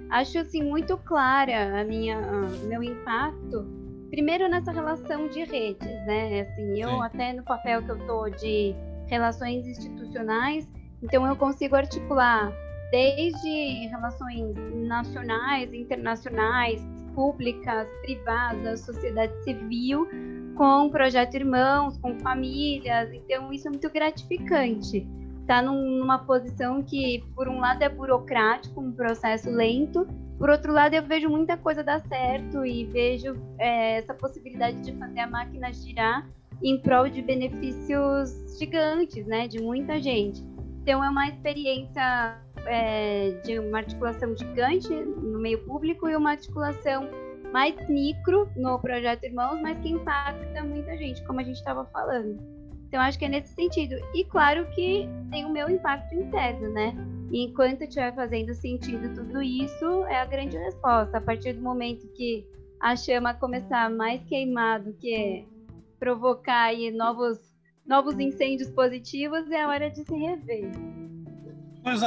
acho, 0.09 0.39
assim, 0.39 0.63
muito 0.63 0.97
clara 0.97 1.79
a 1.79 1.83
minha, 1.83 2.19
meu 2.67 2.81
impacto, 2.81 3.65
primeiro 4.09 4.47
nessa 4.49 4.71
relação 4.71 5.27
de 5.27 5.43
redes, 5.43 6.05
né? 6.05 6.41
Assim, 6.41 6.81
eu 6.81 6.89
Sim. 6.89 7.01
até 7.01 7.33
no 7.33 7.43
papel 7.43 7.83
que 7.83 7.89
eu 7.91 8.07
tô 8.07 8.29
de 8.29 8.75
relações 9.07 9.67
institucionais, 9.67 10.67
então 11.01 11.25
eu 11.27 11.35
consigo 11.35 11.75
articular 11.75 12.51
desde 12.93 13.87
relações 13.87 14.55
nacionais, 14.85 15.73
internacionais, 15.73 16.79
públicas, 17.15 17.87
privadas, 18.03 18.81
sociedade 18.81 19.33
civil, 19.43 20.07
com 20.55 20.91
projeto 20.91 21.33
Irmãos, 21.33 21.97
com 21.97 22.19
famílias. 22.19 23.11
Então, 23.11 23.51
isso 23.51 23.67
é 23.67 23.71
muito 23.71 23.89
gratificante. 23.89 25.07
Está 25.41 25.59
numa 25.63 26.19
posição 26.19 26.83
que, 26.83 27.23
por 27.33 27.47
um 27.47 27.59
lado, 27.59 27.81
é 27.81 27.89
burocrático, 27.89 28.79
um 28.79 28.91
processo 28.91 29.49
lento, 29.49 30.07
por 30.37 30.51
outro 30.51 30.71
lado, 30.71 30.93
eu 30.93 31.01
vejo 31.01 31.27
muita 31.29 31.57
coisa 31.57 31.83
dar 31.83 31.99
certo 32.01 32.63
e 32.63 32.85
vejo 32.85 33.35
é, 33.57 33.97
essa 33.97 34.13
possibilidade 34.13 34.81
de 34.81 34.93
fazer 34.99 35.21
a 35.21 35.27
máquina 35.27 35.73
girar 35.73 36.29
em 36.61 36.79
prol 36.79 37.09
de 37.09 37.23
benefícios 37.23 38.59
gigantes, 38.59 39.25
né, 39.25 39.47
de 39.47 39.59
muita 39.59 39.99
gente. 39.99 40.43
Então, 40.81 41.03
é 41.03 41.09
uma 41.09 41.27
experiência 41.29 42.42
é, 42.65 43.31
de 43.43 43.59
uma 43.59 43.79
articulação 43.79 44.35
gigante 44.35 44.93
no 44.93 45.39
meio 45.39 45.59
público 45.65 46.07
e 46.07 46.15
uma 46.15 46.31
articulação 46.31 47.09
mais 47.51 47.75
micro 47.87 48.49
no 48.55 48.79
projeto 48.79 49.23
Irmãos, 49.23 49.61
mas 49.61 49.79
que 49.79 49.89
impacta 49.89 50.63
muita 50.63 50.97
gente, 50.97 51.23
como 51.25 51.39
a 51.39 51.43
gente 51.43 51.57
estava 51.57 51.85
falando. 51.85 52.37
Então, 52.87 53.01
acho 53.01 53.17
que 53.17 53.25
é 53.25 53.29
nesse 53.29 53.53
sentido. 53.53 53.95
E 54.13 54.23
claro 54.25 54.67
que 54.75 55.07
tem 55.31 55.45
o 55.45 55.49
meu 55.49 55.69
impacto 55.69 56.13
interno, 56.13 56.71
né? 56.71 56.95
E 57.31 57.45
enquanto 57.45 57.81
estiver 57.81 58.13
fazendo 58.13 58.53
sentido 58.53 59.13
tudo 59.15 59.41
isso, 59.41 60.03
é 60.05 60.21
a 60.21 60.25
grande 60.25 60.57
resposta. 60.57 61.17
A 61.17 61.21
partir 61.21 61.53
do 61.53 61.61
momento 61.61 62.07
que 62.15 62.47
a 62.79 62.95
chama 62.95 63.33
começar 63.33 63.89
mais 63.89 64.23
queimado, 64.25 64.93
que 64.99 65.13
é 65.13 65.45
provocar 65.99 66.71
novos, 66.93 67.39
novos 67.85 68.19
incêndios 68.19 68.69
positivos, 68.69 69.49
é 69.49 69.61
a 69.61 69.69
hora 69.69 69.89
de 69.89 70.03
se 70.03 70.15
rever. 70.15 70.69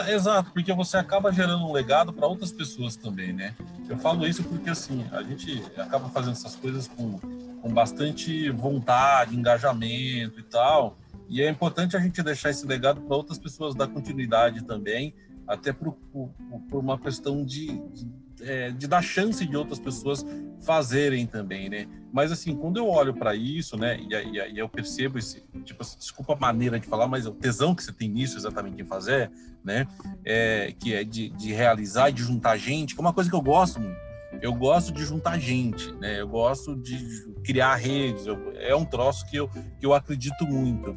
Exato, 0.09 0.51
porque 0.53 0.73
você 0.73 0.97
acaba 0.97 1.33
gerando 1.33 1.65
um 1.67 1.73
legado 1.73 2.13
para 2.13 2.27
outras 2.27 2.51
pessoas 2.51 2.97
também, 2.97 3.33
né? 3.33 3.55
Eu 3.89 3.99
falo 3.99 4.27
isso 4.27 4.43
porque, 4.43 4.71
assim, 4.71 5.07
a 5.13 5.23
gente 5.23 5.63
acaba 5.77 6.09
fazendo 6.09 6.33
essas 6.33 6.57
coisas 6.57 6.89
com, 6.89 7.19
com 7.19 7.73
bastante 7.73 8.51
vontade, 8.51 9.37
engajamento 9.37 10.41
e 10.41 10.43
tal, 10.43 10.97
e 11.29 11.43
é 11.43 11.51
importante 11.51 11.97
a 11.97 12.01
gente 12.01 12.23
deixar 12.23 12.51
esse 12.51 12.67
legado 12.67 13.01
para 13.03 13.17
outras 13.17 13.39
pessoas 13.39 13.75
dar 13.75 13.89
continuidade 13.89 14.63
também, 14.65 15.15
até 15.47 15.73
por, 15.73 15.93
por, 16.13 16.31
por 16.71 16.81
uma 16.81 16.99
questão 16.99 17.45
de, 17.45 17.67
de 17.67 18.07
é, 18.41 18.71
de 18.71 18.87
dar 18.87 19.03
chance 19.03 19.45
de 19.47 19.57
outras 19.57 19.79
pessoas 19.79 20.25
fazerem 20.61 21.27
também, 21.27 21.69
né? 21.69 21.87
Mas 22.13 22.33
assim, 22.33 22.55
quando 22.55 22.79
eu 22.79 22.89
olho 22.89 23.15
para 23.15 23.35
isso, 23.35 23.77
né, 23.77 23.99
e 24.09 24.15
aí 24.15 24.59
eu 24.59 24.69
percebo 24.69 25.19
esse, 25.19 25.45
tipo, 25.65 25.85
desculpa 25.85 26.33
a 26.33 26.37
maneira 26.37 26.79
de 26.81 26.87
falar, 26.87 27.07
mas 27.07 27.27
o 27.27 27.33
tesão 27.33 27.75
que 27.75 27.83
você 27.83 27.93
tem 27.93 28.09
nisso 28.09 28.37
exatamente 28.37 28.81
em 28.81 28.85
fazer, 28.85 29.31
né, 29.63 29.87
é, 30.25 30.75
que 30.79 30.95
é 30.95 31.05
de, 31.05 31.29
de 31.31 31.53
realizar 31.53 32.11
e 32.11 32.13
de 32.13 32.23
juntar 32.23 32.57
gente, 32.57 32.95
que 32.95 33.01
é 33.01 33.03
uma 33.03 33.13
coisa 33.13 33.29
que 33.29 33.37
eu 33.37 33.43
gosto 33.43 33.81
muito. 33.81 34.07
Eu 34.43 34.53
gosto 34.53 34.93
de 34.93 35.05
juntar 35.05 35.39
gente, 35.39 35.93
né? 35.95 36.21
Eu 36.21 36.29
gosto 36.29 36.77
de 36.77 36.99
criar 37.43 37.77
redes. 37.77 38.27
Eu, 38.27 38.53
é 38.57 38.75
um 38.75 38.85
troço 38.85 39.25
que 39.27 39.37
eu, 39.37 39.49
que 39.49 39.87
eu 39.87 39.95
acredito 39.95 40.47
muito. 40.47 40.97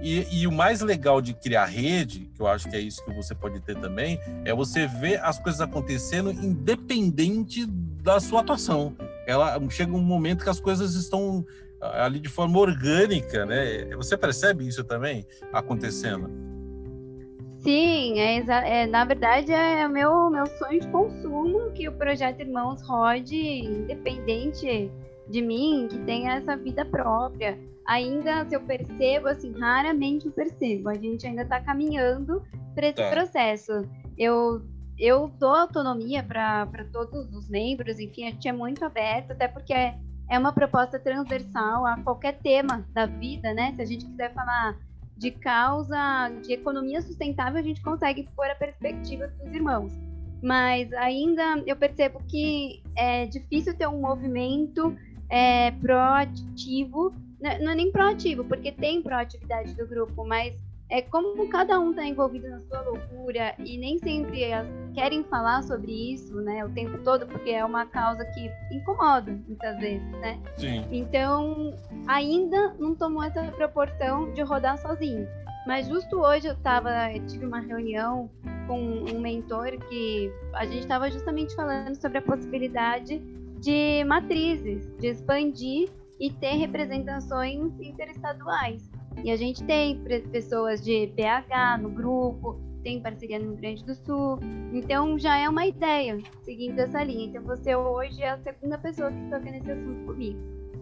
E, 0.00 0.26
e, 0.30 0.46
o 0.46 0.52
mais 0.52 0.80
legal 0.80 1.20
de 1.20 1.34
criar 1.34 1.66
rede, 1.66 2.30
que 2.34 2.40
eu 2.40 2.46
acho 2.46 2.68
que 2.68 2.76
é 2.76 2.80
isso 2.80 3.04
que 3.04 3.12
você 3.12 3.34
pode 3.34 3.60
ter 3.60 3.76
também, 3.76 4.20
é 4.44 4.54
você 4.54 4.86
ver 4.86 5.20
as 5.20 5.38
coisas 5.38 5.60
acontecendo 5.60 6.30
independente 6.30 7.66
da 7.66 8.20
sua 8.20 8.40
atuação. 8.40 8.96
Ela 9.26 9.58
chega 9.70 9.92
um 9.92 10.00
momento 10.00 10.44
que 10.44 10.50
as 10.50 10.60
coisas 10.60 10.94
estão 10.94 11.44
ah, 11.80 12.06
ali 12.06 12.20
de 12.20 12.28
forma 12.28 12.58
orgânica, 12.58 13.44
né? 13.44 13.86
Você 13.96 14.16
percebe 14.16 14.66
isso 14.66 14.84
também 14.84 15.26
acontecendo? 15.52 16.30
Sim, 17.58 18.20
é, 18.20 18.44
é, 18.82 18.86
na 18.86 19.04
verdade 19.04 19.52
é 19.52 19.84
o 19.84 19.90
meu, 19.90 20.30
meu 20.30 20.46
sonho 20.46 20.80
de 20.80 20.88
consumo 20.88 21.72
que 21.72 21.88
o 21.88 21.92
projeto 21.92 22.40
Irmãos 22.40 22.80
rode 22.82 23.36
independente 23.36 24.90
de 25.28 25.42
mim, 25.42 25.88
que 25.90 25.98
tenha 25.98 26.34
essa 26.34 26.56
vida 26.56 26.84
própria 26.84 27.58
ainda, 27.88 28.46
se 28.46 28.54
eu 28.54 28.60
percebo, 28.60 29.28
assim, 29.28 29.50
raramente 29.58 30.26
eu 30.26 30.32
percebo. 30.32 30.90
A 30.90 30.94
gente 30.94 31.26
ainda 31.26 31.42
está 31.42 31.58
caminhando 31.58 32.42
para 32.74 32.88
esse 32.88 32.96
tá. 32.96 33.10
processo. 33.10 33.72
Eu, 34.16 34.62
eu 34.98 35.28
dou 35.38 35.54
autonomia 35.54 36.22
para 36.22 36.84
todos 36.92 37.32
os 37.34 37.48
membros, 37.48 37.98
enfim, 37.98 38.28
a 38.28 38.30
gente 38.30 38.46
é 38.46 38.52
muito 38.52 38.84
aberto, 38.84 39.32
até 39.32 39.48
porque 39.48 39.72
é, 39.72 39.98
é 40.30 40.38
uma 40.38 40.52
proposta 40.52 41.00
transversal 41.00 41.86
a 41.86 41.96
qualquer 42.02 42.38
tema 42.40 42.86
da 42.92 43.06
vida, 43.06 43.54
né? 43.54 43.72
Se 43.74 43.80
a 43.80 43.86
gente 43.86 44.04
quiser 44.04 44.34
falar 44.34 44.76
de 45.16 45.30
causa 45.30 46.30
de 46.42 46.52
economia 46.52 47.00
sustentável, 47.00 47.58
a 47.58 47.62
gente 47.62 47.80
consegue 47.80 48.28
pôr 48.36 48.50
a 48.50 48.54
perspectiva 48.54 49.28
dos 49.28 49.52
irmãos. 49.52 49.92
Mas 50.42 50.92
ainda 50.92 51.62
eu 51.66 51.74
percebo 51.74 52.20
que 52.28 52.82
é 52.94 53.26
difícil 53.26 53.76
ter 53.76 53.88
um 53.88 54.00
movimento 54.00 54.94
é, 55.28 55.72
proativo 55.72 57.12
não 57.40 57.72
é 57.72 57.74
nem 57.74 57.92
proativo, 57.92 58.44
porque 58.44 58.72
tem 58.72 59.02
proatividade 59.02 59.74
do 59.74 59.86
grupo, 59.86 60.24
mas 60.26 60.54
é 60.90 61.02
como 61.02 61.48
cada 61.48 61.78
um 61.78 61.90
está 61.90 62.04
envolvido 62.04 62.48
na 62.48 62.60
sua 62.62 62.80
loucura 62.80 63.54
e 63.58 63.76
nem 63.76 63.98
sempre 63.98 64.48
querem 64.94 65.22
falar 65.24 65.62
sobre 65.62 65.92
isso, 66.14 66.34
né, 66.40 66.64
o 66.64 66.70
tempo 66.70 66.98
todo, 67.02 67.26
porque 67.26 67.50
é 67.50 67.64
uma 67.64 67.84
causa 67.86 68.24
que 68.24 68.50
incomoda 68.74 69.38
muitas 69.46 69.78
vezes, 69.78 70.10
né? 70.12 70.40
Sim. 70.56 70.86
Então, 70.90 71.74
ainda 72.06 72.74
não 72.78 72.94
tomou 72.94 73.22
essa 73.22 73.42
proporção 73.52 74.32
de 74.32 74.40
rodar 74.42 74.78
sozinho. 74.78 75.28
Mas 75.66 75.86
justo 75.86 76.20
hoje 76.20 76.46
eu 76.46 76.56
tava, 76.56 77.12
eu 77.12 77.26
tive 77.26 77.44
uma 77.44 77.60
reunião 77.60 78.30
com 78.66 78.80
um 78.80 79.20
mentor 79.20 79.78
que 79.90 80.32
a 80.54 80.64
gente 80.64 80.80
estava 80.80 81.10
justamente 81.10 81.54
falando 81.54 81.94
sobre 81.94 82.18
a 82.18 82.22
possibilidade 82.22 83.18
de 83.60 84.02
matrizes, 84.04 84.88
de 84.98 85.08
expandir 85.08 85.90
e 86.18 86.30
ter 86.30 86.54
representações 86.54 87.72
interestaduais. 87.80 88.90
E 89.24 89.30
a 89.30 89.36
gente 89.36 89.62
tem 89.64 90.00
pessoas 90.30 90.82
de 90.82 91.06
BH 91.08 91.82
no 91.82 91.90
grupo, 91.90 92.60
tem 92.82 93.00
parceria 93.00 93.38
no 93.38 93.50
Rio 93.50 93.56
Grande 93.56 93.84
do 93.84 93.94
Sul. 93.94 94.38
Então 94.72 95.18
já 95.18 95.36
é 95.38 95.48
uma 95.48 95.66
ideia 95.66 96.18
seguindo 96.42 96.78
essa 96.78 97.02
linha. 97.02 97.26
Então 97.26 97.42
você 97.42 97.74
hoje 97.74 98.22
é 98.22 98.30
a 98.30 98.38
segunda 98.38 98.78
pessoa 98.78 99.10
que 99.10 99.30
toca 99.30 99.50
nesse 99.50 99.70
assunto 99.70 100.06
comigo. 100.06 100.38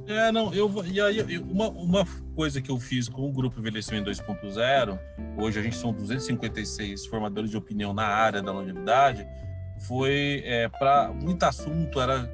É, 0.06 0.30
não, 0.30 0.54
eu 0.54 0.70
e 0.84 1.00
aí 1.00 1.18
eu, 1.18 1.42
uma, 1.42 1.68
uma 1.68 2.04
coisa 2.36 2.62
que 2.62 2.70
eu 2.70 2.78
fiz 2.78 3.08
com 3.08 3.28
o 3.28 3.32
grupo 3.32 3.58
Envelhecimento 3.58 4.08
2.0, 4.08 4.98
hoje 5.36 5.58
a 5.58 5.62
gente 5.62 5.74
são 5.74 5.92
256 5.92 7.06
formadores 7.06 7.50
de 7.50 7.56
opinião 7.56 7.92
na 7.92 8.06
área 8.06 8.40
da 8.40 8.52
longevidade, 8.52 9.26
foi 9.80 10.42
é, 10.44 10.68
para 10.68 11.12
muito 11.12 11.42
assunto, 11.42 12.00
era 12.00 12.30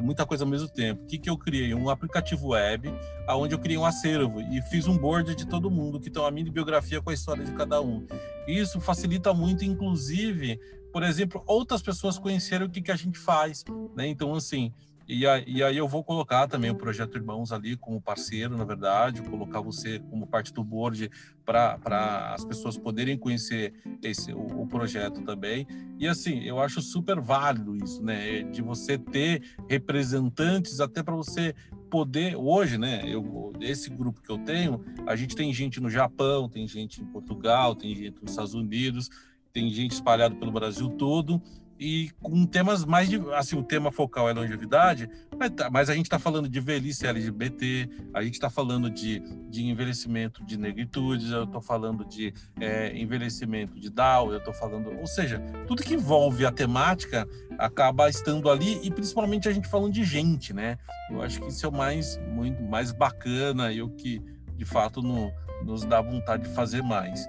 muita 0.00 0.26
coisa 0.26 0.44
ao 0.44 0.50
mesmo 0.50 0.68
tempo. 0.68 1.02
O 1.02 1.06
que, 1.06 1.18
que 1.18 1.30
eu 1.30 1.36
criei? 1.36 1.74
Um 1.74 1.88
aplicativo 1.88 2.48
web, 2.48 2.92
onde 3.28 3.54
eu 3.54 3.58
criei 3.58 3.78
um 3.78 3.84
acervo 3.84 4.40
e 4.40 4.60
fiz 4.62 4.86
um 4.86 4.96
board 4.96 5.34
de 5.34 5.46
todo 5.46 5.70
mundo, 5.70 6.00
que 6.00 6.10
tem 6.10 6.22
uma 6.22 6.30
mini 6.30 6.50
biografia 6.50 7.00
com 7.00 7.10
a 7.10 7.14
história 7.14 7.44
de 7.44 7.52
cada 7.52 7.80
um. 7.80 8.06
Isso 8.46 8.80
facilita 8.80 9.32
muito, 9.34 9.64
inclusive, 9.64 10.60
por 10.92 11.02
exemplo, 11.02 11.42
outras 11.46 11.82
pessoas 11.82 12.18
conhecerem 12.18 12.66
o 12.66 12.70
que, 12.70 12.80
que 12.80 12.92
a 12.92 12.96
gente 12.96 13.18
faz. 13.18 13.64
Né? 13.94 14.06
Então, 14.08 14.34
assim, 14.34 14.72
e, 15.08 15.22
e 15.46 15.62
aí 15.62 15.76
eu 15.76 15.86
vou 15.86 16.02
colocar 16.02 16.48
também 16.48 16.70
o 16.70 16.74
Projeto 16.74 17.16
Irmãos 17.16 17.52
ali 17.52 17.76
como 17.76 18.00
parceiro, 18.00 18.56
na 18.56 18.64
verdade, 18.64 19.22
colocar 19.22 19.60
você 19.60 20.00
como 20.10 20.26
parte 20.26 20.52
do 20.52 20.64
board 20.64 21.10
para 21.44 22.34
as 22.34 22.44
pessoas 22.44 22.76
poderem 22.76 23.16
conhecer 23.16 23.72
esse, 24.02 24.32
o, 24.32 24.62
o, 24.62 24.66
projeto 24.66 25.22
também. 25.22 25.66
E 25.96 26.08
assim, 26.08 26.40
eu 26.42 26.58
acho 26.58 26.82
super 26.82 27.20
válido 27.20 27.76
isso, 27.76 28.02
né? 28.02 28.42
De 28.42 28.60
você 28.60 28.98
ter 28.98 29.42
representantes 29.68 30.80
até 30.80 31.02
para 31.04 31.14
você 31.14 31.54
poder 31.88 32.34
hoje, 32.34 32.76
né? 32.76 33.02
Eu, 33.06 33.52
esse 33.60 33.88
grupo 33.88 34.20
que 34.20 34.30
eu 34.30 34.38
tenho, 34.38 34.84
a 35.06 35.14
gente 35.14 35.36
tem 35.36 35.52
gente 35.54 35.80
no 35.80 35.88
Japão, 35.88 36.48
tem 36.48 36.66
gente 36.66 37.00
em 37.00 37.06
Portugal, 37.06 37.76
tem 37.76 37.94
gente 37.94 38.20
nos 38.20 38.32
Estados 38.32 38.54
Unidos, 38.54 39.08
tem 39.52 39.70
gente 39.70 39.92
espalhado 39.92 40.34
pelo 40.34 40.50
Brasil 40.50 40.90
todo 40.90 41.40
e 41.78 42.10
com 42.22 42.46
temas 42.46 42.84
mais 42.84 43.08
de, 43.08 43.20
assim 43.34 43.56
o 43.56 43.62
tema 43.62 43.92
focal 43.92 44.28
é 44.28 44.32
longevidade 44.32 45.08
mas, 45.38 45.50
tá, 45.50 45.70
mas 45.70 45.90
a 45.90 45.94
gente 45.94 46.06
está 46.06 46.18
falando 46.18 46.48
de 46.48 46.60
velhice 46.60 47.06
LGBT 47.06 47.88
a 48.14 48.22
gente 48.22 48.34
está 48.34 48.48
falando 48.48 48.90
de, 48.90 49.20
de 49.50 49.66
envelhecimento 49.66 50.44
de 50.44 50.56
negritude 50.56 51.30
eu 51.30 51.44
estou 51.44 51.60
falando 51.60 52.04
de 52.04 52.32
é, 52.58 52.96
envelhecimento 52.96 53.78
de 53.78 53.90
Down 53.90 54.32
eu 54.32 54.38
estou 54.38 54.54
falando 54.54 54.98
ou 54.98 55.06
seja 55.06 55.38
tudo 55.66 55.82
que 55.82 55.94
envolve 55.94 56.46
a 56.46 56.52
temática 56.52 57.28
acaba 57.58 58.08
estando 58.08 58.50
ali 58.50 58.80
e 58.82 58.90
principalmente 58.90 59.48
a 59.48 59.52
gente 59.52 59.68
falando 59.68 59.92
de 59.92 60.04
gente 60.04 60.52
né? 60.52 60.78
Eu 61.10 61.22
acho 61.22 61.40
que 61.40 61.48
isso 61.48 61.64
é 61.64 61.68
o 61.68 61.72
mais 61.72 62.18
muito 62.28 62.62
mais 62.62 62.92
bacana 62.92 63.72
e 63.72 63.82
o 63.82 63.88
que 63.90 64.20
de 64.56 64.64
fato 64.64 65.02
no, 65.02 65.30
nos 65.62 65.84
dá 65.84 66.00
vontade 66.00 66.48
de 66.48 66.54
fazer 66.54 66.82
mais 66.82 67.26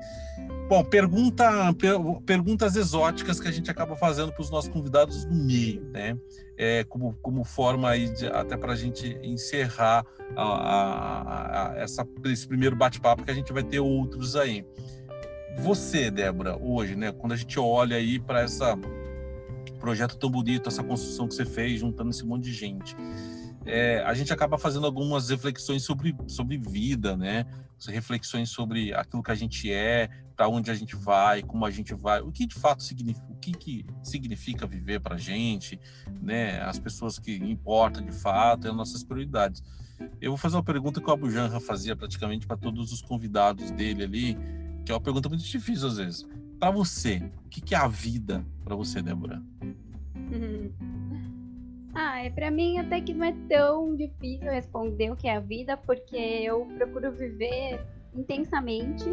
Bom, 0.68 0.84
pergunta, 0.84 1.74
per, 1.76 1.94
perguntas 2.26 2.76
exóticas 2.76 3.40
que 3.40 3.48
a 3.48 3.52
gente 3.52 3.72
acaba 3.72 3.96
fazendo 3.96 4.34
para 4.34 4.42
os 4.42 4.50
nossos 4.50 4.70
convidados 4.70 5.24
no 5.24 5.34
meio, 5.34 5.82
né? 5.94 6.18
É, 6.58 6.84
como, 6.84 7.14
como 7.22 7.46
forma 7.46 7.90
aí 7.90 8.10
de, 8.10 8.28
até 8.28 8.58
para 8.58 8.74
a 8.74 8.76
gente 8.76 9.18
encerrar 9.24 10.06
a, 10.36 10.44
a, 10.44 11.72
a, 11.72 11.78
essa, 11.78 12.06
esse 12.26 12.46
primeiro 12.46 12.76
bate-papo 12.76 13.24
que 13.24 13.32
a 13.32 13.34
gente 13.34 13.54
vai 13.54 13.64
ter 13.64 13.80
outros 13.80 14.36
aí. 14.36 14.66
Você, 15.60 16.12
Débora, 16.12 16.58
hoje, 16.62 16.98
né? 16.98 17.14
Quando 17.14 17.32
a 17.32 17.38
gente 17.38 17.58
olha 17.58 17.96
aí 17.96 18.20
para 18.20 18.44
esse 18.44 18.62
projeto 19.80 20.18
tão 20.18 20.30
bonito, 20.30 20.68
essa 20.68 20.84
construção 20.84 21.30
que 21.30 21.34
você 21.34 21.46
fez, 21.46 21.80
juntando 21.80 22.10
esse 22.10 22.26
monte 22.26 22.44
de 22.44 22.54
gente, 22.54 22.94
é, 23.66 24.04
a 24.06 24.14
gente 24.14 24.34
acaba 24.34 24.58
fazendo 24.58 24.86
algumas 24.86 25.30
reflexões 25.30 25.84
sobre, 25.84 26.14
sobre 26.28 26.58
vida, 26.58 27.16
né? 27.16 27.46
Reflexões 27.86 28.50
sobre 28.50 28.94
aquilo 28.94 29.24
que 29.24 29.32
a 29.32 29.36
gente 29.36 29.72
é, 29.72 30.10
para 30.36 30.48
onde 30.48 30.70
a 30.70 30.74
gente 30.74 30.96
vai, 30.96 31.42
como 31.42 31.66
a 31.66 31.72
gente 31.72 31.94
vai, 31.94 32.22
o 32.22 32.32
que 32.32 32.46
de 32.46 32.56
fato 32.56 32.84
significa, 32.84 33.32
o 33.32 33.36
que, 33.38 33.52
que 33.52 33.86
significa 34.04 34.68
viver 34.68 35.00
para 35.00 35.16
a 35.16 35.18
gente, 35.18 35.80
né? 36.22 36.62
As 36.62 36.78
pessoas 36.78 37.18
que 37.18 37.36
importam 37.36 38.04
de 38.04 38.12
fato, 38.12 38.68
as 38.68 38.76
nossas 38.76 39.04
prioridades. 39.04 39.64
Eu 40.22 40.32
vou 40.32 40.38
fazer 40.38 40.56
uma 40.56 40.64
pergunta 40.64 41.02
que 41.02 41.10
o 41.10 41.14
Abu 41.14 41.30
Janra 41.30 41.60
fazia 41.60 41.96
praticamente 41.96 42.46
para 42.46 42.56
todos 42.56 42.92
os 42.92 43.02
convidados 43.02 43.72
dele 43.72 44.04
ali, 44.04 44.38
que 44.86 44.92
é 44.92 44.96
uma 44.96 45.02
pergunta 45.02 45.28
muito 45.28 45.44
difícil 45.44 45.88
às 45.88 45.98
vezes. 45.98 46.28
Para 46.60 46.72
você, 46.72 47.32
o 47.46 47.50
que, 47.50 47.62
que 47.62 47.74
é 47.74 47.78
a 47.78 47.88
vida 47.88 48.46
para 48.64 48.76
você, 48.76 49.02
Débora? 49.02 49.42
Ah, 52.00 52.24
é 52.24 52.30
para 52.30 52.52
mim 52.52 52.78
até 52.78 53.02
que 53.02 53.12
não 53.12 53.26
é 53.26 53.34
tão 53.50 53.96
difícil 53.96 54.52
responder 54.52 55.10
o 55.10 55.16
que 55.16 55.28
é 55.28 55.36
a 55.36 55.40
vida, 55.40 55.76
porque 55.76 56.16
eu 56.16 56.64
procuro 56.78 57.12
viver 57.12 57.84
intensamente 58.14 59.04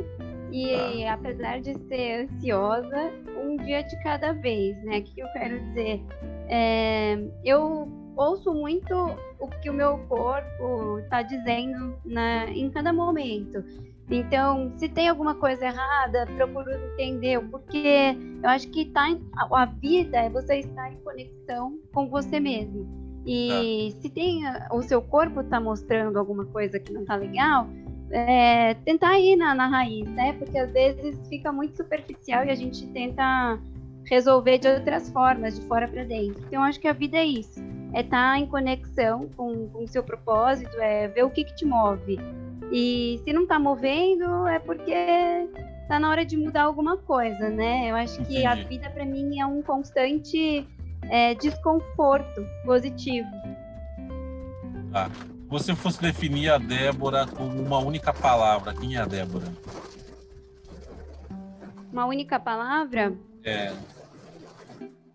e 0.52 1.02
ah. 1.06 1.14
apesar 1.14 1.62
de 1.62 1.72
ser 1.88 2.28
ansiosa, 2.28 3.10
um 3.42 3.56
dia 3.56 3.82
de 3.82 3.96
cada 4.02 4.34
vez, 4.34 4.76
né? 4.84 4.98
O 4.98 5.02
que 5.02 5.18
eu 5.18 5.32
quero 5.32 5.58
dizer? 5.60 6.02
É, 6.50 7.18
eu 7.42 7.88
ouço 8.18 8.52
muito 8.52 8.94
o 9.40 9.48
que 9.62 9.70
o 9.70 9.72
meu 9.72 9.96
corpo 10.06 10.98
está 10.98 11.22
dizendo 11.22 11.98
na, 12.04 12.50
em 12.50 12.68
cada 12.70 12.92
momento. 12.92 13.64
Então, 14.10 14.70
se 14.76 14.88
tem 14.88 15.08
alguma 15.08 15.34
coisa 15.34 15.64
errada, 15.64 16.26
procuro 16.36 16.70
entender 16.70 17.38
o 17.38 17.48
porquê. 17.48 18.16
Eu 18.42 18.50
acho 18.50 18.68
que 18.68 18.84
tá 18.86 19.08
em, 19.08 19.20
a, 19.34 19.64
vida 19.64 20.18
é 20.18 20.28
você 20.28 20.58
estar 20.58 20.92
em 20.92 20.96
conexão 20.96 21.78
com 21.92 22.08
você 22.08 22.38
mesmo. 22.38 22.86
E 23.26 23.88
ah. 23.88 24.00
se 24.02 24.10
tem 24.10 24.42
o 24.70 24.82
seu 24.82 25.00
corpo 25.00 25.40
está 25.40 25.58
mostrando 25.58 26.18
alguma 26.18 26.44
coisa 26.44 26.78
que 26.78 26.92
não 26.92 27.00
está 27.00 27.16
legal, 27.16 27.66
é, 28.10 28.74
tentar 28.84 29.18
ir 29.18 29.36
na, 29.36 29.54
na 29.54 29.66
raiz, 29.66 30.06
né? 30.10 30.34
Porque 30.34 30.58
às 30.58 30.70
vezes 30.70 31.18
fica 31.28 31.50
muito 31.50 31.76
superficial 31.76 32.44
e 32.44 32.50
a 32.50 32.54
gente 32.54 32.86
tenta 32.88 33.58
resolver 34.04 34.58
de 34.58 34.68
outras 34.68 35.08
formas, 35.08 35.58
de 35.58 35.66
fora 35.66 35.88
para 35.88 36.04
dentro. 36.04 36.42
Então, 36.46 36.62
acho 36.62 36.78
que 36.78 36.86
a 36.86 36.92
vida 36.92 37.16
é 37.16 37.24
isso. 37.24 37.58
É 37.94 38.00
estar 38.00 38.32
tá 38.32 38.38
em 38.38 38.46
conexão 38.46 39.30
com 39.34 39.70
o 39.74 39.88
seu 39.88 40.02
propósito, 40.02 40.76
é 40.78 41.08
ver 41.08 41.24
o 41.24 41.30
que, 41.30 41.44
que 41.44 41.54
te 41.54 41.64
move. 41.64 42.18
E 42.72 43.20
se 43.24 43.32
não 43.32 43.42
está 43.42 43.58
movendo, 43.58 44.46
é 44.46 44.58
porque 44.58 44.92
está 45.82 45.98
na 45.98 46.10
hora 46.10 46.24
de 46.24 46.36
mudar 46.36 46.62
alguma 46.62 46.96
coisa, 46.96 47.48
né? 47.48 47.90
Eu 47.90 47.96
acho 47.96 48.24
que 48.24 48.44
a 48.44 48.54
vida, 48.54 48.90
para 48.90 49.04
mim, 49.04 49.38
é 49.38 49.46
um 49.46 49.62
constante 49.62 50.66
é, 51.10 51.34
desconforto 51.34 52.46
positivo. 52.64 53.28
Ah, 54.92 55.08
você 55.48 55.74
fosse 55.74 56.00
definir 56.00 56.50
a 56.50 56.58
Débora 56.58 57.26
com 57.26 57.44
uma 57.44 57.78
única 57.78 58.12
palavra, 58.12 58.74
quem 58.74 58.96
é 58.96 59.00
a 59.00 59.04
Débora? 59.04 59.52
uma 61.94 62.06
única 62.06 62.40
palavra? 62.40 63.16
É. 63.44 63.72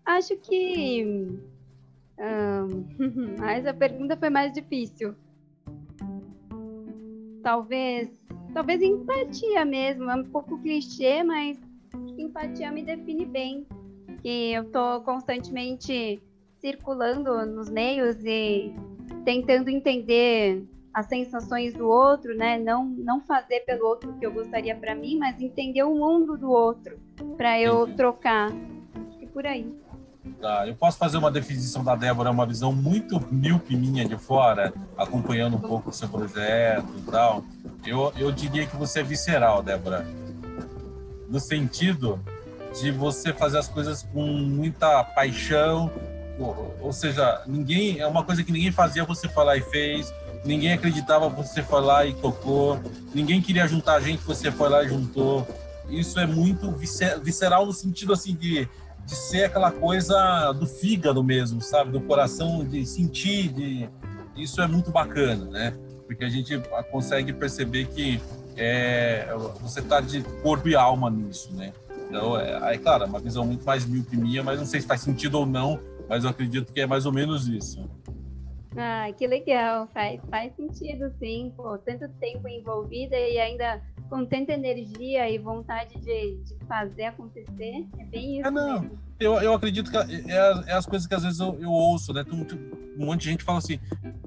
Acho 0.04 0.34
que. 0.38 1.38
Um, 2.18 3.44
essa 3.44 3.74
pergunta 3.74 4.16
foi 4.16 4.30
mais 4.30 4.52
difícil. 4.52 5.14
Talvez. 7.42 8.10
Talvez 8.52 8.82
empatia 8.82 9.64
mesmo. 9.64 10.10
É 10.10 10.14
um 10.14 10.24
pouco 10.24 10.60
clichê, 10.60 11.22
mas 11.22 11.58
empatia 12.18 12.70
me 12.70 12.82
define 12.82 13.24
bem. 13.24 13.66
Que 14.22 14.52
eu 14.52 14.70
tô 14.70 15.00
constantemente 15.02 16.22
circulando 16.60 17.46
nos 17.46 17.70
meios 17.70 18.22
e 18.24 18.74
tentando 19.24 19.70
entender 19.70 20.62
as 20.92 21.06
sensações 21.06 21.72
do 21.72 21.88
outro, 21.88 22.36
né? 22.36 22.58
Não, 22.58 22.84
não 22.84 23.20
fazer 23.20 23.60
pelo 23.60 23.86
outro 23.86 24.10
o 24.10 24.18
que 24.18 24.26
eu 24.26 24.32
gostaria 24.32 24.76
para 24.76 24.94
mim, 24.94 25.16
mas 25.18 25.40
entender 25.40 25.82
o 25.84 25.94
mundo 25.94 26.36
do 26.36 26.50
outro 26.50 26.98
para 27.36 27.60
eu 27.60 27.94
trocar. 27.94 28.50
Acho 29.08 29.18
que 29.18 29.26
por 29.26 29.46
aí. 29.46 29.79
Tá, 30.40 30.66
eu 30.66 30.74
posso 30.74 30.98
fazer 30.98 31.16
uma 31.16 31.30
definição 31.30 31.82
da 31.82 31.96
Débora, 31.96 32.30
uma 32.30 32.44
visão 32.44 32.72
muito 32.72 33.20
míope 33.32 33.74
minha 33.74 34.06
de 34.06 34.16
fora, 34.18 34.72
acompanhando 34.96 35.56
um 35.56 35.60
pouco 35.60 35.88
o 35.90 35.92
seu 35.92 36.08
projeto 36.08 36.88
e 36.98 37.10
tal. 37.10 37.42
Eu, 37.86 38.12
eu 38.16 38.30
diria 38.30 38.66
que 38.66 38.76
você 38.76 39.00
é 39.00 39.02
visceral, 39.02 39.62
Débora. 39.62 40.06
No 41.28 41.40
sentido 41.40 42.20
de 42.78 42.90
você 42.90 43.32
fazer 43.32 43.58
as 43.58 43.68
coisas 43.68 44.02
com 44.02 44.22
muita 44.22 45.02
paixão, 45.04 45.90
ou 46.80 46.92
seja, 46.92 47.42
ninguém 47.46 47.98
é 47.98 48.06
uma 48.06 48.24
coisa 48.24 48.42
que 48.42 48.52
ninguém 48.52 48.72
fazia, 48.72 49.04
você 49.04 49.28
falar 49.28 49.56
e 49.56 49.62
fez. 49.62 50.12
Ninguém 50.44 50.72
acreditava, 50.72 51.28
você 51.28 51.62
foi 51.62 51.80
lá 51.80 52.04
e 52.06 52.14
tocou. 52.14 52.80
Ninguém 53.14 53.42
queria 53.42 53.66
juntar 53.66 53.94
a 53.94 54.00
gente, 54.00 54.22
você 54.22 54.50
foi 54.50 54.68
lá 54.68 54.82
e 54.82 54.88
juntou. 54.88 55.46
Isso 55.88 56.18
é 56.18 56.26
muito 56.26 56.70
visceral 57.22 57.66
no 57.66 57.72
sentido 57.72 58.12
assim 58.12 58.34
de, 58.34 58.68
de 59.04 59.14
ser 59.14 59.44
aquela 59.44 59.70
coisa 59.70 60.52
do 60.52 60.66
fígado 60.66 61.22
mesmo, 61.22 61.60
sabe? 61.60 61.90
Do 61.90 62.00
coração, 62.00 62.64
de 62.64 62.86
sentir. 62.86 63.48
De... 63.48 63.88
Isso 64.36 64.60
é 64.60 64.66
muito 64.66 64.90
bacana, 64.90 65.44
né? 65.46 65.74
Porque 66.06 66.24
a 66.24 66.28
gente 66.28 66.60
consegue 66.90 67.32
perceber 67.32 67.86
que 67.86 68.20
é, 68.56 69.28
você 69.60 69.80
está 69.80 70.00
de 70.00 70.22
corpo 70.42 70.68
e 70.68 70.74
alma 70.74 71.10
nisso, 71.10 71.52
né? 71.54 71.72
Então, 72.08 72.38
é, 72.38 72.74
é 72.74 72.78
claro, 72.78 73.06
uma 73.06 73.20
visão 73.20 73.44
muito 73.44 73.64
mais 73.64 73.86
míope 73.86 74.16
minha, 74.16 74.42
mas 74.42 74.58
não 74.58 74.66
sei 74.66 74.80
se 74.80 74.86
faz 74.86 75.00
sentido 75.00 75.38
ou 75.38 75.46
não 75.46 75.78
mas 76.10 76.24
eu 76.24 76.30
acredito 76.30 76.72
que 76.72 76.80
é 76.80 76.86
mais 76.86 77.06
ou 77.06 77.12
menos 77.12 77.46
isso. 77.46 77.88
Ah, 78.76 79.06
que 79.16 79.28
legal, 79.28 79.86
faz, 79.94 80.20
faz 80.28 80.52
sentido 80.56 81.08
sim, 81.20 81.52
pô, 81.56 81.78
tanto 81.78 82.08
tempo 82.20 82.48
envolvida 82.48 83.16
e 83.16 83.38
ainda 83.38 83.80
com 84.10 84.26
tanta 84.26 84.52
energia 84.52 85.30
e 85.30 85.38
vontade 85.38 85.94
de, 86.00 86.36
de 86.38 86.56
fazer 86.66 87.04
acontecer, 87.04 87.86
é 87.96 88.04
bem 88.04 88.38
isso. 88.40 88.48
É, 88.48 88.50
não, 88.50 88.80
mesmo. 88.80 88.98
Eu, 89.20 89.34
eu 89.40 89.54
acredito 89.54 89.90
que 89.90 89.96
é, 89.96 90.02
é, 90.26 90.64
é, 90.66 90.72
as 90.72 90.84
coisas 90.84 91.06
que 91.06 91.14
às 91.14 91.22
vezes 91.22 91.38
eu, 91.38 91.56
eu 91.60 91.70
ouço, 91.70 92.12
né? 92.12 92.24
Um, 92.32 92.44
um 93.00 93.06
monte 93.06 93.22
de 93.22 93.30
gente 93.30 93.44
fala 93.44 93.58
assim, 93.58 93.78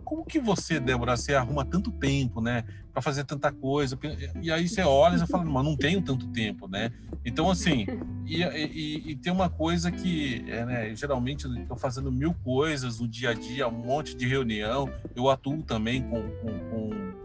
como 0.05 0.25
que 0.25 0.39
você, 0.39 0.79
Débora, 0.79 1.17
você 1.17 1.35
arruma 1.35 1.65
tanto 1.65 1.91
tempo, 1.91 2.39
né, 2.39 2.63
para 2.93 3.01
fazer 3.01 3.23
tanta 3.25 3.51
coisa? 3.51 3.99
E 4.41 4.51
aí 4.51 4.67
você 4.67 4.81
olha 4.81 5.21
e 5.21 5.27
fala, 5.27 5.43
mas 5.43 5.65
não 5.65 5.75
tenho 5.75 6.01
tanto 6.01 6.27
tempo, 6.27 6.67
né? 6.67 6.91
Então, 7.25 7.49
assim, 7.49 7.85
e, 8.25 8.41
e, 8.41 9.11
e 9.11 9.15
tem 9.15 9.33
uma 9.33 9.49
coisa 9.49 9.91
que, 9.91 10.45
é, 10.47 10.65
né, 10.65 10.95
geralmente 10.95 11.45
eu 11.45 11.55
estou 11.55 11.77
fazendo 11.77 12.11
mil 12.11 12.33
coisas 12.43 12.99
no 12.99 13.07
dia 13.07 13.31
a 13.31 13.33
dia, 13.33 13.67
um 13.67 13.71
monte 13.71 14.15
de 14.15 14.27
reunião, 14.27 14.89
eu 15.15 15.29
atuo 15.29 15.61
também 15.61 16.01
com, 16.03 16.21
com, 16.21 16.69
com 16.69 17.22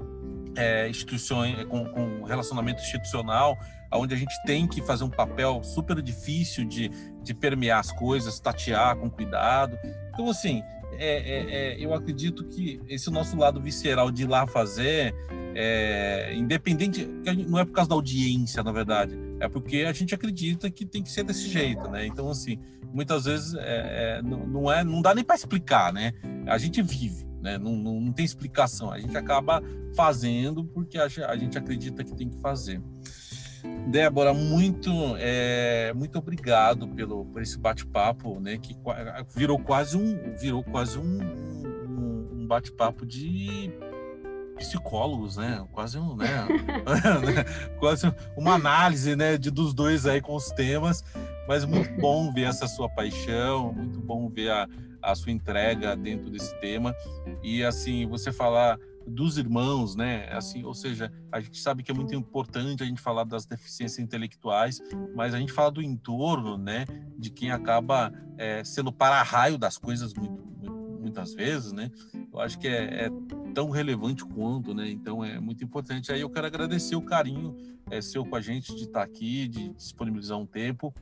é, 0.58 0.88
instituições, 0.88 1.64
com, 1.64 1.84
com 1.86 2.24
relacionamento 2.24 2.82
institucional, 2.82 3.56
onde 3.92 4.14
a 4.14 4.18
gente 4.18 4.34
tem 4.44 4.66
que 4.66 4.82
fazer 4.82 5.04
um 5.04 5.10
papel 5.10 5.62
super 5.62 6.02
difícil 6.02 6.64
de, 6.64 6.90
de 7.22 7.32
permear 7.32 7.78
as 7.78 7.92
coisas, 7.92 8.38
tatear 8.40 8.96
com 8.96 9.08
cuidado. 9.08 9.78
Então, 10.12 10.28
assim, 10.28 10.62
é, 10.98 11.16
é, 11.16 11.54
é, 11.54 11.76
eu 11.78 11.94
acredito 11.94 12.44
que 12.44 12.80
esse 12.88 13.08
nosso 13.10 13.36
lado 13.36 13.60
visceral 13.60 14.10
de 14.10 14.24
ir 14.24 14.26
lá 14.26 14.46
fazer, 14.46 15.14
é, 15.54 16.34
independente, 16.34 17.08
não 17.46 17.58
é 17.58 17.64
por 17.64 17.72
causa 17.72 17.88
da 17.88 17.94
audiência, 17.94 18.62
na 18.62 18.72
verdade, 18.72 19.16
é 19.40 19.48
porque 19.48 19.78
a 19.78 19.92
gente 19.92 20.14
acredita 20.14 20.68
que 20.68 20.84
tem 20.84 21.02
que 21.02 21.10
ser 21.10 21.22
desse 21.22 21.48
jeito, 21.48 21.88
né? 21.88 22.04
Então, 22.04 22.28
assim, 22.28 22.58
muitas 22.92 23.26
vezes 23.26 23.54
é, 23.54 24.18
é, 24.18 24.22
não, 24.22 24.46
não, 24.46 24.72
é, 24.72 24.82
não 24.82 25.00
dá 25.00 25.14
nem 25.14 25.24
para 25.24 25.36
explicar, 25.36 25.92
né? 25.92 26.12
A 26.46 26.58
gente 26.58 26.82
vive, 26.82 27.27
né? 27.40 27.58
Não, 27.58 27.76
não, 27.76 28.00
não, 28.00 28.12
tem 28.12 28.24
explicação, 28.24 28.90
a 28.90 28.98
gente 28.98 29.16
acaba 29.16 29.62
fazendo 29.94 30.64
porque 30.64 30.98
a, 30.98 31.08
gente 31.08 31.56
acredita 31.56 32.04
que 32.04 32.14
tem 32.14 32.28
que 32.28 32.40
fazer. 32.40 32.80
Débora, 33.88 34.32
muito, 34.32 34.90
é, 35.18 35.92
muito 35.94 36.18
obrigado 36.18 36.86
pelo 36.88 37.24
por 37.26 37.42
esse 37.42 37.58
bate-papo, 37.58 38.38
né? 38.38 38.58
Que 38.58 38.76
virou 39.34 39.58
quase 39.58 39.96
um, 39.96 40.34
virou 40.36 40.62
quase 40.62 40.98
um, 40.98 41.22
um, 41.22 42.28
um 42.34 42.46
bate-papo 42.46 43.04
de 43.04 43.72
psicólogos, 44.56 45.36
né? 45.36 45.64
Quase 45.72 45.98
um, 45.98 46.16
né? 46.16 46.46
quase 47.78 48.12
uma 48.36 48.54
análise, 48.54 49.16
né? 49.16 49.38
De 49.38 49.50
dos 49.50 49.72
dois 49.72 50.06
aí 50.06 50.20
com 50.20 50.34
os 50.34 50.50
temas, 50.50 51.02
mas 51.46 51.64
muito 51.64 51.98
bom 52.00 52.32
ver 52.32 52.44
essa 52.44 52.68
sua 52.68 52.88
paixão, 52.88 53.72
muito 53.72 54.00
bom 54.00 54.28
ver 54.28 54.50
a, 54.50 54.68
a 55.02 55.14
sua 55.14 55.32
entrega 55.32 55.96
dentro 55.96 56.30
desse 56.30 56.58
tema 56.60 56.94
e 57.42 57.64
assim 57.64 58.06
você 58.06 58.32
falar 58.32 58.78
dos 59.08 59.38
irmãos, 59.38 59.96
né? 59.96 60.28
Assim, 60.30 60.64
ou 60.64 60.74
seja, 60.74 61.10
a 61.32 61.40
gente 61.40 61.58
sabe 61.58 61.82
que 61.82 61.90
é 61.90 61.94
muito 61.94 62.14
importante 62.14 62.82
a 62.82 62.86
gente 62.86 63.00
falar 63.00 63.24
das 63.24 63.46
deficiências 63.46 63.98
intelectuais, 63.98 64.80
mas 65.14 65.34
a 65.34 65.38
gente 65.38 65.52
fala 65.52 65.70
do 65.70 65.82
entorno, 65.82 66.58
né? 66.58 66.84
De 67.16 67.30
quem 67.30 67.50
acaba 67.50 68.12
é, 68.36 68.62
sendo 68.64 68.92
para-raio 68.92 69.56
das 69.56 69.78
coisas 69.78 70.12
muito, 70.14 70.42
muitas 71.00 71.34
vezes, 71.34 71.72
né? 71.72 71.90
Eu 72.32 72.40
acho 72.40 72.58
que 72.58 72.68
é, 72.68 73.06
é, 73.06 73.10
tão 73.54 73.70
relevante 73.70 74.24
quanto, 74.24 74.74
né? 74.74 74.88
Então 74.90 75.24
é 75.24 75.40
muito 75.40 75.64
importante. 75.64 76.12
Aí 76.12 76.20
eu 76.20 76.30
quero 76.30 76.46
agradecer 76.46 76.94
o 76.94 77.02
carinho 77.02 77.56
é, 77.90 78.00
seu 78.00 78.24
com 78.24 78.36
a 78.36 78.40
gente 78.40 78.74
de 78.74 78.82
estar 78.82 79.02
aqui, 79.02 79.48
de 79.48 79.70
disponibilizar 79.70 80.38
um 80.38 80.46
tempo 80.46 80.92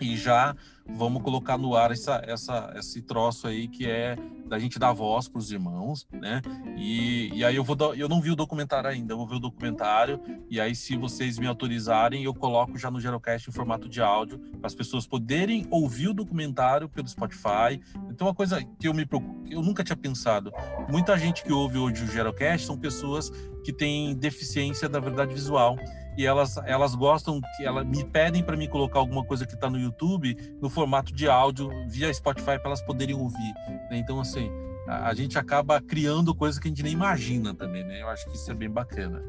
e 0.00 0.16
já 0.16 0.54
vamos 0.86 1.22
colocar 1.22 1.56
no 1.56 1.74
ar 1.74 1.90
essa, 1.90 2.22
essa, 2.26 2.72
esse 2.76 3.00
troço 3.00 3.46
aí 3.46 3.68
que 3.68 3.88
é 3.88 4.16
da 4.46 4.58
gente 4.58 4.78
dar 4.78 4.92
voz 4.92 5.26
para 5.26 5.38
os 5.38 5.50
irmãos, 5.50 6.06
né? 6.12 6.42
E, 6.76 7.30
e 7.32 7.44
aí 7.44 7.56
eu 7.56 7.64
vou 7.64 7.76
eu 7.94 8.08
não 8.08 8.20
vi 8.20 8.30
o 8.30 8.36
documentário 8.36 8.90
ainda, 8.90 9.14
eu 9.14 9.16
vou 9.16 9.26
ver 9.26 9.36
o 9.36 9.40
documentário 9.40 10.20
e 10.50 10.60
aí 10.60 10.74
se 10.74 10.96
vocês 10.96 11.38
me 11.38 11.46
autorizarem 11.46 12.24
eu 12.24 12.34
coloco 12.34 12.76
já 12.76 12.90
no 12.90 13.00
Gerocast 13.00 13.48
em 13.48 13.52
formato 13.52 13.88
de 13.88 14.02
áudio 14.02 14.38
para 14.38 14.66
as 14.66 14.74
pessoas 14.74 15.06
poderem 15.06 15.66
ouvir 15.70 16.08
o 16.08 16.14
documentário 16.14 16.88
pelo 16.88 17.08
Spotify. 17.08 17.80
Então 18.10 18.26
uma 18.26 18.34
coisa 18.34 18.62
que 18.78 18.86
eu 18.86 18.92
me 18.92 19.08
eu 19.50 19.62
nunca 19.62 19.82
tinha 19.82 19.96
pensado, 19.96 20.52
muita 20.90 21.16
gente 21.16 21.42
que 21.42 21.52
ouve 21.52 21.78
hoje 21.78 22.04
o 22.04 22.06
Gerocast 22.06 22.66
são 22.66 22.76
pessoas 22.76 23.30
que 23.64 23.72
têm 23.72 24.14
deficiência 24.14 24.88
da 24.88 25.00
verdade 25.00 25.32
visual 25.32 25.76
e 26.16 26.26
elas, 26.26 26.56
elas 26.58 26.94
gostam 26.94 27.40
que 27.56 27.64
elas 27.64 27.86
me 27.86 28.04
pedem 28.04 28.42
para 28.42 28.56
mim 28.56 28.68
colocar 28.68 28.98
alguma 28.98 29.24
coisa 29.24 29.46
que 29.46 29.54
está 29.54 29.68
no 29.68 29.78
YouTube 29.78 30.36
no 30.60 30.70
formato 30.70 31.12
de 31.12 31.28
áudio 31.28 31.70
via 31.88 32.12
Spotify 32.12 32.58
para 32.58 32.66
elas 32.66 32.82
poderem 32.82 33.14
ouvir. 33.14 33.54
Né? 33.90 33.98
Então 33.98 34.20
assim 34.20 34.50
a, 34.86 35.08
a, 35.08 35.14
gente 35.14 35.38
acaba 35.38 35.80
criando 35.80 36.34
coisas 36.34 36.58
que 36.58 36.68
a 36.68 36.70
gente 36.70 36.82
nem 36.82 36.92
imagina 36.92 37.54
também, 37.54 37.84
né? 37.84 38.02
Eu 38.02 38.08
acho 38.08 38.28
que 38.28 38.36
isso 38.36 38.50
é 38.50 38.54
bem 38.54 38.70
bacana. 38.70 39.22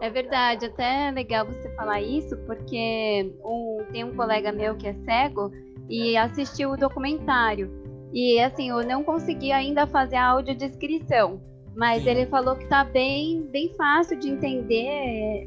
É 0.00 0.08
verdade, 0.08 0.66
até 0.66 1.08
é 1.08 1.10
legal 1.10 1.46
você 1.46 1.68
falar 1.74 2.00
isso 2.00 2.36
porque 2.46 3.34
um, 3.44 3.84
tem 3.92 4.04
um 4.04 4.14
colega 4.14 4.50
meu 4.50 4.74
que 4.74 4.86
é 4.86 4.94
cego 5.04 5.50
e 5.88 6.16
assistiu 6.16 6.70
o 6.70 6.76
documentário 6.76 7.70
e 8.12 8.40
assim 8.40 8.70
eu 8.70 8.84
não 8.86 9.04
consegui 9.04 9.52
ainda 9.52 9.86
fazer 9.86 10.16
a 10.16 10.26
audiodescrição 10.26 11.40
mas 11.80 12.02
Sim. 12.02 12.10
ele 12.10 12.26
falou 12.26 12.56
que 12.56 12.66
tá 12.66 12.84
bem, 12.84 13.40
bem 13.44 13.72
fácil 13.74 14.18
de 14.18 14.28
entender. 14.28 14.84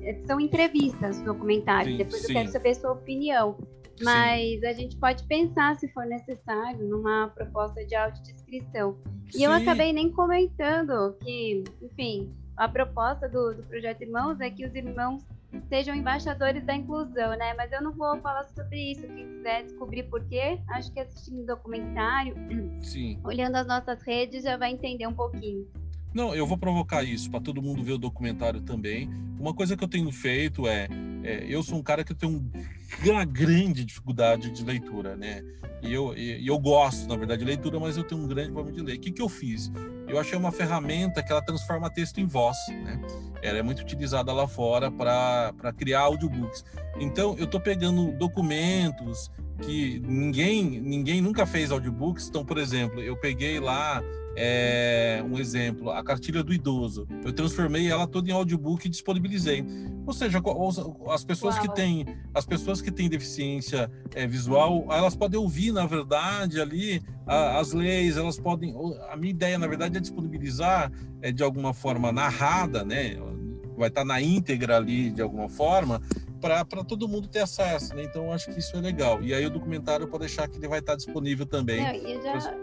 É, 0.04 0.20
são 0.26 0.40
entrevistas 0.40 1.22
documentários. 1.22 1.96
Depois 1.96 2.24
sim. 2.24 2.30
eu 2.30 2.34
quero 2.34 2.50
saber 2.50 2.70
a 2.70 2.74
sua 2.74 2.92
opinião. 2.94 3.56
Mas 4.02 4.60
sim. 4.60 4.66
a 4.66 4.74
gente 4.74 4.98
pode 4.98 5.24
pensar, 5.26 5.76
se 5.76 5.88
for 5.90 6.08
necessário, 6.08 6.84
numa 6.88 7.28
proposta 7.28 7.86
de 7.86 7.94
audiodescrição. 7.94 8.98
E 9.36 9.44
eu 9.44 9.52
acabei 9.52 9.94
nem 9.94 10.12
comentando 10.12 11.16
que, 11.22 11.66
enfim, 11.80 12.34
a 12.58 12.68
proposta 12.68 13.30
do, 13.30 13.54
do 13.54 13.62
projeto 13.62 14.02
Irmãos 14.02 14.42
é 14.42 14.50
que 14.50 14.66
os 14.66 14.74
irmãos 14.74 15.24
sejam 15.70 15.94
embaixadores 15.94 16.66
da 16.66 16.74
inclusão, 16.74 17.38
né? 17.38 17.54
Mas 17.56 17.72
eu 17.72 17.80
não 17.84 17.92
vou 17.92 18.18
falar 18.22 18.46
sobre 18.46 18.94
isso. 18.94 19.06
Quem 19.06 19.28
quiser 19.28 19.66
descobrir 19.66 20.02
por 20.10 20.28
quê, 20.28 20.60
acho 20.70 20.92
que 20.92 21.00
assistindo 21.00 21.44
o 21.44 21.46
documentário, 21.46 22.36
Sim. 22.82 23.20
olhando 23.24 23.58
as 23.58 23.68
nossas 23.68 24.02
redes, 24.02 24.44
já 24.44 24.58
vai 24.58 24.72
entender 24.72 25.06
um 25.06 25.14
pouquinho. 25.14 25.68
Não, 26.14 26.36
eu 26.36 26.46
vou 26.46 26.58
provocar 26.58 27.04
isso 27.04 27.30
para 27.30 27.40
todo 27.40 27.62
mundo 27.62 27.84
ver 27.84 27.94
o 27.94 27.98
documentário 27.98 28.62
também. 28.62 29.10
Uma 29.40 29.54
coisa 29.54 29.76
que 29.76 29.84
eu 29.84 29.88
tenho 29.88 30.12
feito 30.12 30.68
é, 30.68 30.88
é 31.24 31.46
eu 31.48 31.64
sou 31.64 31.78
um 31.78 31.84
cara 31.84 32.04
que 32.04 32.14
tem 32.14 32.42
uma 33.04 33.26
grande 33.26 33.84
dificuldade 33.84 34.52
de 34.52 34.64
leitura, 34.64 35.16
né? 35.16 35.44
E 35.82 35.92
eu, 35.92 36.16
e 36.16 36.48
eu 36.48 36.58
gosto, 36.58 37.10
na 37.10 37.16
verdade, 37.16 37.40
de 37.40 37.46
leitura, 37.46 37.80
mas 37.80 37.98
eu 37.98 38.04
tenho 38.04 38.22
um 38.22 38.28
grande 38.28 38.52
problema 38.52 38.78
de 38.78 38.84
ler. 38.84 38.96
O 38.96 39.00
que, 39.00 39.12
que 39.12 39.22
eu 39.22 39.28
fiz? 39.28 39.72
Eu 40.08 40.18
achei 40.20 40.38
uma 40.38 40.52
ferramenta 40.52 41.22
que 41.22 41.32
ela 41.32 41.42
transforma 41.42 41.90
texto 41.90 42.20
em 42.20 42.26
voz, 42.26 42.56
né? 42.70 43.02
ela 43.42 43.58
é 43.58 43.62
muito 43.62 43.82
utilizada 43.82 44.32
lá 44.32 44.48
fora 44.48 44.90
para 44.90 45.74
criar 45.76 46.02
audiobooks. 46.02 46.64
Então, 47.00 47.36
eu 47.38 47.46
estou 47.46 47.60
pegando 47.60 48.12
documentos 48.14 49.30
que 49.62 50.00
ninguém, 50.08 50.80
ninguém 50.80 51.22
nunca 51.22 51.46
fez 51.46 51.72
audiobooks. 51.72 52.30
Então, 52.30 52.46
por 52.46 52.58
exemplo, 52.58 53.02
eu 53.02 53.18
peguei 53.18 53.60
lá 53.60 54.02
é, 54.36 55.24
um 55.30 55.38
exemplo, 55.38 55.92
a 55.92 56.04
cartilha 56.04 56.44
do 56.44 56.54
idoso. 56.54 57.08
Eu 57.24 57.32
transformei 57.32 57.90
ela 57.90 58.08
toda 58.08 58.30
em 58.30 58.34
audiobook 58.34 58.86
e 58.86 58.90
disponibilizei. 58.90 59.64
Ou 60.06 60.14
seja, 60.14 60.42
as 61.10 61.24
pessoas 61.24 61.56
Uau. 61.56 61.64
que 61.64 61.76
têm 61.76 62.06
as 62.34 62.46
pessoas 62.46 62.82
que 62.82 62.92
têm 62.92 63.08
deficiência 63.08 63.92
é, 64.16 64.26
visual, 64.26 64.86
elas 64.90 65.16
podem 65.16 65.40
ouvir, 65.40 65.72
na 65.72 65.86
verdade, 65.86 66.60
ali 66.60 67.02
a, 67.28 67.60
as 67.60 67.74
leis, 67.74 68.18
elas 68.18 68.40
podem. 68.40 68.74
A 69.10 69.16
minha 69.16 69.32
ideia, 69.32 69.58
na 69.58 69.68
verdade, 69.68 69.98
é 69.98 70.00
disponibilizar 70.00 70.92
é, 71.22 71.32
de 71.32 71.44
alguma 71.44 71.74
forma 71.74 72.12
narrada, 72.12 72.84
né? 72.84 73.18
Vai 73.78 73.90
estar 73.90 74.04
na 74.04 74.22
íntegra 74.22 74.78
ali 74.78 75.12
de 75.12 75.22
alguma 75.22 75.50
forma, 75.50 76.02
para 76.40 76.84
todo 76.84 77.08
mundo 77.08 77.28
ter 77.28 77.40
acesso, 77.40 77.96
né? 77.96 78.04
Então, 78.04 78.32
acho 78.32 78.52
que 78.52 78.60
isso 78.60 78.76
é 78.76 78.82
legal. 78.82 79.24
E 79.24 79.34
aí 79.34 79.46
o 79.46 79.50
documentário 79.50 80.08
pode 80.08 80.26
deixar 80.26 80.48
que 80.48 80.58
ele 80.58 80.68
vai 80.68 80.80
estar 80.80 80.96
disponível 80.96 81.46
também. 81.46 81.82
Não, 81.82 82.24
já, 82.40 82.54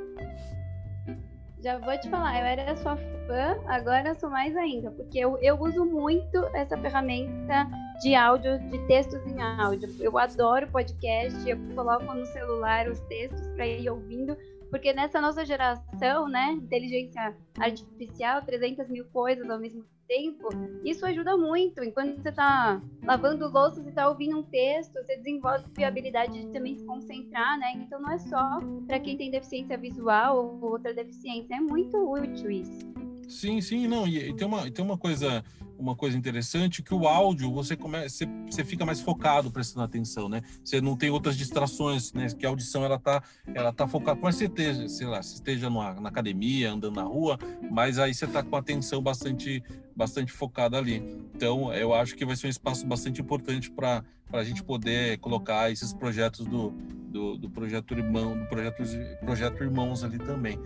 já 1.62 1.78
vou 1.78 1.98
te 1.98 2.08
falar, 2.08 2.38
eu 2.40 2.46
era 2.46 2.76
sua 2.76 2.96
fã, 2.96 3.58
agora 3.66 4.08
eu 4.08 4.14
sou 4.14 4.30
mais 4.30 4.56
ainda, 4.56 4.90
porque 4.90 5.18
eu, 5.18 5.38
eu 5.42 5.60
uso 5.60 5.84
muito 5.84 6.38
essa 6.54 6.76
ferramenta 6.78 7.68
de 8.00 8.14
áudio, 8.14 8.58
de 8.70 8.78
textos 8.86 9.24
em 9.26 9.40
áudio. 9.40 9.88
Eu 10.00 10.16
adoro 10.16 10.66
podcast, 10.68 11.48
eu 11.48 11.58
coloco 11.74 12.12
no 12.14 12.24
celular 12.26 12.88
os 12.88 12.98
textos 13.00 13.46
para 13.48 13.66
ir 13.66 13.88
ouvindo, 13.90 14.36
porque 14.70 14.92
nessa 14.92 15.20
nossa 15.20 15.44
geração, 15.44 16.28
né, 16.28 16.52
inteligência 16.52 17.36
artificial, 17.58 18.42
300 18.42 18.88
mil 18.88 19.04
coisas 19.06 19.48
ao 19.50 19.58
mesmo 19.58 19.84
tempo, 20.10 20.48
isso 20.84 21.06
ajuda 21.06 21.36
muito. 21.36 21.84
Enquanto 21.84 22.20
você 22.20 22.30
está 22.30 22.82
lavando 23.04 23.48
louça, 23.48 23.80
você 23.80 23.90
está 23.90 24.08
ouvindo 24.08 24.38
um 24.38 24.42
texto, 24.42 24.92
você 24.94 25.16
desenvolve 25.16 25.84
a 25.84 25.86
habilidade 25.86 26.32
de 26.32 26.48
também 26.48 26.76
se 26.76 26.84
concentrar, 26.84 27.56
né? 27.60 27.74
Então 27.76 28.00
não 28.00 28.10
é 28.10 28.18
só 28.18 28.58
para 28.88 28.98
quem 28.98 29.16
tem 29.16 29.30
deficiência 29.30 29.78
visual 29.78 30.58
ou 30.60 30.72
outra 30.72 30.92
deficiência, 30.92 31.54
é 31.54 31.60
muito 31.60 31.96
útil 31.96 32.50
isso. 32.50 32.90
Sim, 33.28 33.60
sim, 33.60 33.86
não. 33.86 34.08
E, 34.08 34.30
e 34.30 34.34
tem 34.34 34.46
uma, 34.48 34.68
tem 34.68 34.84
uma 34.84 34.98
coisa 34.98 35.44
uma 35.80 35.96
coisa 35.96 36.16
interessante 36.16 36.82
que 36.82 36.94
o 36.94 37.08
áudio 37.08 37.52
você 37.52 37.74
começa 37.76 38.08
você, 38.08 38.26
você 38.48 38.64
fica 38.64 38.84
mais 38.84 39.00
focado 39.00 39.50
prestando 39.50 39.84
atenção 39.84 40.28
né? 40.28 40.42
Você 40.62 40.80
não 40.80 40.96
tem 40.96 41.10
outras 41.10 41.36
distrações 41.36 42.12
né? 42.12 42.28
Que 42.28 42.44
a 42.44 42.50
audição 42.50 42.84
ela 42.84 42.98
tá 42.98 43.22
ela 43.54 43.72
tá 43.72 43.88
focada 43.88 44.20
ser 44.32 44.44
esteja 44.44 44.88
sei 44.88 45.06
lá 45.06 45.22
se 45.22 45.34
esteja 45.34 45.70
numa, 45.70 45.94
na 45.94 46.08
academia 46.08 46.72
andando 46.72 46.96
na 46.96 47.02
rua 47.02 47.38
mas 47.70 47.98
aí 47.98 48.14
você 48.14 48.26
tá 48.26 48.42
com 48.42 48.54
a 48.54 48.58
atenção 48.58 49.02
bastante 49.02 49.62
bastante 49.96 50.32
focada 50.32 50.78
ali. 50.78 51.02
Então 51.34 51.72
eu 51.72 51.94
acho 51.94 52.14
que 52.14 52.24
vai 52.24 52.36
ser 52.36 52.46
um 52.46 52.50
espaço 52.50 52.86
bastante 52.86 53.20
importante 53.20 53.70
para 53.70 54.04
para 54.30 54.40
a 54.40 54.44
gente 54.44 54.62
poder 54.62 55.18
colocar 55.18 55.72
esses 55.72 55.92
projetos 55.92 56.46
do, 56.46 56.70
do, 56.70 57.36
do 57.36 57.50
projeto 57.50 57.94
irmão 57.94 58.38
do 58.38 58.46
projeto 58.46 58.82
projeto 59.20 59.64
irmãos 59.64 60.04
ali 60.04 60.18
também 60.18 60.56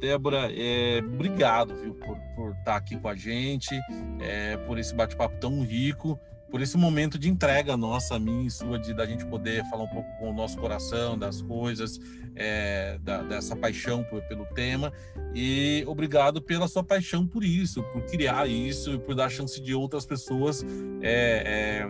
Débora, 0.00 0.50
é, 0.50 1.00
obrigado 1.04 1.74
viu, 1.74 1.94
por, 1.94 2.16
por 2.34 2.50
estar 2.52 2.64
tá 2.64 2.76
aqui 2.76 2.96
com 2.96 3.08
a 3.08 3.14
gente, 3.14 3.78
é, 4.20 4.56
por 4.56 4.78
esse 4.78 4.94
bate-papo 4.94 5.36
tão 5.38 5.62
rico, 5.62 6.18
por 6.50 6.60
esse 6.60 6.76
momento 6.76 7.18
de 7.18 7.28
entrega 7.28 7.76
nossa, 7.76 8.18
minha 8.18 8.46
e 8.46 8.50
sua, 8.50 8.78
de 8.78 8.94
da 8.94 9.06
gente 9.06 9.24
poder 9.26 9.64
falar 9.68 9.84
um 9.84 9.88
pouco 9.88 10.08
com 10.18 10.30
o 10.30 10.32
nosso 10.32 10.56
coração, 10.58 11.18
das 11.18 11.42
coisas, 11.42 12.00
é, 12.34 12.98
da, 13.02 13.22
dessa 13.22 13.54
paixão 13.54 14.02
por, 14.04 14.22
pelo 14.22 14.46
tema. 14.46 14.92
E 15.34 15.84
obrigado 15.86 16.42
pela 16.42 16.66
sua 16.66 16.82
paixão 16.82 17.26
por 17.26 17.44
isso, 17.44 17.82
por 17.92 18.02
criar 18.06 18.48
isso 18.48 18.94
e 18.94 18.98
por 18.98 19.14
dar 19.14 19.28
chance 19.28 19.60
de 19.60 19.74
outras 19.74 20.06
pessoas 20.06 20.64
é, 21.02 21.84
é, 21.84 21.88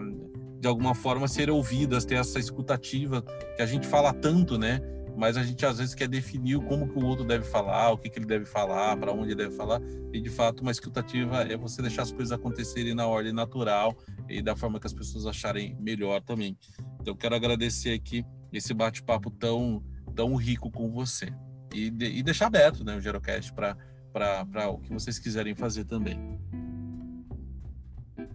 de 0.58 0.68
alguma 0.68 0.94
forma 0.94 1.26
serem 1.26 1.54
ouvidas, 1.54 2.04
ter 2.04 2.16
essa 2.16 2.38
escutativa 2.38 3.22
que 3.56 3.62
a 3.62 3.66
gente 3.66 3.86
fala 3.86 4.12
tanto, 4.12 4.58
né? 4.58 4.82
Mas 5.20 5.36
a 5.36 5.42
gente 5.42 5.66
às 5.66 5.76
vezes 5.76 5.94
quer 5.94 6.08
definir 6.08 6.58
como 6.60 6.88
que 6.88 6.98
o 6.98 7.04
outro 7.04 7.26
deve 7.26 7.44
falar, 7.44 7.90
o 7.90 7.98
que, 7.98 8.08
que 8.08 8.18
ele 8.18 8.24
deve 8.24 8.46
falar, 8.46 8.96
para 8.96 9.12
onde 9.12 9.32
ele 9.32 9.34
deve 9.34 9.54
falar, 9.54 9.78
e 10.14 10.18
de 10.18 10.30
fato 10.30 10.62
uma 10.62 10.70
escutativa 10.70 11.42
é 11.42 11.58
você 11.58 11.82
deixar 11.82 12.02
as 12.02 12.10
coisas 12.10 12.32
acontecerem 12.32 12.94
na 12.94 13.06
ordem 13.06 13.30
natural 13.30 13.94
e 14.30 14.40
da 14.40 14.56
forma 14.56 14.80
que 14.80 14.86
as 14.86 14.94
pessoas 14.94 15.26
acharem 15.26 15.76
melhor 15.78 16.22
também. 16.22 16.56
Então 17.02 17.14
quero 17.14 17.34
agradecer 17.34 17.92
aqui 17.92 18.24
esse 18.50 18.72
bate-papo 18.72 19.30
tão, 19.30 19.84
tão 20.16 20.34
rico 20.36 20.70
com 20.70 20.90
você 20.90 21.30
e, 21.74 21.90
de, 21.90 22.06
e 22.06 22.22
deixar 22.22 22.46
aberto 22.46 22.82
né, 22.82 22.96
o 22.96 23.00
Gerocast 23.02 23.52
para 23.52 24.70
o 24.70 24.78
que 24.78 24.90
vocês 24.90 25.18
quiserem 25.18 25.54
fazer 25.54 25.84
também. 25.84 26.40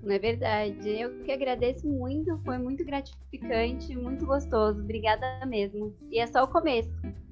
Não 0.05 0.13
é 0.13 0.19
verdade. 0.19 0.87
Eu 0.87 1.23
que 1.23 1.31
agradeço 1.31 1.87
muito, 1.87 2.39
foi 2.45 2.59
muito 2.59 2.85
gratificante, 2.85 3.95
muito 3.97 4.23
gostoso. 4.23 4.79
Obrigada 4.79 5.43
mesmo. 5.47 5.95
E 6.11 6.19
é 6.19 6.27
só 6.27 6.43
o 6.43 6.47
começo. 6.47 6.91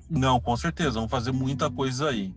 Não, 0.10 0.40
com 0.40 0.58
certeza, 0.58 0.92
vamos 0.92 1.12
fazer 1.12 1.32
muita 1.32 1.70
coisa 1.70 2.10
aí. 2.10 2.34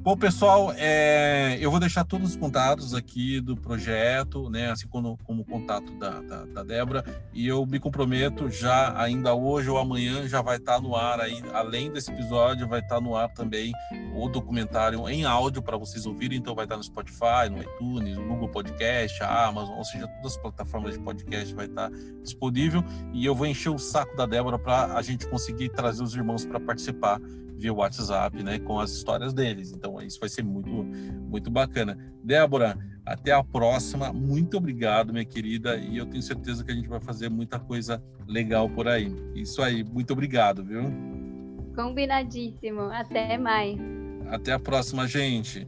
Bom, 0.00 0.16
pessoal, 0.16 0.72
é, 0.76 1.58
eu 1.60 1.72
vou 1.72 1.80
deixar 1.80 2.04
todos 2.04 2.30
os 2.30 2.36
contatos 2.36 2.94
aqui 2.94 3.40
do 3.40 3.56
projeto, 3.56 4.48
né, 4.48 4.70
assim 4.70 4.86
como, 4.86 5.18
como 5.24 5.42
o 5.42 5.44
contato 5.44 5.92
da, 5.98 6.20
da, 6.20 6.44
da 6.44 6.62
Débora, 6.62 7.04
e 7.34 7.46
eu 7.46 7.66
me 7.66 7.80
comprometo 7.80 8.48
já, 8.48 8.98
ainda 8.98 9.34
hoje 9.34 9.68
ou 9.68 9.76
amanhã, 9.76 10.26
já 10.28 10.40
vai 10.40 10.56
estar 10.56 10.80
no 10.80 10.94
ar 10.94 11.20
aí, 11.20 11.42
além 11.52 11.90
desse 11.90 12.12
episódio, 12.12 12.68
vai 12.68 12.78
estar 12.78 13.00
no 13.00 13.16
ar 13.16 13.28
também 13.34 13.72
o 14.14 14.28
documentário 14.28 15.06
em 15.08 15.24
áudio 15.24 15.60
para 15.60 15.76
vocês 15.76 16.06
ouvirem, 16.06 16.38
então 16.38 16.54
vai 16.54 16.64
estar 16.64 16.76
no 16.76 16.84
Spotify, 16.84 17.50
no 17.50 17.60
iTunes, 17.60 18.16
no 18.16 18.28
Google 18.28 18.48
Podcast, 18.48 19.22
a 19.22 19.46
Amazon, 19.46 19.76
ou 19.76 19.84
seja, 19.84 20.06
todas 20.06 20.36
as 20.36 20.38
plataformas 20.38 20.94
de 20.94 21.00
podcast 21.00 21.52
vai 21.54 21.66
estar 21.66 21.90
disponível, 22.22 22.84
e 23.12 23.26
eu 23.26 23.34
vou 23.34 23.46
encher 23.46 23.70
o 23.70 23.78
saco 23.78 24.16
da 24.16 24.26
Débora 24.26 24.58
para 24.58 24.94
a 24.96 25.02
gente 25.02 25.26
conseguir 25.26 25.70
trazer 25.70 26.04
os 26.04 26.14
irmãos 26.14 26.46
para 26.46 26.60
participar 26.60 27.20
via 27.58 27.72
WhatsApp, 27.72 28.42
né, 28.42 28.58
com 28.58 28.78
as 28.78 28.92
histórias 28.92 29.34
deles. 29.34 29.72
Então 29.72 30.00
isso 30.00 30.18
vai 30.20 30.28
ser 30.28 30.42
muito 30.42 30.70
muito 30.70 31.50
bacana. 31.50 31.98
Débora, 32.22 32.78
até 33.04 33.32
a 33.32 33.42
próxima. 33.42 34.12
Muito 34.12 34.56
obrigado, 34.56 35.12
minha 35.12 35.24
querida, 35.24 35.76
e 35.76 35.96
eu 35.96 36.06
tenho 36.06 36.22
certeza 36.22 36.64
que 36.64 36.70
a 36.70 36.74
gente 36.74 36.88
vai 36.88 37.00
fazer 37.00 37.28
muita 37.28 37.58
coisa 37.58 38.02
legal 38.26 38.68
por 38.68 38.86
aí. 38.86 39.10
Isso 39.34 39.62
aí, 39.62 39.82
muito 39.82 40.12
obrigado, 40.12 40.64
viu? 40.64 40.82
Combinadíssimo. 41.74 42.82
Até 42.82 43.38
mais. 43.38 43.78
Até 44.30 44.52
a 44.52 44.58
próxima, 44.58 45.06
gente. 45.06 45.66